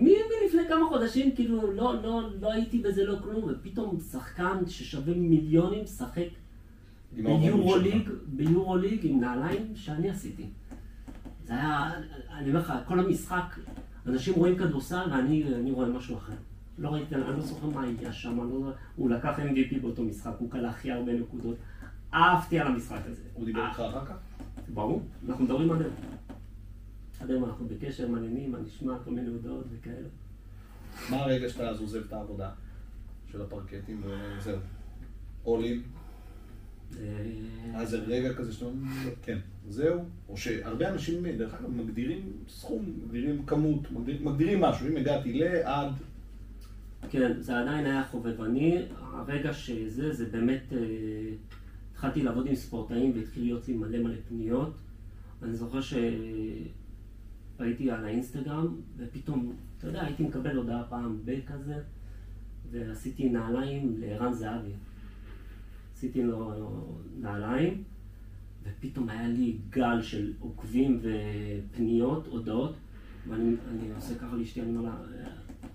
מי 0.01 0.15
מלפני 0.43 0.61
כמה 0.67 0.85
חודשים, 0.87 1.35
כאילו, 1.35 1.71
לא, 1.71 2.03
לא, 2.03 2.29
לא 2.41 2.51
הייתי 2.51 2.79
בזה 2.79 3.03
לא 3.03 3.17
כלום, 3.23 3.43
ופתאום 3.47 3.99
שחקן 4.11 4.57
ששווה 4.67 5.13
מיליונים 5.13 5.83
משחק 5.83 6.27
ביורוליג. 7.15 8.09
ביורוליג 8.27 8.99
עם 9.03 9.19
נעליים 9.19 9.71
שאני 9.75 10.09
עשיתי. 10.09 10.45
זה 11.45 11.53
היה, 11.53 11.91
אני 12.37 12.49
אומר 12.49 12.59
לך, 12.59 12.73
כל 12.87 12.99
המשחק, 12.99 13.59
אנשים 14.05 14.33
רואים 14.33 14.57
כדורסל 14.57 15.07
ואני 15.11 15.43
אני 15.55 15.71
רואה 15.71 15.87
משהו 15.87 16.17
אחר. 16.17 16.33
לא 16.77 16.89
ראיתי, 16.89 17.15
אני 17.15 17.23
לא 17.37 17.41
זוכר 17.41 17.67
מה 17.67 17.81
היה 17.81 18.13
שם, 18.13 18.37
לא, 18.37 18.71
הוא 18.95 19.09
לקח 19.09 19.39
MVP 19.39 19.81
באותו 19.81 20.03
משחק, 20.03 20.33
הוא 20.39 20.51
כלה 20.51 20.69
הכי 20.69 20.91
הרבה 20.91 21.13
נקודות. 21.13 21.55
עפתי 22.11 22.59
על 22.59 22.67
המשחק 22.67 23.01
הזה. 23.05 23.21
הוא 23.33 23.45
דיבר 23.45 23.67
איתך 23.67 23.79
אחר 23.79 24.05
כך? 24.05 24.15
ברור, 24.73 25.01
אנחנו 25.29 25.45
מדברים 25.45 25.71
עד 25.71 25.81
היום. 25.81 25.93
עד 27.23 27.29
היום 27.29 27.45
אנחנו 27.45 27.67
בקשר, 27.67 28.07
מעניינים, 28.07 28.51
מה 28.51 28.57
נשמע, 28.59 28.93
כל 29.03 29.11
מיני 29.11 29.27
הודעות 29.27 29.65
וכאלה. 29.71 30.07
מה 31.09 31.17
הרגע 31.17 31.49
שאתה 31.49 31.69
אז 31.69 31.81
עוזב 31.81 32.01
את 32.07 32.13
העבודה 32.13 32.49
של 33.31 33.41
הפרקטים 33.41 34.01
וזהו? 34.03 34.57
אולין? 35.45 35.81
אה, 36.99 37.07
היה 37.73 37.85
זה 37.85 37.97
רגע 37.97 38.33
כזה 38.33 38.53
שאתה 38.53 38.65
אומר, 38.65 38.89
כן, 39.21 39.37
זהו? 39.69 39.99
או 40.29 40.37
שהרבה 40.37 40.89
אנשים, 40.89 41.27
דרך 41.37 41.53
אגב, 41.53 41.69
מגדירים 41.69 42.31
סכום, 42.47 42.85
מגדירים 43.05 43.45
כמות, 43.45 43.91
מגדיר, 43.91 44.17
מגדירים 44.21 44.61
משהו. 44.61 44.87
אם 44.87 44.97
הגעתי 44.97 45.33
לעד, 45.33 45.91
כן, 47.09 47.41
זה 47.41 47.59
עדיין 47.59 47.85
היה 47.85 48.03
חובבני. 48.03 48.85
הרגע 48.99 49.53
שזה, 49.53 50.13
זה 50.13 50.25
באמת... 50.25 50.73
אה, 50.73 50.77
התחלתי 51.91 52.23
לעבוד 52.23 52.47
עם 52.47 52.55
ספורטאים 52.55 53.11
והתחיל 53.15 53.43
להיות 53.43 53.67
לי 53.67 53.73
מלא 53.73 53.99
מלא 53.99 54.15
פניות. 54.29 54.73
אני 55.43 55.55
זוכר 55.55 55.81
שהייתי 57.63 57.91
על 57.91 58.05
האינסטגרם, 58.05 58.75
ופתאום, 58.97 59.53
אתה 59.77 59.87
יודע, 59.87 60.03
הייתי 60.03 60.23
מקבל 60.23 60.57
הודעה 60.57 60.83
פעם 60.83 61.19
ב 61.25 61.39
כזה, 61.47 61.75
ועשיתי 62.71 63.29
נעליים 63.29 63.95
לערן 63.99 64.33
זהבי. 64.33 64.71
עשיתי 65.95 66.23
לו 66.23 66.51
נעליים, 67.19 67.83
ופתאום 68.63 69.09
היה 69.09 69.27
לי 69.27 69.57
גל 69.69 70.01
של 70.01 70.33
עוקבים 70.39 70.99
ופניות, 71.01 72.27
הודעות, 72.27 72.75
ואני 73.27 73.55
אני 73.71 73.91
עושה 73.95 74.15
ככה 74.15 74.35
לאשתי, 74.35 74.61
אני 74.61 74.77
אומר 74.77 74.89
לה, 74.89 74.95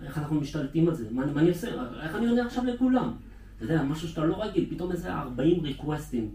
איך 0.02 0.18
אנחנו 0.18 0.40
משתלטים 0.40 0.88
על 0.88 0.94
זה? 0.94 1.10
מה, 1.10 1.26
מה 1.26 1.40
אני 1.40 1.48
עושה? 1.48 1.68
איך 2.02 2.14
אני 2.14 2.28
עונה 2.28 2.46
עכשיו 2.46 2.64
לכולם? 2.64 3.12
אתה 3.56 3.64
יודע, 3.64 3.82
משהו 3.82 4.08
שאתה 4.08 4.24
לא 4.24 4.44
רגיל, 4.44 4.66
פתאום 4.70 4.92
איזה 4.92 5.14
40 5.14 5.60
ריקווסטים. 5.60 6.30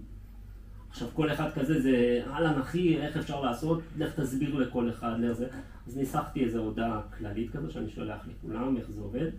עכשיו 0.93 1.08
כל 1.13 1.32
אחד 1.32 1.49
כזה 1.51 1.82
זה, 1.82 2.23
אהלן 2.27 2.60
אחי, 2.60 2.97
איך 2.97 3.17
אפשר 3.17 3.41
לעשות? 3.41 3.82
לך 3.97 4.19
תסביר 4.19 4.56
לכל 4.56 4.89
אחד, 4.89 5.15
לזה. 5.19 5.47
אז 5.88 5.97
ניסחתי 5.97 6.43
איזו 6.43 6.60
הודעה 6.60 7.01
כללית 7.17 7.51
כזו 7.51 7.71
שאני 7.71 7.89
שולח 7.89 8.27
לכולם, 8.27 8.77
איך 8.77 8.91
זה 8.91 9.01
עובד. 9.01 9.29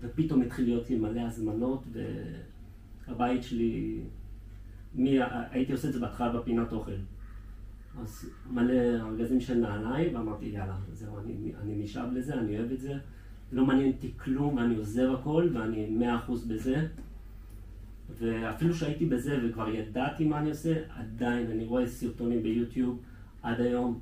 ופתאום 0.00 0.42
התחיל 0.42 0.64
להיות 0.64 0.90
לי 0.90 0.96
מלא 0.96 1.20
הזמנות, 1.20 1.84
והבית 3.06 3.42
שלי, 3.42 4.00
מי, 4.94 5.18
הייתי 5.50 5.72
עושה 5.72 5.88
את 5.88 5.92
זה 5.92 6.00
בהתחלה 6.00 6.32
בפינת 6.32 6.72
אוכל. 6.72 6.92
אז 8.02 8.30
מלא 8.50 8.74
ארגזים 9.08 9.40
של 9.40 9.54
נעליים, 9.54 10.14
ואמרתי, 10.14 10.46
יאללה, 10.46 10.76
זהו, 10.92 11.18
אני, 11.18 11.52
אני 11.62 11.76
נשאב 11.76 12.12
לזה, 12.12 12.34
אני 12.34 12.58
אוהב 12.58 12.72
את 12.72 12.80
זה. 12.80 12.94
לא 13.52 13.66
מעניין 13.66 13.92
אותי 13.92 14.10
כלום, 14.16 14.56
ואני 14.56 14.76
עוזב 14.76 15.08
הכל, 15.20 15.48
ואני 15.54 15.90
מאה 15.90 16.16
אחוז 16.16 16.46
בזה. 16.48 16.86
ואפילו 18.18 18.74
שהייתי 18.74 19.06
בזה 19.06 19.38
וכבר 19.44 19.68
ידעתי 19.68 20.24
מה 20.24 20.38
אני 20.38 20.50
עושה, 20.50 20.74
עדיין 20.88 21.50
אני 21.50 21.64
רואה 21.64 21.86
סרטונים 21.86 22.42
ביוטיוב 22.42 23.02
עד 23.42 23.60
היום, 23.60 24.00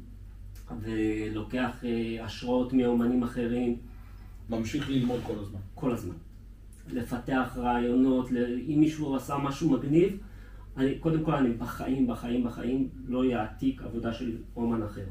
ולוקח 0.81 1.85
אה, 1.85 2.25
השראות 2.25 2.73
מאומנים 2.73 3.23
אחרים 3.23 3.77
ממשיך 4.51 4.91
ללמוד 4.91 5.21
כל 5.27 5.39
הזמן. 5.39 5.61
כל 5.75 5.93
הזמן. 5.93 6.15
לפתח 6.93 7.53
רעיונות, 7.57 8.29
אם 8.69 8.77
מישהו 8.81 9.17
עשה 9.17 9.39
משהו 9.39 9.71
מגניב, 9.71 10.19
אני, 10.77 10.99
קודם 10.99 11.25
כל 11.25 11.35
אני 11.35 11.51
בחיים, 11.51 12.07
בחיים, 12.07 12.45
בחיים 12.45 12.89
לא 13.07 13.25
יעתיק 13.25 13.83
עבודה 13.83 14.13
של 14.13 14.37
אומן 14.57 14.83
אחר. 14.83 15.07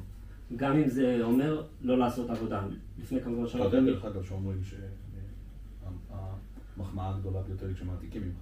גם 0.56 0.78
אם 0.78 0.88
זה 0.90 1.20
אומר 1.24 1.64
לא 1.82 1.98
לעשות 1.98 2.30
עבודה. 2.30 2.64
לפני 3.00 3.22
כמה 3.22 3.34
זמן 3.34 3.44
אתה 3.44 3.52
שלחתי 3.52 3.76
יודע 3.76 3.92
דרך 3.92 4.06
אגב 4.06 4.24
שאומרים 4.24 4.62
שהמחמאה 6.78 7.10
הגדולה 7.10 7.42
ביותר 7.42 7.68
היא 7.68 7.76
כשמעתיקים 7.76 8.22
ממך. 8.22 8.36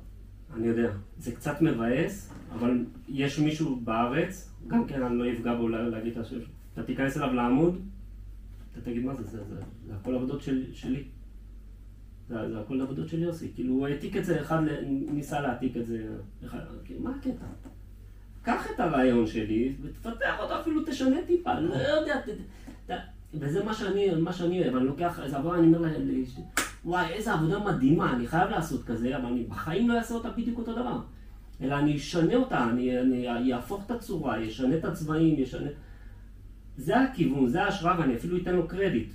אני 0.56 0.68
יודע, 0.68 0.92
זה 1.18 1.32
קצת 1.36 1.62
מבאס, 1.62 2.34
אבל 2.54 2.86
יש 3.10 3.40
מישהו 3.40 3.76
בארץ, 3.76 4.50
גם 4.68 4.88
כן 4.88 5.04
אני 5.04 5.18
לא 5.18 5.32
אפגע 5.34 5.56
בו 5.56 5.68
לה- 5.70 5.90
להגיד 5.90 6.12
את 6.12 6.26
השם, 6.26 6.40
אתה 6.74 6.84
תיכנס 6.84 7.18
אליו 7.18 7.34
לעמוד, 7.34 7.82
אתה 8.72 8.82
תגיד 8.82 9.06
מה 9.06 9.14
זה, 9.14 9.24
זה, 9.24 9.44
זה, 9.44 9.56
זה 9.88 9.94
הכל 9.96 10.16
עבודות 10.16 10.42
של, 10.42 10.64
שלי. 10.74 11.04
זה, 12.30 12.50
זה 12.50 12.60
הכל 12.60 12.82
עבודות 12.82 13.10
של 13.10 13.22
יוסי, 13.22 13.52
כאילו 13.56 13.74
הוא 13.74 13.88
העתיק 13.88 14.18
את 14.18 14.26
זה, 14.26 14.42
אחד 14.42 14.62
ניסה 14.90 15.42
להעתיק 15.42 15.78
את 15.78 15.86
זה, 15.86 16.08
אחד, 16.46 16.60
כאילו, 16.86 17.00
מה 17.02 17.12
הקטע? 17.16 17.46
קח 18.42 18.68
את 18.76 18.80
הרעיון 18.80 19.28
שלי 19.28 19.74
ותפתח 19.82 20.40
אותו, 20.40 20.60
אפילו 20.60 20.82
תשנה 20.86 21.18
טיפה, 21.28 21.60
לא 21.60 21.74
יודע, 21.74 22.22
ת, 22.22 22.30
ת, 22.92 22.94
וזה 23.34 23.64
מה 23.64 23.74
שאני, 23.74 24.16
מה 24.16 24.34
שאני 24.34 24.62
אוהב, 24.64 24.76
אני 24.76 24.86
לוקח 24.86 25.20
איזה 25.24 25.38
עבודה, 25.38 25.60
אני 25.60 25.76
אומר 25.76 25.90
לאשתי, 26.00 26.42
וואי, 26.86 27.14
איזה 27.14 27.34
עבודה 27.34 27.60
מדהימה, 27.60 28.14
אני 28.14 28.28
חייב 28.28 28.50
לעשות 28.50 28.84
כזה, 28.84 29.18
אבל 29.18 29.26
אני 29.26 29.44
בחיים 29.44 29.90
לא 29.90 29.98
אעשה 29.98 30.14
אותה 30.14 30.30
בדיוק 30.30 30.58
אותו 30.58 30.74
דבר. 30.74 31.00
אלא 31.62 31.80
אני 31.80 31.96
אשנה 31.96 32.36
אותה, 32.36 32.70
אני, 32.70 33.00
אני 33.30 33.54
אהפוך 33.54 33.86
את 33.86 33.92
הצורה, 33.92 34.48
אשנה 34.48 34.78
את 34.78 34.86
הצבעים, 34.86 35.44
אשנה... 35.44 35.70
זה 36.78 37.02
הכיוון, 37.02 37.48
זה 37.48 37.64
ההשראה, 37.64 38.00
ואני 38.00 38.16
אפילו 38.16 38.38
אתן 38.38 38.56
לו 38.56 38.68
קרדיט. 38.68 39.10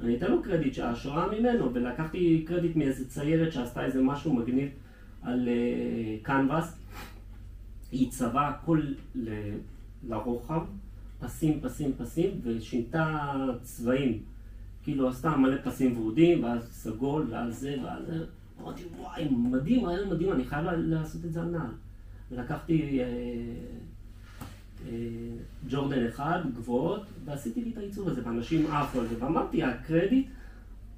אני 0.00 0.16
אתן 0.16 0.30
לו 0.30 0.42
קרדיט 0.42 0.74
שההשראה 0.74 1.26
ממנו, 1.38 1.74
ולקחתי 1.74 2.44
קרדיט 2.46 2.76
מאיזה 2.76 3.08
ציירת 3.08 3.52
שעשתה 3.52 3.84
איזה 3.84 4.02
משהו 4.02 4.34
מגניב 4.34 4.68
על 5.22 5.48
קנבס. 6.22 6.76
היא 7.92 8.10
צבעה 8.10 8.48
הכל 8.48 8.80
ל- 9.14 9.54
לרוחב, 10.08 10.60
פסים, 11.20 11.60
פסים, 11.60 11.92
פסים, 11.98 12.40
ושינתה 12.42 13.32
צבעים. 13.62 14.22
כאילו 14.90 15.08
עשתה 15.08 15.36
מלא 15.36 15.56
פסים 15.64 15.98
ורודים, 15.98 16.44
ואז 16.44 16.62
סגול, 16.72 17.26
ואז 17.30 17.58
זה, 17.58 17.76
ואז 17.84 18.06
זה. 18.06 18.24
אמרתי, 18.62 18.82
וואי, 18.98 19.28
מדהים, 19.28 19.86
רעיון 19.86 20.10
מדהים, 20.10 20.32
אני 20.32 20.44
חייב 20.44 20.66
לעשות 20.66 21.24
את 21.24 21.32
זה 21.32 21.40
על 21.40 21.48
נעל. 21.48 21.70
ולקחתי 22.30 23.00
אה, 23.00 23.04
אה, 24.88 24.92
ג'ורדן 25.68 26.06
אחד, 26.06 26.40
גבוהות, 26.54 27.02
ועשיתי 27.24 27.64
לי 27.64 27.70
את 27.72 27.76
העיצוב 27.76 28.08
הזה, 28.08 28.26
ואנשים 28.26 28.66
עפו 28.66 29.00
על 29.00 29.06
זה, 29.06 29.24
ואמרתי, 29.24 29.62
הקרדיט, 29.62 30.28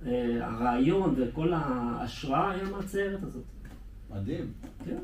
אה, 0.07 0.47
הרעיון 0.47 1.15
וכל 1.19 1.53
ההשראה 1.53 2.51
היה 2.51 2.65
מהציירת 2.65 3.23
הזאת. 3.23 3.45
מדהים. 4.11 4.53
כן. 4.85 4.99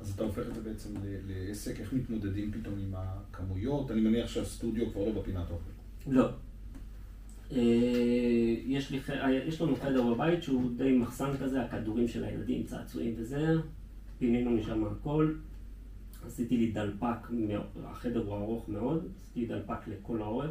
אז 0.00 0.10
אתה 0.14 0.24
הופך 0.24 0.42
את 0.48 0.54
זה 0.54 0.60
בעצם 0.60 0.90
לעסק, 1.26 1.80
איך 1.80 1.92
מתמודדים 1.92 2.52
פתאום 2.52 2.74
עם 2.78 2.94
הכמויות? 2.96 3.90
אני 3.90 4.00
מניח 4.00 4.26
שהסטודיו 4.26 4.92
כבר 4.92 5.04
לא 5.04 5.12
בפינת 5.20 5.50
אוכל. 5.50 5.70
לא. 6.06 6.28
אה, 7.54 7.60
יש, 8.66 8.90
לי, 8.90 8.98
אה, 9.10 9.32
יש 9.34 9.60
לנו 9.60 9.76
חדר 9.76 10.14
בבית 10.14 10.42
שהוא 10.42 10.70
די 10.76 10.98
מחסן 10.98 11.36
כזה, 11.40 11.62
הכדורים 11.62 12.08
של 12.08 12.24
הילדים, 12.24 12.62
צעצועים 12.62 13.14
וזה, 13.16 13.46
פינינו 14.18 14.50
משם 14.50 14.84
הכל. 14.84 15.32
עשיתי 16.26 16.56
לי 16.56 16.70
דלפק, 16.70 17.28
החדר 17.84 18.20
הוא 18.24 18.34
ארוך 18.36 18.68
מאוד, 18.68 19.06
עשיתי 19.20 19.46
דלפק 19.46 19.88
לכל 19.88 20.22
האורך. 20.22 20.50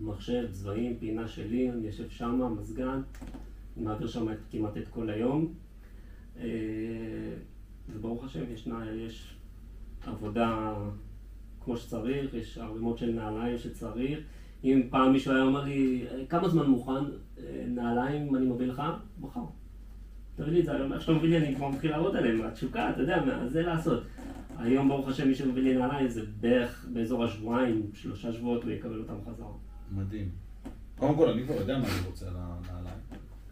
מחשב, 0.00 0.48
צבעים, 0.52 0.96
פינה 0.98 1.28
שלי, 1.28 1.70
אני 1.70 1.86
יושב 1.86 2.10
שם, 2.10 2.40
מזגן, 2.58 3.00
מעביר 3.76 4.06
שם 4.08 4.26
כמעט 4.50 4.76
את 4.76 4.88
כל 4.88 5.10
היום. 5.10 5.54
אה, 6.40 6.44
וברוך 7.92 8.24
השם, 8.24 8.44
יש, 8.52 8.66
נע- 8.66 8.90
יש 9.06 9.36
עבודה 10.06 10.74
כמו 11.64 11.76
שצריך, 11.76 12.34
יש 12.34 12.58
ערימות 12.58 12.98
של 12.98 13.12
נעליים 13.12 13.58
שצריך. 13.58 14.18
אם 14.66 14.82
פעם 14.90 15.12
מישהו 15.12 15.32
היה 15.32 15.42
אומר 15.42 15.64
לי, 15.64 16.06
כמה 16.28 16.48
זמן 16.48 16.66
מוכן 16.66 16.90
אה, 16.90 17.64
נעליים 17.68 18.36
אני 18.36 18.46
מביא 18.46 18.66
לך? 18.66 18.82
מחר. 19.20 19.44
תביא 20.36 20.52
לי 20.52 20.60
את 20.60 20.64
זה, 20.64 20.72
היום 20.72 20.92
איך 20.92 21.02
שאתה 21.02 21.12
מביא 21.12 21.28
לי 21.28 21.36
אני 21.36 21.56
כבר 21.56 21.68
מתחיל 21.68 21.90
לעבוד 21.90 22.16
עליהם, 22.16 22.42
התשוקה, 22.42 22.90
אתה 22.90 23.00
יודע, 23.00 23.24
מה, 23.24 23.48
זה 23.48 23.62
לעשות. 23.62 24.02
היום 24.58 24.88
ברוך 24.88 25.08
השם 25.08 25.28
מי 25.28 25.34
שמביא 25.34 25.62
לי 25.62 25.78
נעליים 25.78 26.08
זה 26.08 26.22
בערך 26.40 26.86
באזור 26.92 27.24
השבועיים, 27.24 27.90
שלושה 27.94 28.32
שבועות 28.32 28.64
הוא 28.64 28.70
יקבל 28.70 28.98
אותם 28.98 29.14
חזרה. 29.26 29.52
מדהים. 29.92 30.30
קודם 30.98 31.16
כל, 31.16 31.28
אני 31.28 31.44
כבר 31.44 31.54
יודע 31.54 31.78
מה 31.78 31.84
אני 31.86 32.06
רוצה 32.06 32.28
על 32.28 32.34
הנעליים. 32.36 33.00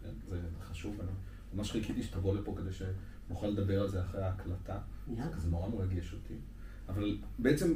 כן? 0.03 0.09
זה 0.29 0.37
חשוב. 0.61 0.95
אני 1.01 1.09
ממש 1.53 1.71
חיכיתי 1.71 2.03
שתבוא 2.03 2.35
לפה 2.35 2.55
כדי 2.57 2.69
שנוכל 2.71 3.47
לדבר 3.47 3.81
על 3.81 3.87
זה 3.87 4.01
אחרי 4.01 4.23
ההקלטה. 4.23 4.77
יאללה. 5.07 5.37
זה 5.37 5.49
נורא 5.49 5.69
מרגש 5.69 6.13
אותי. 6.13 6.33
אבל 6.89 7.17
בעצם, 7.39 7.73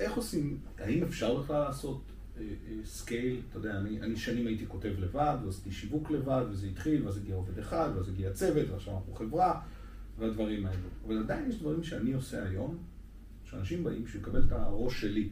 איך 0.00 0.16
עושים, 0.16 0.58
האם 0.78 1.02
אפשר 1.02 1.40
בכלל 1.40 1.60
לעשות 1.60 2.12
scale? 2.84 3.40
אתה 3.50 3.58
יודע, 3.58 3.78
אני, 3.78 4.00
אני 4.00 4.16
שנים 4.16 4.46
הייתי 4.46 4.66
כותב 4.66 4.92
לבד, 4.98 5.36
ועשיתי 5.44 5.70
שיווק 5.70 6.10
לבד, 6.10 6.44
וזה 6.50 6.66
התחיל, 6.66 7.04
ואז 7.04 7.16
הגיע 7.16 7.34
עובד 7.34 7.58
אחד, 7.58 7.90
ואז 7.96 8.08
הגיע 8.08 8.32
צוות, 8.32 8.70
ועכשיו 8.70 8.94
אנחנו 8.94 9.14
חברה, 9.14 9.60
והדברים 10.18 10.66
האלו. 10.66 10.88
אבל 11.06 11.18
עדיין 11.18 11.48
יש 11.48 11.60
דברים 11.60 11.82
שאני 11.82 12.12
עושה 12.12 12.48
היום, 12.48 12.78
שאנשים 13.44 13.84
באים 13.84 14.04
בשביל 14.04 14.22
לקבל 14.22 14.44
את 14.46 14.52
הראש 14.52 15.00
שלי. 15.00 15.28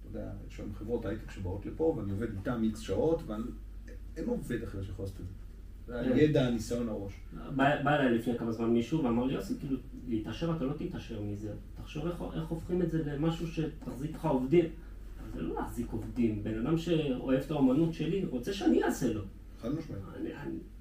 אתה 0.00 0.18
יודע, 0.18 0.32
יש 0.48 0.60
היום 0.60 0.74
חברות 0.74 1.06
הייטק 1.06 1.30
שבאות 1.30 1.66
לפה, 1.66 1.94
ואני 1.98 2.12
עובד 2.12 2.28
איתם 2.38 2.62
איקס 2.62 2.78
שעות, 2.78 3.22
ואין 3.26 4.26
עובד 4.26 4.62
אחר 4.62 4.82
שיכול 4.82 5.04
לעשות 5.04 5.20
את 5.20 5.26
זה. 5.26 5.32
כן. 5.86 6.12
הידע, 6.12 6.46
הניסיון, 6.46 6.88
הראש. 6.88 7.12
בא 7.56 7.96
אליי 7.96 8.18
לפני 8.18 8.38
כמה 8.38 8.52
זמן 8.52 8.70
מישהו 8.70 9.04
ואמר 9.04 9.24
לי, 9.24 9.34
יוסי, 9.34 9.54
כאילו, 9.60 9.76
להתעשר 10.08 10.56
אתה 10.56 10.64
לא 10.64 10.72
תתעשר 10.72 11.22
מזה. 11.22 11.52
תחשוב 11.74 12.06
איך 12.34 12.46
הופכים 12.48 12.82
את 12.82 12.90
זה 12.90 13.04
למשהו 13.04 13.46
שתחזיק 13.46 14.14
לך 14.14 14.24
עובדים. 14.24 14.64
זה 15.36 15.42
לא 15.42 15.54
להחזיק 15.54 15.86
עובדים. 15.92 16.44
בן 16.44 16.66
אדם 16.66 16.78
שאוהב 16.78 17.40
את 17.40 17.50
האומנות 17.50 17.94
שלי, 17.94 18.24
רוצה 18.24 18.52
שאני 18.52 18.84
אעשה 18.84 19.12
לו. 19.12 19.20
חד 19.60 19.68
משמעית. 19.68 20.02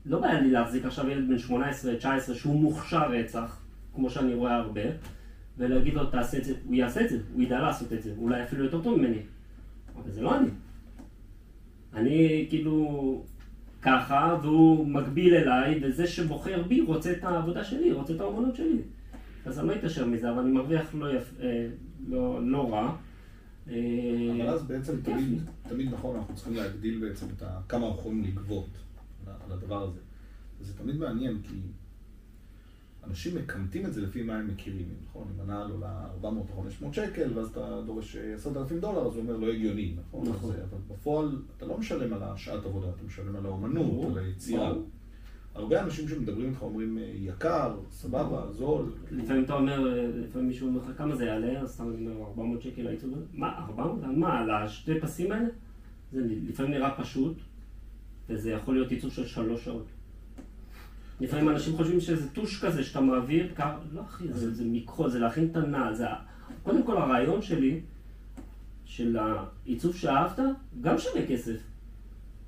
לא 0.05 0.19
בעיה 0.19 0.41
לי 0.41 0.51
להחזיק 0.51 0.85
עכשיו 0.85 1.09
ילד 1.09 1.27
בן 1.27 1.55
18-19 2.31 2.33
שהוא 2.33 2.61
מוכשר 2.61 3.11
רצח, 3.11 3.61
כמו 3.95 4.09
שאני 4.09 4.33
רואה 4.33 4.55
הרבה, 4.55 4.81
ולהגיד 5.57 5.93
לו 5.93 6.05
תעשה 6.05 6.37
את 6.37 6.43
זה, 6.43 6.53
הוא 6.65 6.75
יעשה 6.75 7.01
את 7.01 7.09
זה, 7.09 7.17
הוא 7.33 7.41
ידע 7.41 7.59
לעשות 7.59 7.93
את 7.93 8.03
זה, 8.03 8.13
אולי 8.17 8.43
אפילו 8.43 8.63
יותר 8.63 8.81
טוב 8.81 8.97
ממני. 8.97 9.19
אבל 9.95 10.11
זה 10.11 10.21
לא 10.21 10.37
אני. 10.37 10.49
אני 11.93 12.45
כאילו 12.49 13.23
ככה, 13.81 14.37
והוא 14.41 14.87
מקביל 14.87 15.35
אליי, 15.35 15.79
וזה 15.81 16.07
שבוחר 16.07 16.63
בי 16.63 16.81
רוצה 16.81 17.11
את 17.11 17.23
העבודה 17.23 17.63
שלי, 17.63 17.91
רוצה 17.91 18.13
את 18.13 18.21
האומנות 18.21 18.55
שלי. 18.55 18.81
אז 19.45 19.59
אני 19.59 19.67
לא 19.67 19.73
אתעשר 19.73 20.05
מזה, 20.05 20.31
אבל 20.31 20.39
אני 20.39 20.51
מרוויח 20.51 20.95
לא, 20.95 21.13
יפ... 21.13 21.33
אה, 21.41 21.67
לא, 22.07 22.39
לא 22.43 22.73
רע. 22.73 22.95
אה, 23.69 23.73
אבל 24.35 24.47
אז 24.47 24.63
בעצם 24.63 24.95
לי. 24.95 25.01
תמיד, 25.01 25.41
תמיד 25.69 25.93
נכון, 25.93 26.15
אנחנו 26.15 26.35
צריכים 26.35 26.53
להגדיל 26.53 27.07
בעצם 27.07 27.25
את. 27.37 27.43
כמה 27.69 27.87
אנחנו 27.87 27.99
יכולים 27.99 28.23
לגבות 28.23 28.69
על 29.25 29.51
הדבר 29.51 29.83
הזה. 29.83 29.99
וזה 30.59 30.77
תמיד 30.77 30.95
מעניין, 30.95 31.41
כי 31.43 31.55
אנשים 33.07 33.35
מקמטים 33.35 33.85
את 33.85 33.93
זה 33.93 34.01
לפי 34.01 34.23
מה 34.23 34.35
הם 34.35 34.47
מכירים, 34.47 34.87
נכון? 35.09 35.27
אם 35.35 35.41
הנעל 35.41 35.71
עולה 35.71 36.07
400 36.11 36.49
או 36.49 36.63
500 36.63 36.93
שקל, 36.93 37.37
ואז 37.37 37.47
אתה 37.47 37.81
דורש 37.85 38.15
אה, 38.15 38.33
10,000 38.33 38.79
דולר, 38.79 39.07
אז 39.07 39.13
הוא 39.13 39.21
אומר 39.21 39.37
לא 39.37 39.51
הגיוני, 39.51 39.95
נכון? 39.99 40.27
נכון. 40.29 40.49
אז, 40.49 40.59
אה, 40.59 40.63
אבל 40.63 40.77
בפועל 40.87 41.41
אתה 41.57 41.65
לא 41.65 41.77
משלם 41.77 42.13
על 42.13 42.23
השעת 42.23 42.65
עבודה, 42.65 42.89
אתה 42.89 43.03
משלם 43.03 43.35
על 43.35 43.45
האומנות, 43.45 44.11
על 44.11 44.23
היצירה. 44.23 44.73
הרבה 45.55 45.81
אנשים 45.81 46.07
שמדברים 46.07 46.49
איתך 46.49 46.61
אומרים 46.61 46.97
אה, 46.97 47.11
יקר, 47.15 47.75
סבבה, 47.91 48.51
זול. 48.51 48.91
לפעמים 49.11 49.43
אתה 49.43 49.53
אומר, 49.53 49.87
אה, 49.87 50.07
לפעמים 50.07 50.47
מישהו 50.47 50.67
אומר 50.67 50.79
לך 50.79 50.97
כמה 50.97 51.15
זה 51.15 51.25
יעלה, 51.25 51.59
אז 51.59 51.73
אתה 51.73 51.83
אומר 51.83 52.25
400 52.25 52.61
שקל 52.61 52.87
העיצוב 52.87 53.13
הזה? 53.13 53.25
מה, 53.33 53.57
400? 53.57 54.03
על 54.03 54.11
מה, 54.15 54.39
על 54.39 54.51
השתי 54.51 54.99
פסים 54.99 55.31
האלה? 55.31 55.47
זה 56.11 56.21
לפעמים 56.47 56.71
נראה 56.71 56.91
פשוט, 56.97 57.37
וזה 58.29 58.51
יכול 58.51 58.73
להיות 58.73 58.91
עיצוב 58.91 59.11
של 59.13 59.25
שלוש 59.25 59.65
שעות. 59.65 59.85
לפעמים 61.21 61.49
אנשים 61.49 61.77
חושבים 61.77 61.99
שזה 61.99 62.29
טוש 62.29 62.65
כזה 62.65 62.83
שאתה 62.83 63.01
מעביר, 63.01 63.53
ככה, 63.55 63.77
לא 63.93 64.01
אחי, 64.01 64.27
זה, 64.33 64.53
זה 64.53 64.63
מכחול, 64.65 65.09
זה 65.09 65.19
להכין 65.19 65.47
את 65.51 65.55
הנעל, 65.55 65.95
זה... 65.95 66.05
קודם 66.63 66.83
כל 66.83 66.97
הרעיון 66.97 67.41
שלי, 67.41 67.81
של 68.85 69.17
העיצוב 69.17 69.95
שאהבת, 69.95 70.39
גם 70.81 70.97
שווה 70.97 71.27
כסף. 71.27 71.74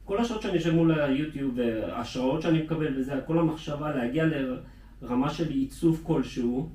כל 0.08 0.22
השעות 0.22 0.41
שאני 0.41 0.56
יושב 0.56 0.72
מול 0.72 1.00
היוטיוב, 1.00 1.54
וההשראות 1.58 2.41
שאני 2.41 2.63
מקבל 2.63 3.00
וזה, 3.00 3.22
כל 3.26 3.39
המחשבה 3.39 3.96
להגיע 3.96 4.26
לרמה 5.02 5.34
של 5.34 5.50
עיצוב 5.50 6.02
כלשהו, 6.04 6.70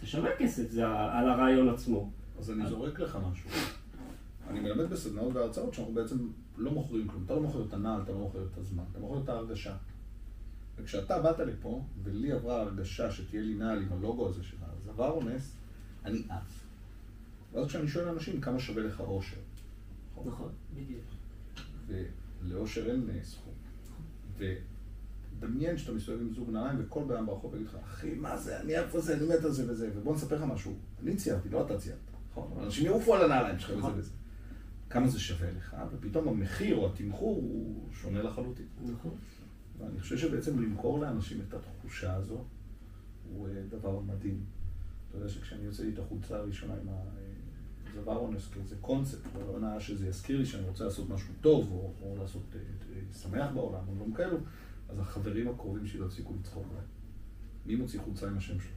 זה 0.00 0.06
שווה 0.06 0.30
כסף, 0.38 0.70
זה 0.70 0.88
על 0.88 1.28
הרעיון 1.28 1.68
עצמו. 1.68 2.10
אז 2.38 2.50
אני 2.50 2.66
זורק 2.66 3.00
לך 3.00 3.18
משהו. 3.30 3.50
אני 4.48 4.60
מלמד 4.60 4.90
בסדנאות 4.90 5.34
והרצאות 5.34 5.74
שאנחנו 5.74 5.94
בעצם 5.94 6.16
לא 6.56 6.70
מוכרים 6.70 7.08
כלום. 7.08 7.22
אתה 7.24 7.34
לא 7.34 7.40
מוכר 7.40 7.64
את 7.68 7.72
הנעל, 7.72 8.02
אתה 8.02 8.12
לא 8.12 8.18
מוכר 8.18 8.46
את 8.52 8.58
הזמן, 8.58 8.82
אתה 8.92 8.98
מוכר 8.98 9.22
את 9.24 9.28
ההרגשה. 9.28 9.74
וכשאתה 10.76 11.22
באת 11.22 11.38
לפה, 11.38 11.82
ולי 12.02 12.32
עברה 12.32 12.60
הרגשה 12.60 13.10
שתהיה 13.10 13.42
לי 13.42 13.54
נעל 13.54 13.82
עם 13.82 13.92
הלוגו 13.92 14.28
הזה 14.28 14.42
של 14.44 14.56
הזבר 14.62 15.10
או 15.10 15.22
נס, 15.24 15.56
אני 16.04 16.22
עף. 16.28 16.64
ואז 17.52 17.66
כשאני 17.66 17.88
שואל 17.88 18.08
אנשים 18.08 18.40
כמה 18.40 18.58
שווה 18.58 18.82
לך 18.82 19.00
אושר, 19.00 19.36
נכון, 20.26 20.50
בדיוק. 20.74 21.04
ולאושר 22.42 22.90
אין 22.90 23.06
סכום. 23.22 23.54
ודמיין 24.36 25.78
שאתה 25.78 25.92
מסתובב 25.92 26.20
עם 26.20 26.32
זוג 26.34 26.50
נעליים 26.50 26.76
וכל 26.80 27.04
בן 27.08 27.14
אדם 27.14 27.26
ברחוב 27.26 27.54
יגיד 27.54 27.66
לך, 27.66 27.76
אחי, 27.84 28.14
מה 28.14 28.36
זה, 28.36 28.60
אני 28.60 28.78
איפה 28.78 29.00
זה, 29.00 29.16
אני 29.16 29.26
מת 29.26 29.44
על 29.44 29.52
זה 29.52 29.72
וזה, 29.72 29.90
ובוא 29.94 30.14
נספר 30.14 30.36
לך 30.36 30.42
משהו. 30.42 30.74
אני 31.02 31.16
ציירתי, 31.16 31.48
לא 31.48 31.66
אתה 31.66 31.78
ציירת. 31.78 31.98
נכון? 32.30 32.64
אנשים 32.64 32.86
יעופו 32.86 33.14
על 33.14 33.24
הנעליים 33.24 33.58
שלך 33.58 33.70
וזה 33.70 33.78
נכון. 33.78 33.92
וזה. 33.96 34.12
כמה 34.90 35.08
זה 35.08 35.20
שווה 35.20 35.50
לך, 35.50 35.76
ופתאום 35.92 36.28
המחיר 36.28 36.76
או 36.76 36.86
התמחור 36.86 37.36
הוא 37.36 37.88
שונה 37.92 38.22
לחלוטין. 38.22 38.66
נכון. 38.92 39.14
ואני 39.78 40.00
חושב 40.00 40.18
שבעצם 40.18 40.62
למכור 40.62 41.00
לאנשים 41.00 41.40
את 41.48 41.54
התחושה 41.54 42.14
הזו 42.14 42.44
הוא 43.28 43.48
אה, 43.48 43.62
דבר 43.68 44.00
מדהים. 44.00 44.44
אתה 45.08 45.16
יודע 45.18 45.28
שכשאני 45.28 45.64
יוצא 45.64 45.82
לי 45.82 45.92
את 45.94 45.98
החולצה 45.98 46.36
הראשונה 46.36 46.74
עם 46.74 46.88
הזבר 47.90 48.16
אונס 48.16 48.48
כאיזה 48.48 48.76
קונספט, 48.80 49.26
בהבנה 49.32 49.80
שזה 49.80 50.08
יזכיר 50.08 50.38
לי 50.38 50.46
שאני 50.46 50.68
רוצה 50.68 50.84
לעשות 50.84 51.08
משהו 51.08 51.34
טוב, 51.40 51.70
או, 51.70 51.92
או 52.02 52.16
לעשות 52.16 52.42
אה, 52.54 52.60
אה, 52.60 53.00
שמח 53.12 53.50
בעולם, 53.54 53.88
או 53.88 53.94
דברים 53.94 54.14
כאלו, 54.14 54.38
אז 54.88 54.98
החברים 54.98 55.48
הקרובים 55.48 55.86
שלי 55.86 56.00
לא 56.00 56.06
הפסיקו 56.06 56.34
לצחוק 56.40 56.64
עליי. 56.70 56.84
מי 57.66 57.76
מוציא 57.76 58.00
חולצה 58.00 58.26
עם 58.26 58.36
השם 58.36 58.60
שלו? 58.60 58.76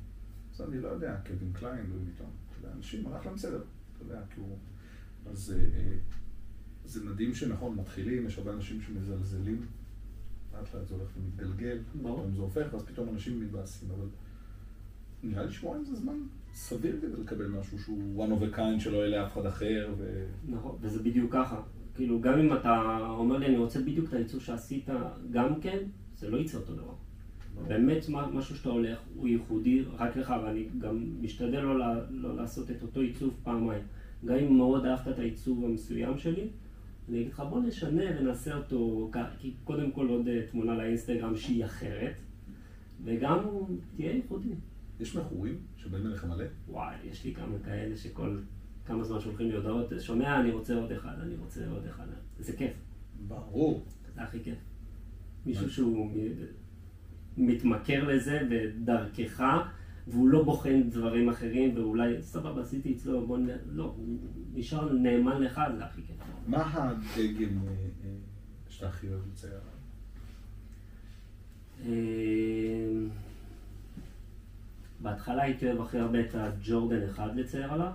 אז 0.53 0.61
אני 0.61 0.81
לא 0.81 0.87
יודע, 0.87 1.17
קווין 1.27 1.53
קליין, 1.53 1.85
לואי 1.89 1.99
ויטון. 2.05 2.29
אתה 2.49 2.59
יודע, 2.59 2.75
אנשים, 2.77 3.07
הלך 3.07 3.25
להם 3.25 3.35
בסדר, 3.35 3.63
אתה 3.93 4.03
יודע, 4.03 4.21
הוא... 4.35 4.57
אז 5.25 5.55
אה, 5.57 5.79
אה, 5.79 5.97
זה 6.85 7.05
מדהים 7.05 7.35
שנכון, 7.35 7.75
מתחילים, 7.75 8.25
יש 8.27 8.37
הרבה 8.37 8.53
אנשים 8.53 8.81
שמזלזלים, 8.81 9.65
לאט 10.53 10.73
לאט 10.73 10.87
זה 10.87 10.95
הולך 10.95 11.09
ומתגלגל. 11.17 11.79
פתאום 11.93 12.31
זה 12.35 12.41
הופך, 12.41 12.73
ואז 12.73 12.83
פתאום 12.83 13.09
אנשים 13.09 13.39
מתבאסים, 13.39 13.91
אבל 13.91 14.07
נראה 15.23 15.45
לי 15.45 15.51
שבועיים 15.51 15.85
זה 15.85 15.95
זמן 15.95 16.17
סביר 16.53 16.95
כדי 17.01 17.21
לקבל 17.23 17.47
משהו 17.47 17.79
שהוא 17.79 18.25
one 18.25 18.39
of 18.41 18.53
a 18.53 18.57
kind 18.57 18.79
שלא 18.79 18.97
יהיה 18.97 19.07
לאף 19.21 19.33
אחד 19.33 19.45
אחר, 19.45 19.89
ו... 19.97 20.25
נכון, 20.49 20.75
וזה 20.81 21.03
בדיוק 21.03 21.33
ככה. 21.33 21.61
כאילו, 21.95 22.21
גם 22.21 22.39
אם 22.39 22.53
אתה 22.53 22.97
אומר 23.09 23.37
לי, 23.37 23.45
אני 23.45 23.57
רוצה 23.57 23.79
בדיוק 23.81 24.09
את 24.09 24.13
העיצוב 24.13 24.41
שעשית, 24.41 24.89
גם 25.31 25.59
כן, 25.61 25.77
זה 26.17 26.29
לא 26.29 26.37
יצא 26.37 26.57
אותו 26.57 26.73
דבר. 26.73 26.93
באמת 27.67 28.09
מה- 28.09 28.27
משהו 28.33 28.55
שאתה 28.55 28.69
הולך 28.69 28.99
הוא 29.15 29.27
ייחודי 29.27 29.83
רק 29.97 30.17
לך, 30.17 30.33
ואני 30.43 30.65
גם 30.79 31.03
משתדל 31.21 31.59
לא, 31.61 31.79
לא 32.09 32.35
לעשות 32.35 32.71
את 32.71 32.81
אותו 32.81 32.99
עיצוב 33.01 33.33
פעמיים. 33.43 33.81
גם 34.25 34.35
אם 34.35 34.57
מאוד 34.57 34.85
אהבת 34.85 35.07
את 35.07 35.19
העיצוב 35.19 35.65
המסוים 35.65 36.17
שלי, 36.17 36.47
אני 37.09 37.19
אגיד 37.21 37.31
לך 37.31 37.43
בוא 37.49 37.61
נשנה 37.61 38.03
ונעשה 38.19 38.55
אותו, 38.57 39.11
כי 39.39 39.53
קודם 39.63 39.91
כל 39.91 40.07
עוד 40.07 40.27
אה, 40.27 40.41
תמונה 40.51 40.75
לאינסטגרם 40.77 41.35
שהיא 41.35 41.65
אחרת, 41.65 42.13
וגם 43.03 43.39
תהיה 43.95 44.11
ייחודי. 44.11 44.49
יש 45.01 45.15
מכורים 45.15 45.57
שבאים 45.77 46.07
אליך 46.07 46.25
מלא, 46.25 46.45
וואי, 46.67 46.95
יש 47.03 47.25
לי 47.25 47.33
כמה 47.33 47.59
כאלה 47.65 47.97
שכל 47.97 48.37
כמה 48.85 49.03
זמן 49.03 49.19
שולחים 49.19 49.49
לי 49.49 49.55
הודעות, 49.55 49.93
שומע, 49.99 50.39
אני 50.41 50.51
רוצה 50.51 50.75
עוד 50.75 50.91
אחד, 50.91 51.19
אני 51.21 51.35
רוצה 51.35 51.67
עוד 51.67 51.85
אחד. 51.85 52.05
זה 52.39 52.53
כיף, 52.57 52.73
ברור. 53.27 53.85
זה 54.15 54.21
הכי 54.21 54.43
כיף. 54.43 54.57
מישהו 55.45 55.69
שהוא 55.69 56.11
מתמכר 57.37 58.03
לזה 58.07 58.39
ודרכך, 58.49 59.43
והוא 60.07 60.29
לא 60.29 60.43
בוחן 60.43 60.89
דברים 60.89 61.29
אחרים, 61.29 61.77
ואולי, 61.77 62.21
סבבה, 62.21 62.61
עשיתי 62.61 62.93
אצלו, 62.93 63.27
בוא 63.27 63.37
נ... 63.37 63.47
לא, 63.65 63.95
נשאר 64.53 64.93
נאמן 64.93 65.41
לך, 65.41 65.61
זה 65.77 65.85
הכי 65.85 66.01
כיף. 66.07 66.15
מה 66.47 66.71
הדגם 66.73 67.67
אה, 67.67 67.73
אה, 68.03 68.09
שאתה 68.69 68.87
הכי 68.87 69.07
אוהב 69.07 69.21
לצייר? 69.31 69.59
אה, 71.85 71.91
בהתחלה 75.01 75.43
הייתי 75.43 75.67
אוהב 75.67 75.81
הכי 75.81 75.97
הרבה 75.97 76.19
את 76.19 76.35
הג'ורדן 76.35 77.03
אחד 77.03 77.35
לצייר 77.35 77.73
עליו. 77.73 77.91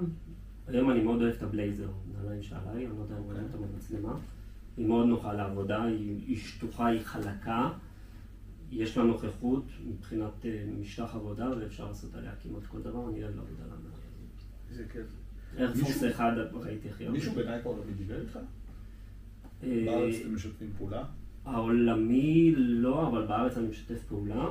היום 0.68 0.90
אני 0.90 1.00
מאוד 1.02 1.22
אוהב 1.22 1.34
את 1.34 1.42
הבלייזר, 1.42 1.88
נעליים 2.12 2.42
שעליי, 2.42 2.86
אני 2.86 2.96
לא 2.98 3.02
יודע 3.02 3.16
אם 3.18 3.22
רואים 3.22 3.42
אותה 3.44 3.56
במצלמה. 3.58 4.14
היא 4.76 4.86
מאוד 4.86 5.06
נוחה 5.06 5.32
לעבודה, 5.32 5.84
היא, 5.84 6.20
היא 6.26 6.36
שטוחה, 6.36 6.86
היא 6.86 7.00
חלקה. 7.04 7.70
יש 8.70 8.96
לה 8.96 9.04
נוכחות 9.04 9.64
מבחינת 9.88 10.46
אה, 10.46 10.64
משטח 10.80 11.14
עבודה, 11.14 11.50
ואפשר 11.60 11.86
לעשות 11.88 12.14
עליה 12.14 12.32
כמעט 12.42 12.66
כל 12.66 12.82
דבר, 12.82 13.08
אני 13.08 13.22
אוהב 13.24 13.36
לעבוד 13.36 13.56
עליו. 13.64 13.76
איזה 14.70 14.84
כיף. 14.92 15.06
איירפורס 15.58 15.82
מישהו- 16.02 16.08
אחד 16.10 16.32
ראיתי 16.52 16.88
הכי 16.88 17.04
הרבה. 17.04 17.18
מישהו 17.18 17.32
בנייקו 17.34 17.68
העולמי 17.68 17.92
דיבר 17.92 18.20
איתך? 18.20 18.38
אה, 19.62 19.82
בארץ 19.86 20.14
אתם 20.22 20.34
משתפים 20.34 20.70
פעולה? 20.78 21.04
העולמי 21.44 22.52
לא, 22.56 23.08
אבל 23.08 23.26
בארץ 23.26 23.56
אני 23.58 23.68
משתף 23.68 24.02
פעולה. 24.08 24.48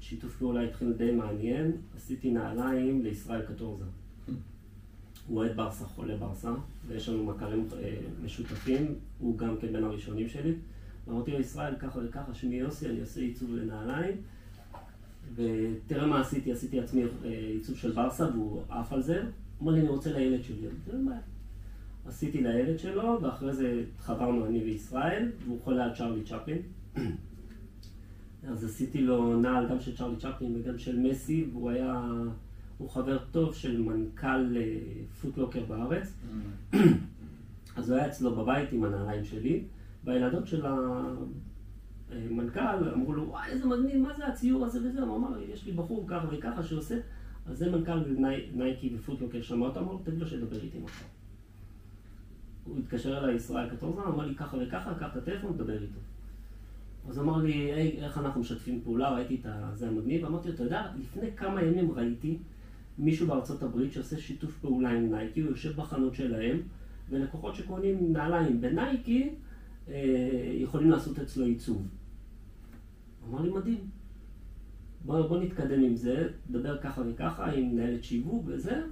שיתוף 0.00 0.36
פעולה 0.36 0.62
התחיל 0.62 0.92
די 0.92 1.10
מעניין, 1.10 1.72
עשיתי 1.96 2.30
נעליים 2.30 3.02
לישראל 3.02 3.42
קטורזה. 3.42 3.84
הוא 5.26 5.38
אוהד 5.38 5.56
ברסה, 5.56 5.84
חולה 5.84 6.16
ברסה, 6.16 6.52
ויש 6.86 7.08
לנו 7.08 7.24
מכרים 7.24 7.66
אה, 7.82 7.96
משותפים, 8.24 8.94
הוא 9.18 9.38
גם 9.38 9.56
כן 9.60 9.72
בין 9.72 9.84
הראשונים 9.84 10.28
שלי. 10.28 10.54
אמרתי 11.08 11.30
לו, 11.30 11.40
ישראל, 11.40 11.74
ככה 11.78 11.98
וככה, 12.04 12.34
שמי 12.34 12.54
יוסי, 12.54 12.88
אני 12.88 13.00
עושה 13.00 13.20
עיצוב 13.20 13.54
לנעליים. 13.54 14.16
ותראה 15.34 16.06
מה 16.06 16.20
עשיתי, 16.20 16.52
עשיתי 16.52 16.80
עצמי 16.80 17.02
אה, 17.02 17.30
עיצוב 17.30 17.76
של 17.76 17.92
ברסה, 17.92 18.28
והוא 18.34 18.62
עף 18.68 18.92
על 18.92 19.02
זה. 19.02 19.22
אמר 19.62 19.72
לי, 19.72 19.80
אני 19.80 19.88
רוצה 19.88 20.12
לילד 20.12 20.44
שלי. 20.44 20.66
עשיתי 22.06 22.42
לילד 22.42 22.78
שלו, 22.78 23.18
ואחרי 23.22 23.54
זה 23.54 23.84
התחברנו 23.94 24.46
אני 24.46 24.64
וישראל, 24.64 25.32
והוא 25.44 25.60
חולה 25.64 25.84
על 25.84 25.94
צ'רלי 25.94 26.22
צ'פלין. 26.24 26.62
אז 28.48 28.64
עשיתי 28.64 29.00
לו 29.02 29.40
נעל 29.40 29.68
גם 29.68 29.80
של 29.80 29.96
צ'רלי 29.96 30.16
צ'פלין 30.16 30.56
וגם 30.56 30.78
של 30.78 30.98
מסי, 30.98 31.48
והוא 31.52 31.70
היה, 31.70 32.02
הוא 32.78 32.90
חבר 32.90 33.18
טוב 33.30 33.54
של 33.54 33.80
מנכ"ל 33.80 34.56
אה, 34.56 34.78
פוטלוקר 35.20 35.64
בארץ. 35.64 36.14
אז 37.76 37.90
הוא 37.90 37.98
היה 37.98 38.08
אצלו 38.08 38.36
בבית 38.36 38.72
עם 38.72 38.84
הנעליים 38.84 39.24
שלי, 39.24 39.64
והילדות 40.04 40.46
של 40.46 40.66
המנכ"ל 42.10 42.88
אמרו 42.94 43.12
לו, 43.12 43.28
וואי, 43.28 43.48
איזה 43.50 43.66
מגניב, 43.66 43.96
מה 44.02 44.14
זה 44.14 44.26
הציור 44.26 44.64
הזה 44.64 44.88
וזה? 44.88 45.00
הוא 45.02 45.16
אמר, 45.16 45.40
יש 45.40 45.66
לי 45.66 45.72
בחור 45.72 46.04
ככה 46.08 46.26
וככה 46.32 46.62
שעושה, 46.62 46.98
אז 47.46 47.58
זה 47.58 47.70
מנכ"ל 47.70 47.98
ני- 48.08 48.46
נייקי 48.54 48.94
ופוטלוקר 48.96 49.42
שמע 49.42 49.66
אותם, 49.66 49.80
אמר 49.80 49.92
לו, 49.92 49.98
תגיד 50.04 50.18
לו 50.20 50.26
שידבר 50.26 50.60
איתי 50.60 50.78
מחר. 50.78 51.04
הוא 52.64 52.78
התקשר 52.78 53.18
אליי, 53.18 53.34
ישראל 53.34 53.70
קטורזה, 53.76 54.02
אמר 54.02 54.26
לי 54.26 54.34
ככה 54.34 54.56
וככה, 54.56 54.94
קח 54.94 55.08
את 55.12 55.16
הטלפון, 55.16 55.52
תדבר 55.52 55.82
איתו. 55.82 55.98
אז 57.08 57.18
אמר 57.18 57.36
לי, 57.36 57.52
היי, 57.52 58.04
איך 58.04 58.18
אנחנו 58.18 58.40
משתפים 58.40 58.80
פעולה, 58.84 59.10
ראיתי 59.10 59.40
את 59.44 59.76
זה 59.76 59.88
המגניב, 59.88 60.24
אמרתי 60.24 60.48
לו, 60.48 60.54
אתה 60.54 60.62
יודע, 60.62 60.86
לפני 61.00 61.26
כמה 61.36 61.62
ימים 61.62 61.92
ראיתי 61.92 62.38
מישהו 62.98 63.26
בארצות 63.26 63.62
הברית 63.62 63.92
שעושה 63.92 64.18
שיתוף 64.18 64.58
פעולה 64.60 64.90
עם 64.90 65.14
נייקי, 65.14 65.40
הוא 65.40 65.50
יושב 65.50 65.76
בחנות 65.76 66.14
שלהם, 66.14 66.62
ולקוחות 67.10 67.54
שקונים 67.54 68.12
נעליים 68.12 68.60
בנייקי, 68.60 69.30
אה, 69.88 70.52
יכולים 70.54 70.90
לעשות 70.90 71.18
אצלו 71.18 71.44
עיצוב. 71.44 71.88
אמר 73.28 73.42
לי, 73.42 73.50
מדהים. 73.50 73.78
בוא, 75.04 75.28
בוא 75.28 75.42
נתקדם 75.42 75.82
עם 75.82 75.96
זה, 75.96 76.28
נדבר 76.50 76.78
ככה 76.78 77.02
וככה 77.06 77.50
עם 77.50 77.72
מנהלת 77.72 78.04
שיווק 78.04 78.42
וזה, 78.46 78.82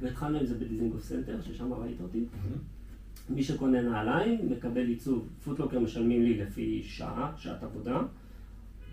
והתחלנו 0.00 0.38
עם 0.38 0.46
זה 0.46 0.54
בדיזינגוף 0.54 1.02
סנטר, 1.02 1.40
ששם 1.42 1.72
ראית 1.72 2.00
אותי. 2.00 2.24
מי 3.30 3.42
שקונה 3.42 3.82
נעליים 3.82 4.50
מקבל 4.50 4.88
עיצוב, 4.88 5.28
Foot 5.44 5.58
Locker 5.58 5.78
משלמים 5.78 6.22
לי 6.22 6.38
לפי 6.38 6.82
שעה, 6.84 7.32
שעת 7.36 7.62
עבודה, 7.62 8.02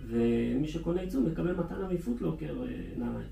ומי 0.07 0.67
שקונה 0.67 1.01
עיצוב 1.01 1.29
מקבל 1.29 1.55
מתנה 1.55 1.89
מ 1.89 1.96
Foot 1.96 2.23
Locker 2.23 2.63
אה, 2.63 2.67
נעליים. 2.97 3.29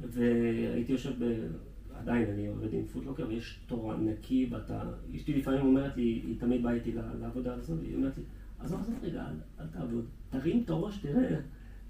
והייתי 0.00 0.92
יושב 0.92 1.24
ב... 1.24 1.46
עדיין 1.94 2.30
אני 2.30 2.46
עובד 2.46 2.72
עם 2.72 2.84
Foot 2.84 3.02
Locker 3.02 3.28
ויש 3.28 3.58
תור 3.66 3.92
ענקי 3.92 4.48
ואתה... 4.50 4.82
אשתי 5.16 5.32
לפעמים 5.32 5.60
אומרת 5.60 5.96
לי, 5.96 6.02
היא 6.02 6.40
תמיד 6.40 6.62
באה 6.62 6.72
איתי 6.72 6.92
לעבודה 7.20 7.54
הזאת, 7.54 7.78
היא 7.82 7.94
אומרת 7.94 8.16
לי, 8.16 8.22
עזוב, 8.58 8.80
עזוב 8.80 8.94
רגע, 9.02 9.26
אל, 9.26 9.34
אל 9.60 9.66
תעבוד, 9.66 10.04
תרים 10.30 10.62
את 10.64 10.70
הראש, 10.70 10.98
תראה, 10.98 11.36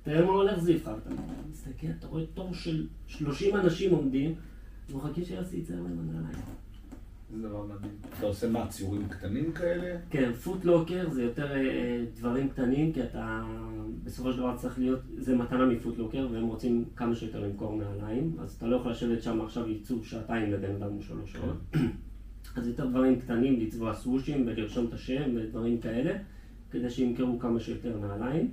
תראה 0.03 0.27
מה 0.27 0.33
הולך 0.33 0.61
סביבך. 0.61 0.89
אתה 0.89 1.11
מסתכל, 1.51 1.87
אתה 1.99 2.07
רואה 2.07 2.25
תור 2.35 2.55
של 2.55 2.87
30 3.07 3.57
אנשים 3.57 3.95
עומדים, 3.95 4.35
ומחכים 4.91 5.25
שיוסי 5.25 5.57
יצא 5.57 5.75
להם 5.75 5.99
הנעליים. 5.99 6.45
זה 7.31 7.49
דבר 7.49 7.67
מדהים. 7.67 7.93
אתה 8.19 8.27
עושה 8.27 8.49
מה, 8.49 8.67
ציורים 8.67 9.09
קטנים 9.09 9.53
כאלה? 9.53 9.99
כן, 10.11 10.33
פוטלוקר 10.33 11.11
זה 11.11 11.23
יותר 11.23 11.53
אה, 11.53 12.05
דברים 12.17 12.49
קטנים, 12.49 12.93
כי 12.93 13.03
אתה 13.03 13.45
בסופו 14.05 14.33
של 14.33 14.39
דבר 14.39 14.57
צריך 14.57 14.79
להיות, 14.79 15.01
זה 15.19 15.37
מתנה 15.37 15.67
מפוטלוקר, 15.67 16.29
והם 16.33 16.47
רוצים 16.47 16.85
כמה 16.97 17.15
שיותר 17.15 17.41
למכור 17.41 17.77
נעליים, 17.77 18.37
אז 18.41 18.55
אתה 18.55 18.67
לא 18.67 18.77
יכול 18.77 18.91
לשבת 18.91 19.23
שם 19.23 19.41
עכשיו 19.41 19.67
עיצוב 19.67 20.05
שעתיים 20.07 20.53
לבן 20.53 20.75
אדם 20.75 20.97
או 20.97 21.03
שלוש 21.03 21.33
שעות. 21.33 21.57
אז 22.57 22.69
יותר 22.69 22.87
דברים 22.87 23.21
קטנים, 23.21 23.61
לצבוע 23.61 23.95
סוושים 23.95 24.47
ולרשום 24.47 24.87
את 24.87 24.93
השם 24.93 25.31
ודברים 25.37 25.81
כאלה, 25.81 26.19
כדי 26.71 26.91
שימכרו 26.91 27.39
כמה 27.39 27.61
שיותר 27.61 27.99
נעליים. 27.99 28.51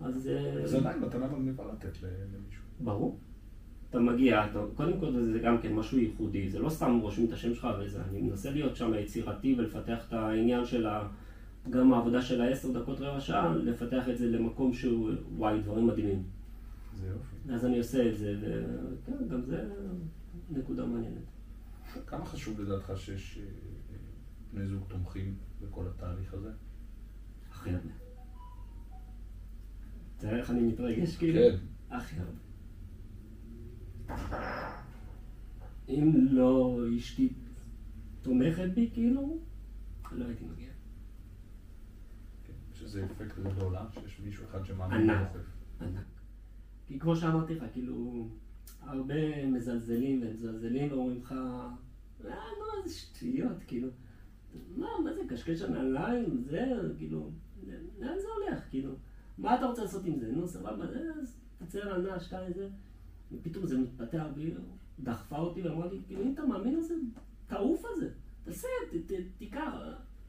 אז 0.00 0.28
אה, 0.28 0.66
זה 0.66 0.78
עדיין 0.78 1.00
מתנה 1.00 1.26
מגניבה 1.26 1.64
לתת 1.72 1.98
למישהו. 2.02 2.62
ברור. 2.80 3.18
אתה 3.96 4.04
מגיע, 4.04 4.46
אתה, 4.46 4.60
קודם 4.74 5.00
כל 5.00 5.12
זה 5.12 5.38
גם 5.38 5.58
כן 5.58 5.74
משהו 5.74 5.98
ייחודי, 5.98 6.50
זה 6.50 6.58
לא 6.58 6.68
סתם 6.68 6.98
רושמים 7.02 7.28
את 7.28 7.32
השם 7.32 7.54
שלך 7.54 7.68
וזה, 7.80 8.02
אני 8.10 8.20
מנסה 8.20 8.50
להיות 8.50 8.76
שם 8.76 8.94
יצירתי 8.94 9.54
ולפתח 9.58 10.04
את 10.08 10.12
העניין 10.12 10.64
של 10.64 10.86
ה... 10.86 11.08
גם 11.70 11.92
העבודה 11.92 12.22
של 12.22 12.40
העשר 12.40 12.72
דקות 12.72 13.00
רבע 13.00 13.20
שעה, 13.20 13.56
לפתח 13.56 14.08
את 14.08 14.18
זה 14.18 14.26
למקום 14.26 14.74
שהוא, 14.74 15.10
וואי, 15.36 15.60
דברים 15.60 15.86
מדהימים. 15.86 16.22
זה 16.94 17.06
יופי. 17.06 17.52
אז 17.54 17.64
אני 17.64 17.78
עושה 17.78 18.08
את 18.08 18.16
זה, 18.16 18.36
וכן, 18.40 19.28
גם 19.28 19.42
זה 19.42 19.68
נקודה 20.50 20.86
מעניינת. 20.86 21.22
כמה 22.06 22.24
חשוב 22.24 22.60
לדעתך 22.60 22.92
שיש 22.96 23.38
אה, 23.38 23.42
אה, 23.44 23.48
בני 24.52 24.66
זוג 24.66 24.84
תומכים 24.88 25.34
בכל 25.62 25.84
התהליך 25.86 26.34
הזה? 26.34 26.50
הכי 27.50 27.70
הרבה. 27.70 27.90
תראה 30.16 30.38
איך 30.38 30.50
אני 30.50 30.60
מתרגש, 30.60 31.16
כאילו? 31.16 31.40
כן. 31.40 31.56
הכי 31.96 32.20
הרבה. 32.20 32.45
אם 35.88 36.26
לא 36.30 36.78
אשתי 36.96 37.32
תומכת 38.22 38.68
בי, 38.74 38.90
כאילו, 38.92 39.38
לא 40.12 40.24
הייתי 40.24 40.44
מגיע. 40.44 40.70
יש 42.72 42.82
איזה 42.82 43.04
אפקט 43.04 43.38
גדול, 43.38 43.76
אה? 43.76 43.86
שיש 43.92 44.20
מישהו 44.20 44.44
אחד 44.44 44.64
שמאמין 44.64 45.10
ענק. 45.10 45.28
ודוחף. 45.34 45.48
ענק. 45.80 46.04
כי 46.86 46.98
כמו 46.98 47.16
שאמרתי 47.16 47.54
לך, 47.54 47.64
כאילו, 47.72 48.28
הרבה 48.80 49.46
מזלזלים 49.46 50.22
ומזלזלים 50.22 50.92
ואומרים 50.92 51.20
לך, 51.22 51.32
אה, 51.32 52.30
נו, 52.58 52.82
איזה 52.84 52.94
שטויות, 52.94 53.56
כאילו. 53.66 53.88
מה, 54.76 54.86
מה 55.04 55.12
זה, 55.12 55.20
קשקש 55.28 55.62
הנעליים, 55.62 56.42
זה, 56.44 56.64
כאילו, 56.98 57.30
לאן 57.98 58.18
זה 58.18 58.26
הולך, 58.36 58.64
כאילו? 58.70 58.94
מה 59.38 59.54
אתה 59.54 59.66
רוצה 59.66 59.82
לעשות 59.82 60.04
עם 60.04 60.18
זה? 60.18 60.32
נו, 60.32 60.48
סבבה, 60.48 60.86
זה, 60.86 61.10
תצייר 61.58 61.94
ענה, 61.94 62.20
שתיים, 62.20 62.52
זה. 62.52 62.68
ופתאום 63.32 63.66
זה 63.66 63.78
מתפתח 63.78 64.24
בי, 64.34 64.54
דחפה 65.00 65.38
אותי 65.38 65.62
ואמרה 65.62 65.92
לי, 65.92 66.00
כאילו, 66.06 66.22
אם 66.22 66.32
אתה 66.34 66.46
מאמין 66.46 66.76
לזה, 66.76 66.94
תעוף 67.46 67.84
על 67.84 68.00
זה. 68.00 68.10
תעשה, 68.44 68.68
תיקח, 69.38 69.72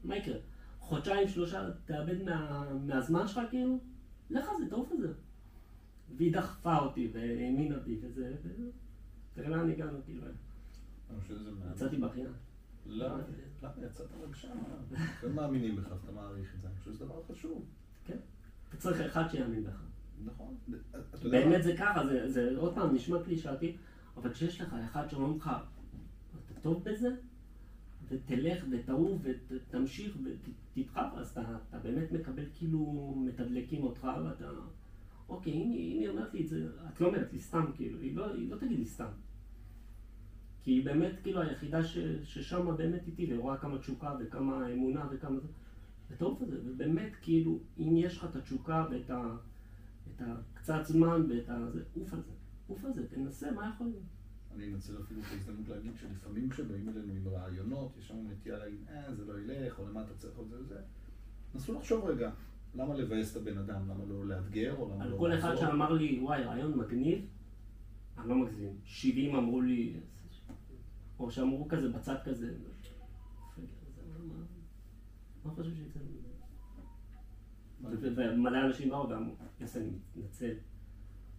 מה 0.04 0.16
יקרה? 0.16 0.36
חודשיים, 0.78 1.28
שלושה, 1.28 1.70
תאבד 1.84 2.22
מה, 2.22 2.68
מהזמן 2.86 3.28
שלך, 3.28 3.40
כאילו? 3.50 3.78
לך 4.30 4.48
על 4.48 4.54
זה, 4.64 4.70
תעוף 4.70 4.92
על 4.92 5.00
זה. 5.00 5.12
והיא 6.16 6.32
דחפה 6.32 6.78
אותי 6.78 7.10
והאמינה 7.12 7.78
בי 7.78 7.98
וזה, 8.02 8.34
ו- 8.44 8.70
תראה 9.34 9.48
לאן 9.48 9.70
הגענו, 9.70 9.98
כאילו. 10.04 10.22
יצאתי 11.72 11.96
בכייה. 11.96 12.30
לא, 12.86 13.08
למה 13.62 13.72
יצאת 13.86 14.06
רק 14.28 14.36
שם? 14.36 14.58
הם 15.22 15.34
מאמינים 15.36 15.76
בך, 15.76 15.86
אתה 16.04 16.12
מעריך 16.12 16.54
את 16.54 16.60
זה. 16.60 16.68
אני 16.68 16.76
חושב 16.76 16.92
שזה 16.92 17.04
דבר 17.04 17.22
חשוב. 17.32 17.64
כן. 18.04 18.16
אתה 18.68 18.76
צריך 18.76 19.00
אחד 19.00 19.28
שיאמין 19.28 19.64
בך. 19.64 19.87
נכון. 20.24 20.54
באמת 21.30 21.62
זה 21.62 21.76
ככה, 21.78 22.06
זה, 22.06 22.28
זה 22.28 22.56
עוד 22.56 22.74
פעם 22.74 22.94
נשמע 22.94 23.22
קלישאתי, 23.22 23.76
אבל 24.16 24.32
כשיש 24.32 24.60
לך 24.60 24.74
אחד 24.84 25.08
שאומר 25.10 25.36
לך, 25.36 25.50
אתה 26.46 26.60
טוב 26.60 26.84
בזה, 26.84 27.08
ותלך 28.08 28.64
ותעוף 28.70 29.20
ותמשיך 29.50 30.16
ותדחף, 30.24 31.12
אז 31.16 31.30
אתה, 31.30 31.40
אתה 31.68 31.78
באמת 31.78 32.12
מקבל 32.12 32.44
כאילו, 32.54 33.14
מתדלקים 33.26 33.82
אותך 33.84 34.06
ואתה, 34.24 34.50
אוקיי, 35.28 35.52
אם, 35.52 35.70
היא- 35.70 35.94
אם 35.96 36.00
היא 36.00 36.08
אומרת 36.08 36.34
לי 36.34 36.42
את 36.42 36.48
זה, 36.48 36.66
את 36.94 37.00
לא 37.00 37.06
אומרת 37.06 37.32
לי 37.32 37.38
סתם, 37.38 37.64
כאילו, 37.74 37.98
היא 38.00 38.16
לא, 38.16 38.32
היא 38.32 38.50
לא 38.50 38.56
תגיד 38.56 38.78
לי 38.78 38.84
סתם. 38.86 39.08
כי 40.62 40.70
היא 40.70 40.84
באמת 40.84 41.12
כאילו 41.22 41.40
היחידה 41.40 41.84
ש, 41.84 41.98
ששמה 42.24 42.72
באמת 42.72 43.06
איתי, 43.06 43.26
והיא 43.26 43.38
רואה 43.38 43.56
כמה 43.56 43.78
תשוקה 43.78 44.14
וכמה 44.20 44.72
אמונה 44.72 45.06
וכמה 45.10 45.40
זה, 45.40 45.48
ותעוף 46.10 46.42
את 46.42 46.48
זה, 46.48 46.58
ובאמת 46.64 47.12
כאילו, 47.22 47.58
אם 47.78 47.96
יש 47.96 48.16
לך 48.16 48.24
את 48.24 48.36
התשוקה 48.36 48.86
ואת 48.90 49.10
ה... 49.10 49.36
את 50.16 50.22
הקצת 50.26 50.80
זמן 50.84 51.26
ואת 51.28 51.48
ה... 51.48 51.68
עוף 51.94 52.12
על 52.12 52.22
זה, 52.22 52.32
עוף 52.66 52.84
על 52.84 52.92
זה, 52.92 53.08
תנסה, 53.08 53.50
מה 53.52 53.70
יכול 53.74 53.86
להיות? 53.86 54.02
אני 54.54 54.74
אנצל 54.74 55.02
אפילו 55.02 55.20
את 55.20 55.26
ההזדמנות 55.32 55.68
להגיד 55.68 55.92
שלפעמים 55.96 56.48
כשבאים 56.50 56.88
אלינו 56.88 57.12
עם 57.12 57.28
רעיונות, 57.28 57.92
יש 57.98 58.10
לנו 58.10 58.30
נטייה 58.30 58.58
להגיד, 58.58 58.78
אה, 58.88 59.14
זה 59.14 59.24
לא 59.24 59.38
ילך, 59.40 59.78
או 59.78 59.88
למה 59.88 60.02
אתה 60.02 60.14
צריך 60.14 60.36
עוד 60.36 60.48
זה 60.48 60.56
וזה. 60.60 60.80
נסו 61.54 61.72
לחשוב 61.74 62.04
רגע, 62.04 62.30
למה 62.74 62.94
לבאס 62.94 63.36
את 63.36 63.42
הבן 63.42 63.58
אדם, 63.58 63.88
למה 63.88 64.04
לא 64.04 64.26
לאתגר, 64.26 64.76
או 64.76 64.90
למה 64.94 65.04
על 65.04 65.10
לא 65.10 65.18
כל 65.18 65.32
אחד 65.38 65.48
לעזור? 65.48 65.66
שאמר 65.66 65.92
לי, 65.92 66.20
וואי, 66.20 66.42
רעיון 66.44 66.78
מגניב, 66.78 67.26
אני 68.18 68.28
לא 68.28 68.34
מגזים. 68.36 68.72
70 68.84 69.34
אמרו 69.36 69.60
לי, 69.60 70.00
או 71.18 71.30
שאמרו 71.30 71.68
כזה 71.68 71.88
בצד 71.88 72.16
כזה, 72.24 72.54
"פגר, 73.56 73.64
זה 74.26 74.32
מה- 75.44 75.54
חושב 75.54 75.74
שיצא 75.74 75.98
מזה? 76.00 76.17
ומלא 77.82 78.66
אנשים 78.66 78.88
באו 78.88 79.08
ואמרו, 79.08 79.34
יס, 79.60 79.76
אני 79.76 79.90
מתנצל. 80.16 80.54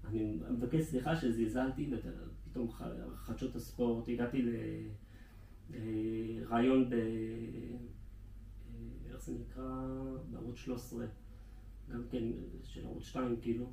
אני 0.05 0.39
מבקש 0.49 0.81
סליחה 0.81 1.15
שזלזלתי, 1.15 1.89
ופתאום 1.91 2.71
חדשות 3.15 3.55
הספורט, 3.55 4.09
הגעתי 4.09 4.45
לרעיון 5.69 6.89
ב... 6.89 6.93
אה, 6.93 6.99
איך 9.09 9.21
זה 9.21 9.33
נקרא? 9.39 9.85
בערוץ 10.31 10.57
13, 10.57 11.05
גם 11.93 12.03
כן 12.11 12.23
של 12.63 12.85
ערוץ 12.85 13.03
2 13.03 13.35
כאילו, 13.41 13.65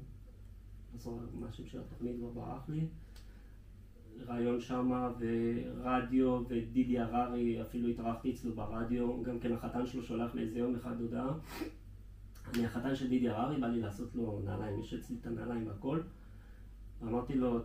לא 1.07 1.19
מה 1.35 1.49
השם 1.49 1.67
של 1.67 1.81
התוכנית 1.81 2.17
כבר 2.17 2.29
ברח 2.29 2.69
לי. 2.69 2.87
רעיון 4.27 4.61
שמה, 4.61 5.13
ורדיו, 5.19 6.41
ודידי 6.49 6.99
הררי, 6.99 7.63
אפילו 7.63 7.89
התארחתי 7.89 8.31
אצלו 8.31 8.55
ברדיו, 8.55 9.23
גם 9.23 9.39
כן 9.41 9.53
החתן 9.53 9.87
שלו 9.87 10.03
שולח 10.03 10.35
לי 10.35 10.43
איזה 10.43 10.59
יום 10.59 10.75
אחד 10.75 11.01
הודעה. 11.01 11.39
אני 12.55 12.67
החתן 12.67 12.95
של 12.95 13.09
דידי 13.09 13.29
הררי, 13.29 13.61
בא 13.61 13.67
לי 13.67 13.81
לעשות 13.81 14.15
לו 14.15 14.41
נעליים, 14.45 14.81
יש 14.81 14.95
אצלי 14.95 15.17
את 15.21 15.27
הנעליים 15.27 15.67
והכל. 15.67 16.01
ואמרתי 17.01 17.35
לו, 17.35 17.61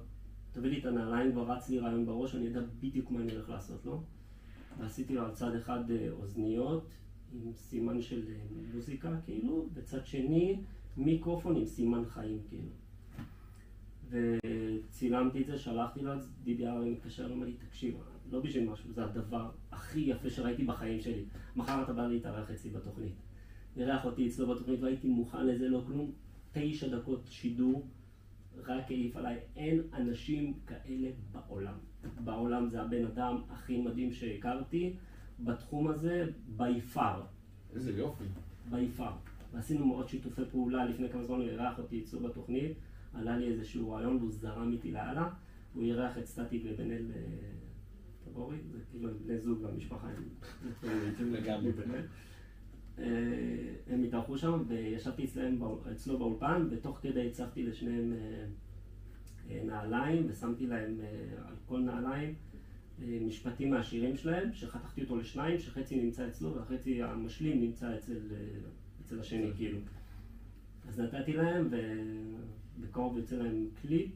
תביא 0.51 0.69
לי 0.69 0.79
את 0.79 0.85
הנעליים, 0.85 1.31
כבר 1.31 1.51
רץ 1.51 1.69
לי 1.69 1.79
רעיון 1.79 2.05
בראש, 2.05 2.35
אני 2.35 2.45
יודע 2.45 2.61
בדיוק 2.79 3.11
מה 3.11 3.21
אני 3.21 3.31
הולך 3.31 3.49
לעשות 3.49 3.85
לו. 3.85 4.03
ועשיתי 4.79 5.15
לו 5.15 5.25
על 5.25 5.31
צד 5.31 5.55
אחד 5.55 5.91
אה, 5.91 6.09
אוזניות 6.11 6.87
עם 7.33 7.53
סימן 7.53 8.01
של 8.01 8.23
אה, 8.27 8.35
מוזיקה 8.73 9.09
כאילו, 9.25 9.67
וצד 9.73 10.05
שני 10.05 10.61
מיקרופון 10.97 11.55
עם 11.55 11.65
סימן 11.65 12.05
חיים 12.05 12.39
כאילו. 12.49 12.69
וצילמתי 14.09 15.41
את 15.41 15.47
זה, 15.47 15.57
שלחתי 15.57 16.01
לו, 16.01 16.11
דידי 16.43 16.67
הרי 16.67 16.89
מתקשר 16.89 17.31
אומר 17.31 17.45
לי, 17.45 17.53
תקשיב, 17.53 17.95
לא 18.31 18.39
בשביל 18.39 18.69
משהו, 18.69 18.91
זה 18.93 19.05
הדבר 19.05 19.51
הכי 19.71 19.99
יפה 19.99 20.29
שראיתי 20.29 20.63
בחיים 20.63 21.01
שלי. 21.01 21.25
מחר 21.55 21.83
אתה 21.83 21.93
בא 21.93 22.07
להתארח 22.07 22.51
אצלי 22.51 22.71
בתוכנית. 22.71 23.13
אירח 23.77 24.05
אותי 24.05 24.27
אצלו 24.27 24.47
בתוכנית, 24.47 24.79
לא 24.79 24.87
הייתי 24.87 25.07
מוכן 25.07 25.47
לזה, 25.47 25.69
לא 25.69 25.83
כלום. 25.87 26.11
תשע 26.51 26.97
דקות 26.97 27.21
שידור, 27.29 27.87
רק 28.57 28.83
העיף 28.91 29.15
עליי. 29.15 29.39
אין 29.55 29.81
אנשים 29.93 30.53
כאלה 30.67 31.09
בעולם. 31.31 31.73
בעולם 32.23 32.69
זה 32.69 32.81
הבן 32.81 33.05
אדם 33.05 33.41
הכי 33.49 33.81
מדהים 33.81 34.11
שהכרתי 34.11 34.93
בתחום 35.39 35.87
הזה, 35.87 36.25
far. 36.93 37.19
איזה 37.73 37.91
יופי. 37.91 38.23
far. 38.71 39.11
ועשינו 39.53 39.85
מאוד 39.85 40.09
שיתופי 40.09 40.41
פעולה, 40.51 40.85
לפני 40.85 41.09
כמה 41.09 41.25
זמן 41.25 41.35
הוא 41.35 41.45
אירח 41.45 41.77
אותי 41.77 42.01
אצלו 42.03 42.19
בתוכנית, 42.19 42.77
עלה 43.13 43.37
לי 43.37 43.47
איזשהו 43.47 43.91
רעיון 43.91 44.17
והוא 44.17 44.31
זרם 44.31 44.71
איתי 44.71 44.91
לאללה, 44.91 45.29
הוא 45.73 45.83
אירח 45.83 46.17
את 46.17 46.25
סטטיק 46.25 46.63
ובן 46.65 46.91
אל 46.91 47.11
אה, 47.15 47.21
טבורי, 48.25 48.57
זה 48.71 48.77
כאילו 48.91 49.09
בני 49.25 49.37
זוג 49.37 49.61
והמשפחה 49.61 50.07
הם... 50.07 51.33
לגמרי. 51.33 51.71
אה, 53.01 53.93
הם 53.93 54.03
התארחו 54.03 54.37
שם 54.37 54.63
וישבתי 54.67 55.25
אצלם, 55.25 55.59
אצלו 55.91 56.17
באולפן, 56.17 56.67
ותוך 56.71 56.99
כדי 57.01 57.27
הצבתי 57.27 57.63
לשניהם 57.63 58.13
אה, 58.13 58.45
אה, 59.49 59.63
נעליים 59.65 60.25
ושמתי 60.29 60.67
להם 60.67 60.99
על 61.45 61.55
כל 61.65 61.79
נעליים 61.79 62.35
משפטים 62.99 63.71
מהשירים 63.71 64.17
שלהם, 64.17 64.53
שחתכתי 64.53 65.01
אותו 65.01 65.17
לשניים, 65.17 65.59
שחצי 65.59 66.03
נמצא 66.03 66.27
אצלו 66.27 66.55
והחצי 66.55 67.03
המשלים 67.03 67.61
נמצא 67.61 67.95
אצל, 67.95 68.17
אצל 69.01 69.19
השני 69.19 69.51
כאילו. 69.55 69.79
אז 70.87 70.99
נתתי 70.99 71.33
להם 71.33 71.69
ובקרוב 72.77 73.17
יוצא 73.17 73.35
להם 73.35 73.67
קליפ, 73.81 74.11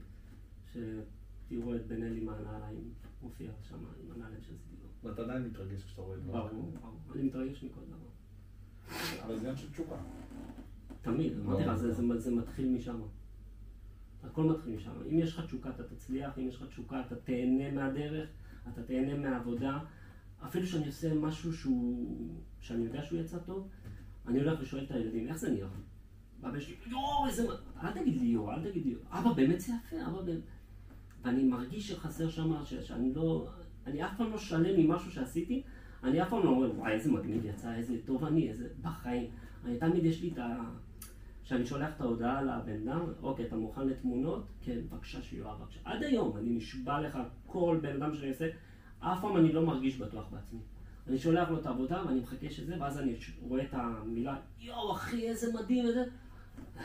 שתראו 0.71 1.75
את 1.75 1.87
בן 1.87 2.03
אלי 2.03 2.19
מהנעליים 2.19 2.93
מופיע 3.21 3.51
שם 3.69 3.75
עם 3.75 4.11
הנעליים 4.11 4.41
שעשיתי 4.41 4.75
לו. 4.81 5.09
ואתה 5.09 5.21
עדיין 5.21 5.43
מתרגש 5.43 5.83
כשאתה 5.83 6.01
רואה 6.01 6.17
דברים. 6.17 6.49
ברור, 6.49 6.71
ברור. 6.81 6.99
אני 7.15 7.23
מתרגש 7.23 7.63
מכל 7.63 7.81
דבר. 7.87 8.24
אבל 9.25 9.35
זה 9.35 9.41
עניין 9.41 9.55
של 9.55 9.71
תשוקה. 9.71 9.95
תמיד, 11.01 11.33
אמרתי 11.39 11.63
לך. 11.65 11.75
זה, 11.75 12.31
מתחיל 12.31 12.69
משם. 12.69 13.01
הכל 14.23 14.43
מתחיל 14.43 14.75
משם. 14.75 14.91
אם 15.11 15.19
יש 15.19 15.33
לך 15.37 15.45
תשוקה, 15.45 15.69
אתה 15.69 15.83
תצליח, 15.83 16.37
אם 16.37 16.47
יש 16.47 16.55
לך 16.55 16.63
תשוקה, 16.67 17.01
אתה 17.01 17.15
תהנה 17.15 17.71
מהדרך, 17.71 18.29
אתה 18.73 18.83
תהנה 18.83 19.15
מהעבודה. 19.15 19.79
אפילו 20.45 20.67
שאני 20.67 20.87
עושה 20.87 21.13
משהו 21.13 21.53
שהוא, 21.53 22.07
שאני 22.59 22.85
יודע 22.85 23.03
שהוא 23.03 23.19
יצא 23.19 23.37
טוב, 23.37 23.67
אני 24.27 24.39
הולך 24.39 24.59
ושואל 24.61 24.83
את 24.83 24.91
הילדים, 24.91 25.27
איך 25.27 25.37
זה 25.37 25.51
נראה? 25.51 25.67
ואבא 26.41 26.59
שלי, 26.59 26.75
יואו, 26.87 27.27
איזה... 27.27 27.47
מ-" 27.47 27.85
אל 27.85 27.91
תגיד 27.91 28.17
לי 28.17 28.25
יואו, 28.25 28.51
אל 28.51 28.69
תגיד 28.69 28.85
לי 28.85 28.91
יואו. 28.91 29.03
אבא, 29.09 29.33
באמת 29.33 29.59
זה 29.61 29.73
יפה, 29.73 30.07
אבא, 30.07 30.21
באמת. 30.21 30.41
ואני 31.21 31.43
מרגיש 31.43 31.91
שחסר 31.91 32.29
שם, 32.29 32.65
שאני 32.65 33.13
לא... 33.13 33.47
אני 33.85 34.05
אף 34.05 34.17
פעם 34.17 34.31
לא 34.31 34.37
שלם 34.37 34.79
ממשהו 34.79 35.11
שעשיתי, 35.11 35.63
אני 36.05 36.23
אף 36.23 36.29
פעם 36.29 36.43
לא 36.43 36.49
אומר, 36.49 36.79
וואי, 36.79 36.91
איזה 36.91 37.11
מגניב 37.11 37.45
יצא, 37.45 37.75
איזה 37.75 37.93
טוב 38.05 38.25
אני, 38.25 38.49
איזה... 38.49 38.67
בחיים. 38.81 39.29
אני 39.65 39.77
תמיד 39.77 40.05
יש 40.05 40.21
לי 40.21 40.29
את 40.33 40.37
ה... 40.37 40.57
כשאני 41.43 41.65
שולח 41.65 41.95
את 41.95 42.01
ההודעה 42.01 42.41
לבן 42.41 42.87
אדם, 42.87 42.99
אוקיי, 43.21 43.45
אתה 43.45 43.55
מוכן 43.55 43.87
לתמונות? 43.87 44.45
כן, 44.61 44.79
בבקשה 44.89 45.21
שיואב, 45.21 45.59
בבקשה. 45.59 45.79
עד 45.83 46.03
היום, 46.03 46.37
אני 46.37 46.49
נשבע 46.49 47.01
לך, 47.01 47.17
כל 47.45 47.79
בן 47.81 48.01
אדם 48.01 48.15
שאני 48.15 48.29
עושה, 48.29 48.49
אף 48.99 49.21
פעם 49.21 49.37
אני 49.37 49.53
לא 49.53 49.65
מרגיש 49.65 49.97
בטוח 49.97 50.25
בעצמי. 50.31 50.59
אני 51.07 51.17
שולח 51.17 51.49
לו 51.49 51.59
את 51.59 51.65
העבודה 51.65 52.03
ואני 52.05 52.19
מחכה 52.19 52.49
שזה, 52.49 52.75
ואז 52.79 52.99
אני 52.99 53.15
רואה 53.41 53.63
את 53.63 53.73
המילה, 53.73 54.37
יואו, 54.59 54.91
אחי, 54.91 55.29
איזה 55.29 55.53
מדהים, 55.53 55.85
איזה... 55.85 56.03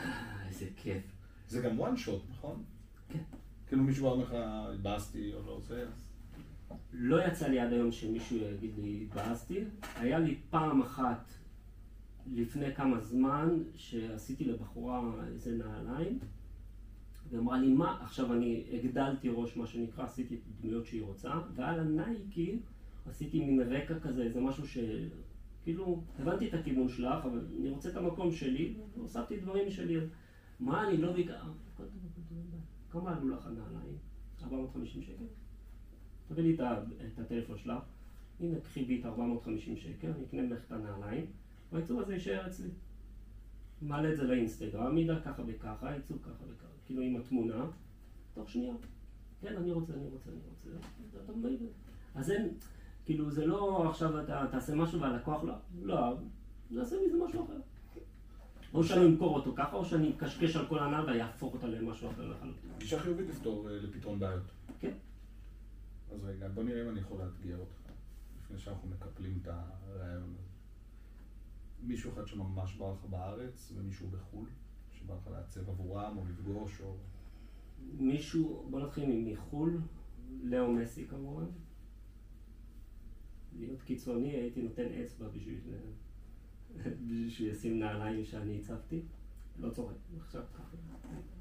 איזה 0.47 0.65
כיף. 0.75 1.03
זה 1.47 1.61
גם 1.61 1.79
one 1.79 1.97
shot, 2.05 2.31
נכון? 2.31 2.63
כן. 3.09 3.23
כאילו 3.67 3.83
מישהו 3.83 4.03
בא 4.03 4.11
אומר 4.11 4.23
לך, 4.23 4.33
התבאסתי 4.73 5.33
או 5.33 5.39
לא 5.45 5.59
זה, 5.61 5.87
אז... 5.87 6.10
לא 6.93 7.27
יצא 7.27 7.47
לי 7.47 7.59
עד 7.59 7.73
היום 7.73 7.91
שמישהו 7.91 8.37
יגיד 8.37 8.71
לי, 8.77 9.07
התבאסתי. 9.07 9.63
היה 9.95 10.19
לי 10.19 10.37
פעם 10.49 10.81
אחת, 10.81 11.31
לפני 12.27 12.75
כמה 12.75 12.99
זמן, 12.99 13.49
שעשיתי 13.75 14.45
לבחורה 14.45 15.11
איזה 15.33 15.57
נעליים, 15.57 16.19
והיא 17.29 17.39
אמרה 17.39 17.59
לי, 17.59 17.73
מה? 17.73 17.97
עכשיו 18.01 18.33
אני 18.33 18.63
הגדלתי 18.73 19.29
ראש, 19.29 19.57
מה 19.57 19.67
שנקרא, 19.67 20.03
עשיתי 20.03 20.35
את 20.35 20.39
הדמויות 20.47 20.85
שהיא 20.85 21.03
רוצה, 21.03 21.31
ועל 21.55 21.79
הנייקי 21.79 22.59
עשיתי 23.05 23.45
מין 23.45 23.59
רקע 23.61 23.99
כזה, 23.99 24.23
איזה 24.23 24.41
משהו 24.41 24.67
ש... 24.67 24.77
כאילו, 25.63 26.03
הבנתי 26.19 26.49
את 26.49 26.53
הכיוון 26.53 26.89
שלך, 26.89 27.25
אבל 27.25 27.45
אני 27.59 27.69
רוצה 27.69 27.89
את 27.89 27.95
המקום 27.95 28.31
שלי, 28.31 28.73
והוספתי 28.97 29.39
דברים 29.39 29.69
שלי. 29.69 29.97
מה, 30.59 30.87
אני 30.87 30.97
לא 30.97 31.13
ביקר... 31.13 31.35
כמה 32.89 33.17
עלו 33.17 33.29
לך 33.29 33.45
הנעליים? 33.45 33.97
450 34.43 35.01
שקל? 35.01 35.23
תביא 36.31 36.43
לי 36.43 36.57
את 37.13 37.19
הטלפון 37.19 37.57
שלך, 37.57 37.83
הנה 38.39 38.59
קחי 38.59 38.85
בי 38.85 38.99
את 38.99 39.05
450 39.05 39.77
שקל, 39.77 40.07
אני 40.07 40.25
אקנה 40.25 40.41
ממך 40.41 40.59
את 40.67 40.71
הנעליים, 40.71 41.25
והעיצוב 41.71 41.99
הזה 41.99 42.13
יישאר 42.13 42.47
אצלי. 42.47 42.69
מעלה 43.81 44.11
את 44.11 44.17
זה 44.17 44.23
לאינסטגרם, 44.23 44.95
מידה 44.95 45.19
ככה 45.19 45.43
וככה, 45.47 45.93
עיצוב 45.93 46.17
ככה 46.21 46.43
וככה, 46.43 46.67
כאילו 46.85 47.01
עם 47.01 47.15
התמונה, 47.15 47.65
תוך 48.33 48.49
שנייה. 48.49 48.73
כן, 49.41 49.57
אני 49.57 49.71
רוצה, 49.71 49.93
אני 49.93 50.07
רוצה, 50.07 50.29
אני 50.29 50.39
רוצה, 50.49 51.17
אתה 51.23 51.33
זה. 51.59 51.65
אז 52.15 52.31
אין, 52.31 52.49
כאילו 53.05 53.31
זה 53.31 53.45
לא 53.45 53.89
עכשיו 53.89 54.23
אתה 54.23 54.45
תעשה 54.51 54.75
משהו 54.75 55.01
והלקוח 55.01 55.43
לא, 55.43 55.53
לא, 55.81 56.17
נעשה 56.71 56.95
מזה 57.05 57.17
משהו 57.25 57.45
אחר. 57.45 57.59
או 58.73 58.83
שאני 58.83 59.05
אמכור 59.05 59.35
אותו 59.35 59.53
ככה, 59.55 59.75
או 59.75 59.85
שאני 59.85 60.09
אקשקש 60.17 60.55
על 60.55 60.65
כל 60.65 60.79
הנעל 60.79 61.09
ויהפוך 61.09 61.53
אותה 61.53 61.67
למשהו 61.67 62.09
אחר 62.09 62.27
לחלוטין. 62.27 62.71
גישה 62.77 62.99
חיובית 62.99 63.29
לפתור, 63.29 63.69
אה, 63.69 63.75
לפתרון 63.75 64.19
בעיות. 64.19 64.43
אז 66.11 66.23
רגע, 66.23 66.47
בוא 66.47 66.63
נראה 66.63 66.83
אם 66.83 66.89
אני 66.89 66.99
יכול 66.99 67.19
לאתגר 67.21 67.57
אותך, 67.57 67.91
לפני 68.41 68.59
שאנחנו 68.59 68.89
מקפלים 68.89 69.39
את 69.41 69.47
הרעיון 69.47 70.23
הזה. 70.23 70.51
מישהו 71.83 72.13
אחד 72.13 72.27
שממש 72.27 72.75
בא 72.75 72.91
לך 72.91 73.05
בארץ, 73.09 73.73
ומישהו 73.75 74.07
בחו"ל, 74.07 74.47
שבא 74.91 75.15
לך 75.15 75.27
לעצב 75.27 75.69
עבורם, 75.69 76.17
או 76.17 76.23
לפגוש, 76.25 76.81
או... 76.81 76.97
מישהו, 77.99 78.67
בוא 78.69 78.81
נתחיל 78.81 79.33
מחו"ל, 79.33 79.81
לאו 80.43 80.71
מסי 80.71 81.07
כמובן. 81.07 81.45
להיות 83.57 83.81
קיצוני, 83.81 84.29
הייתי 84.29 84.61
נותן 84.61 84.85
אצבע 84.85 85.27
בשביל, 85.27 85.59
בשביל 86.77 87.29
שהוא 87.29 87.47
ישים 87.47 87.79
נעליים 87.79 88.25
שאני 88.25 88.59
הצבתי. 88.59 89.01
לא 89.59 89.69
צוחק, 89.69 89.95
עכשיו 90.19 90.43
ככה. 90.53 90.77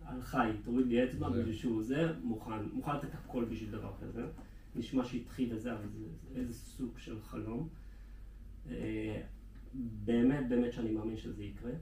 על 0.05 0.23
חי, 0.23 0.51
תוריד 0.65 0.87
לי 0.87 1.05
אצבע 1.05 1.31
בשביל 1.31 1.55
שהוא 1.55 1.83
זה, 1.83 2.13
מוכן, 2.23 2.65
מוכן 2.73 2.97
לתת 2.97 3.15
הכל 3.15 3.45
בשביל 3.45 3.71
דבר 3.71 3.93
כזה. 4.01 4.27
נשמע 4.75 5.05
שהתחיל 5.05 5.55
וזה, 5.55 5.73
אבל 5.73 5.89
זה, 5.89 5.99
זה 6.33 6.41
איזה 6.41 6.55
סוג 6.55 6.99
של 6.99 7.23
חלום. 7.23 7.69
אה, 8.71 9.23
באמת, 10.05 10.49
באמת 10.49 10.73
שאני 10.73 10.91
מאמין 10.91 11.17
שזה 11.17 11.45
יקרה. 11.45 11.73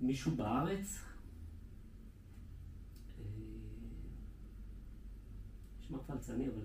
מישהו 0.00 0.36
בארץ? 0.36 1.04
אה, 3.18 3.24
נשמע 5.80 5.98
פלצני, 6.06 6.48
אבל 6.48 6.64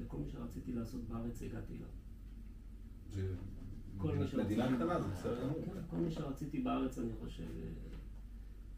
לכל 0.00 0.16
מי 0.16 0.30
שרציתי 0.30 0.72
לעשות 0.72 1.08
בארץ 1.08 1.42
הגעתי 1.42 1.76
אליו. 1.76 1.88
זה 3.08 3.34
כל 3.98 4.16
מי 4.16 4.26
שרוצה. 4.26 4.44
מדינה 4.44 4.76
קטנה, 4.76 5.00
זה 5.00 5.08
בסדר 5.08 5.42
גמור. 5.42 5.64
כן, 5.64 5.80
כל 5.90 5.96
מי 5.96 6.10
שרציתי 6.10 6.60
בארץ, 6.60 6.98
אני 6.98 7.12
חושב, 7.20 7.42
אה, 7.62 7.68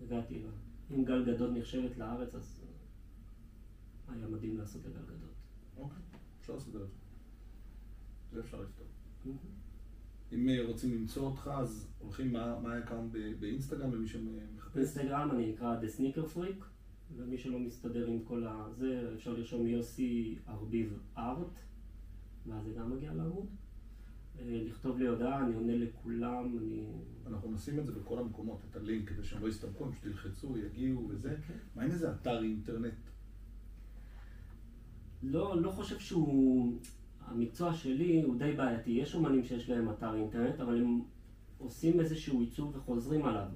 הגעתי 0.01 0.35
אליו. 0.35 0.51
אם 0.91 1.05
גל 1.05 1.35
גדות 1.35 1.51
נחשבת 1.55 1.97
לארץ, 1.97 2.35
אז 2.35 2.62
היה 4.09 4.27
מדהים 4.27 4.59
לעשות 4.59 4.85
לגל 4.85 5.03
גדות. 5.07 5.35
אוקיי, 5.77 6.03
אפשר 6.41 6.57
לסדר 6.57 6.83
את 6.85 6.91
זה. 6.91 6.97
זה 8.33 8.41
אפשר 8.41 8.61
לפתור. 8.61 8.87
מהמם. 9.25 9.39
אם 10.33 10.49
אה, 10.49 10.67
רוצים 10.67 10.95
למצוא 10.95 11.23
אותך, 11.23 11.51
אז 11.55 11.89
הולכים, 11.99 12.33
מה 12.33 12.81
ב- 13.13 13.41
באינסטגרם 13.41 13.95
למי 13.95 14.09
שמחפש? 14.09 14.75
באינסטגרם 14.75 15.31
אני 15.31 15.55
אקרא 15.55 15.81
The 15.81 15.99
Sneaker 15.99 16.37
Freak, 16.37 16.65
ומי 17.17 17.39
שלא 17.39 17.59
מסתדר 17.59 18.07
עם 18.07 18.19
כל 18.25 18.47
הזה, 18.47 19.11
אפשר 19.15 19.33
לרשום 19.33 19.67
יוסי 19.67 20.39
ארביב 20.49 20.99
ארט, 21.19 21.59
ואז 22.47 22.65
זה 22.65 22.73
גם 22.73 22.97
מגיע 22.97 23.15
לעמוד. 23.15 23.47
אה, 24.39 24.63
לכתוב 24.65 24.99
לי 24.99 25.07
הודעה, 25.07 25.47
אני 25.47 25.55
עונה 25.55 25.77
לכולם, 25.77 26.59
אני... 26.59 26.85
אנחנו 27.27 27.53
נשים 27.53 27.79
את 27.79 27.87
זה 27.87 27.93
בכל 27.93 28.19
המקומות, 28.19 28.61
את 28.71 28.77
הלינק, 28.77 29.09
כדי 29.09 29.25
שהם 29.25 29.43
לא 29.43 29.49
יסתמכו, 29.49 29.85
הם 29.85 29.93
שתלחצו, 29.93 30.59
יגיעו 30.59 31.09
וזה. 31.09 31.37
כן. 31.47 31.59
מה 31.75 31.83
עם 31.83 31.91
איזה 31.91 32.13
אתר 32.13 32.43
אינטרנט? 32.43 32.95
לא, 35.23 35.63
לא 35.63 35.71
חושב 35.71 35.99
שהוא... 35.99 36.79
המקצוע 37.27 37.75
שלי 37.75 38.23
הוא 38.23 38.39
די 38.39 38.53
בעייתי. 38.53 38.91
יש 38.91 39.15
אומנים 39.15 39.45
שיש 39.45 39.71
להם 39.71 39.91
אתר 39.91 40.15
אינטרנט, 40.15 40.61
אבל 40.61 40.81
הם 40.81 41.03
עושים 41.59 42.01
איזשהו 42.01 42.41
עיצוב 42.41 42.77
וחוזרים 42.77 43.25
עליו. 43.25 43.47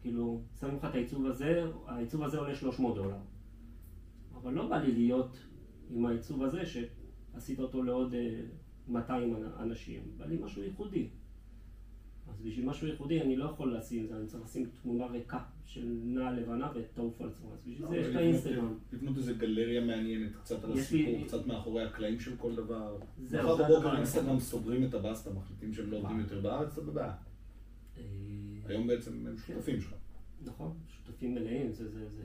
כאילו, 0.00 0.40
שמים 0.60 0.76
לך 0.76 0.84
את 0.84 0.94
העיצוב 0.94 1.26
הזה, 1.26 1.64
העיצוב 1.86 2.22
הזה 2.22 2.38
עולה 2.38 2.54
300 2.54 2.94
דולר. 2.94 3.16
אבל 4.34 4.52
לא 4.52 4.68
בא 4.68 4.76
לי 4.76 4.92
להיות 4.92 5.36
עם 5.90 6.06
העיצוב 6.06 6.42
הזה, 6.42 6.60
שעשית 6.66 7.60
אותו 7.60 7.82
לעוד 7.82 8.14
אה, 8.14 8.40
200 8.88 9.36
אנשים. 9.58 10.02
בא 10.16 10.26
לי 10.26 10.36
משהו 10.42 10.62
ייחודי. 10.62 11.08
אז 12.34 12.40
בשביל 12.40 12.66
משהו 12.66 12.86
ייחודי 12.86 13.20
אני 13.20 13.36
לא 13.36 13.44
יכול 13.44 13.76
לשים 13.76 14.06
זה, 14.06 14.16
אני 14.16 14.26
צריך 14.26 14.44
לשים 14.44 14.70
תמונה 14.82 15.06
ריקה 15.06 15.44
של 15.66 16.00
נעה 16.04 16.32
לבנה 16.32 16.72
ותעוף 16.74 17.20
על 17.20 17.28
עצמו. 17.28 17.52
אז 17.52 17.58
בשביל 17.66 17.88
זה 17.88 17.96
יש 17.96 18.06
את 18.06 18.16
האינסטגרם. 18.16 18.74
לבנות 18.92 19.16
איזה 19.16 19.32
גלריה 19.32 19.80
מעניינת, 19.80 20.36
קצת 20.36 20.64
על 20.64 20.72
הסיפור, 20.72 21.24
קצת 21.26 21.46
מאחורי 21.46 21.84
הקלעים 21.84 22.20
של 22.20 22.36
כל 22.36 22.54
דבר. 22.54 22.98
מחר 23.18 23.56
בבוקר 23.56 23.96
אינסטגרם. 23.96 24.40
סוגרים 24.40 24.84
את 24.84 24.94
הבסטה, 24.94 25.30
מחליטים 25.30 25.74
שהם 25.74 25.90
לא 25.90 25.96
עובדים 25.96 26.20
יותר 26.20 26.40
בארץ, 26.40 26.72
אתה 26.72 26.80
בבעיה. 26.80 27.14
אה, 27.98 28.02
היום 28.66 28.86
בעצם 28.86 29.26
הם 29.26 29.36
שותפים 29.38 29.80
שלך. 29.80 29.94
נכון, 30.44 30.76
שותפים 30.88 31.34
מלאים, 31.34 31.72
זה, 31.72 31.88
זה, 31.88 32.08
זה 32.08 32.22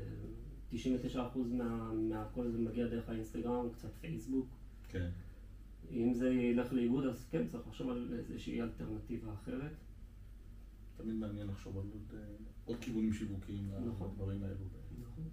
99% 0.74 1.18
מה, 1.52 1.94
מהכל 1.94 2.50
זה 2.50 2.58
מגיע 2.60 2.88
דרך 2.88 3.10
האינסטגרם, 3.10 3.70
קצת 3.70 3.90
פייסבוק. 4.02 4.48
כן. 4.90 5.10
אם 5.92 6.14
זה 6.14 6.30
ילך 6.30 6.74
לאיבוד, 6.74 7.06
אז 7.06 7.28
כן, 7.32 7.48
צריך 7.48 7.68
לחשוב 7.68 7.90
על 7.90 8.14
איזושהי 8.18 8.62
אלטרנטיבה 8.62 9.34
אחרת. 9.34 9.72
תמיד 11.02 11.16
מעניין 11.16 11.48
לחשוב 11.48 11.78
על 11.78 11.84
עוד, 11.94 12.14
אה, 12.14 12.36
עוד 12.66 12.78
כיוונים 12.82 13.14
שיווקיים 13.14 13.72
נכון. 13.88 14.10
לדברים 14.12 14.44
האלו. 14.44 14.56
נכון. 15.02 15.24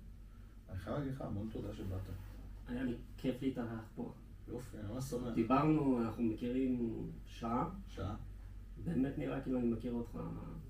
אני 0.68 0.78
חייב 0.78 0.96
להגיד 0.96 1.12
לך 1.12 1.20
המון 1.20 1.48
תודה 1.52 1.74
שבאת. 1.74 2.00
היה 2.66 2.82
לי 2.82 2.94
כיף 3.16 3.42
להתארח 3.42 3.84
פה. 3.94 4.12
יופי, 4.48 4.78
אני 4.78 4.92
ממש 4.92 5.04
שמח. 5.04 5.34
דיברנו, 5.34 6.00
אנחנו 6.02 6.22
מכירים 6.22 7.02
שעה, 7.26 7.70
שעה? 7.88 8.16
באמת 8.84 9.18
נראה 9.18 9.40
כאילו 9.40 9.58
אני 9.58 9.68
מכיר 9.68 9.92
אותך 9.92 10.18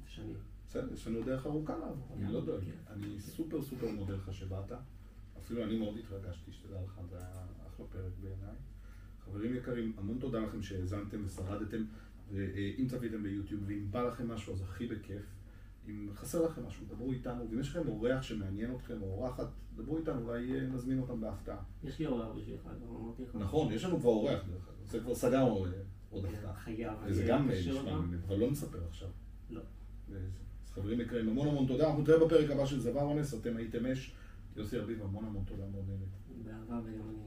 שנים. 0.07 0.36
בסדר, 0.66 0.92
יש 0.92 1.07
לנו 1.07 1.22
דרך 1.22 1.47
ארוכה 1.47 1.76
לעבור, 1.76 2.16
אני 2.16 2.32
לא 2.32 2.44
דואג. 2.44 2.64
כן. 2.64 2.92
אני 2.92 3.20
סופר 3.20 3.62
סופר 3.62 3.90
מודה 3.90 4.14
לך 4.14 4.34
שבאת. 4.34 4.72
אפילו 5.38 5.64
אני 5.64 5.78
מאוד 5.78 5.97
התרגשתי, 5.97 6.53
שתדע 6.53 6.82
לך, 6.82 7.01
זה 7.11 7.16
היה 7.16 7.44
אחלה 7.66 7.86
פרק 7.86 8.12
בעיניי. 8.20 8.57
חברים 9.24 9.57
יקרים, 9.57 9.92
המון 9.99 10.18
תודה 10.18 10.38
לכם 10.38 10.62
שהאזנתם 10.62 11.24
ושרדתם, 11.24 11.84
ואם 12.32 12.86
צפיתם 12.88 13.22
ביוטיוב, 13.22 13.62
ואם 13.66 13.90
בא 13.90 14.02
לכם 14.02 14.28
משהו, 14.28 14.54
אז 14.54 14.62
הכי 14.62 14.86
בכיף. 14.86 15.22
אם 15.88 16.08
חסר 16.14 16.44
לכם 16.44 16.66
משהו, 16.66 16.86
דברו 16.88 17.12
איתנו, 17.12 17.50
ואם 17.50 17.60
יש 17.60 17.68
לכם 17.68 17.88
אורח 17.88 18.22
שמעניין 18.22 18.74
אתכם, 18.74 19.02
או 19.02 19.06
אורחת, 19.06 19.46
דברו 19.76 19.98
איתנו, 19.98 20.28
אולי 20.28 20.54
אה, 20.54 20.60
נזמין 20.60 20.98
אותם 20.98 21.20
בהפתעה. 21.20 21.62
יש 21.84 21.98
לי 21.98 22.06
אורח 22.06 22.36
בשבילך, 22.36 22.68
אמרתי 23.00 23.22
לך. 23.22 23.34
נכון, 23.34 23.72
יש 23.72 23.84
לנו 23.84 24.00
כבר 24.00 24.10
אורח 24.10 24.38
דרך 24.48 24.68
אגב, 24.68 24.88
זה 24.88 25.00
כבר 25.00 25.14
סגרנו 25.14 25.64
אה, 25.64 25.70
עוד 26.10 26.24
הפתעה. 26.24 26.54
חייב. 26.54 26.92
וזה 27.06 27.24
גם 27.28 27.50
אה, 27.50 27.58
נשמע 27.58 27.98
אבל 28.26 28.36
לא 28.36 28.50
נספר 28.50 28.86
עכשיו. 28.88 29.08
לא. 29.50 29.60
אז 30.64 30.70
חברים 30.70 31.00
יקרים, 31.00 31.28
המון 31.28 31.48
המון 31.48 31.66
תודה, 31.66 31.86
אנחנו 31.86 32.02
נתראה 32.02 32.26
בפרק 32.26 32.50
הבא 32.50 32.66
של 32.66 32.80
זבר 32.80 33.02
אונס, 33.02 33.34
אתם 33.34 33.56
הייתם 33.56 33.86
אש. 33.86 34.14
יוסי 34.56 34.76
ארביב, 34.76 35.02
המון 35.02 35.24
המון 35.24 35.44
תודה 35.44 35.66
מאוד 35.72 35.84
נהנית. 35.88 36.08
באהבה 36.44 36.80
וגם 36.84 37.08
אני. 37.08 37.25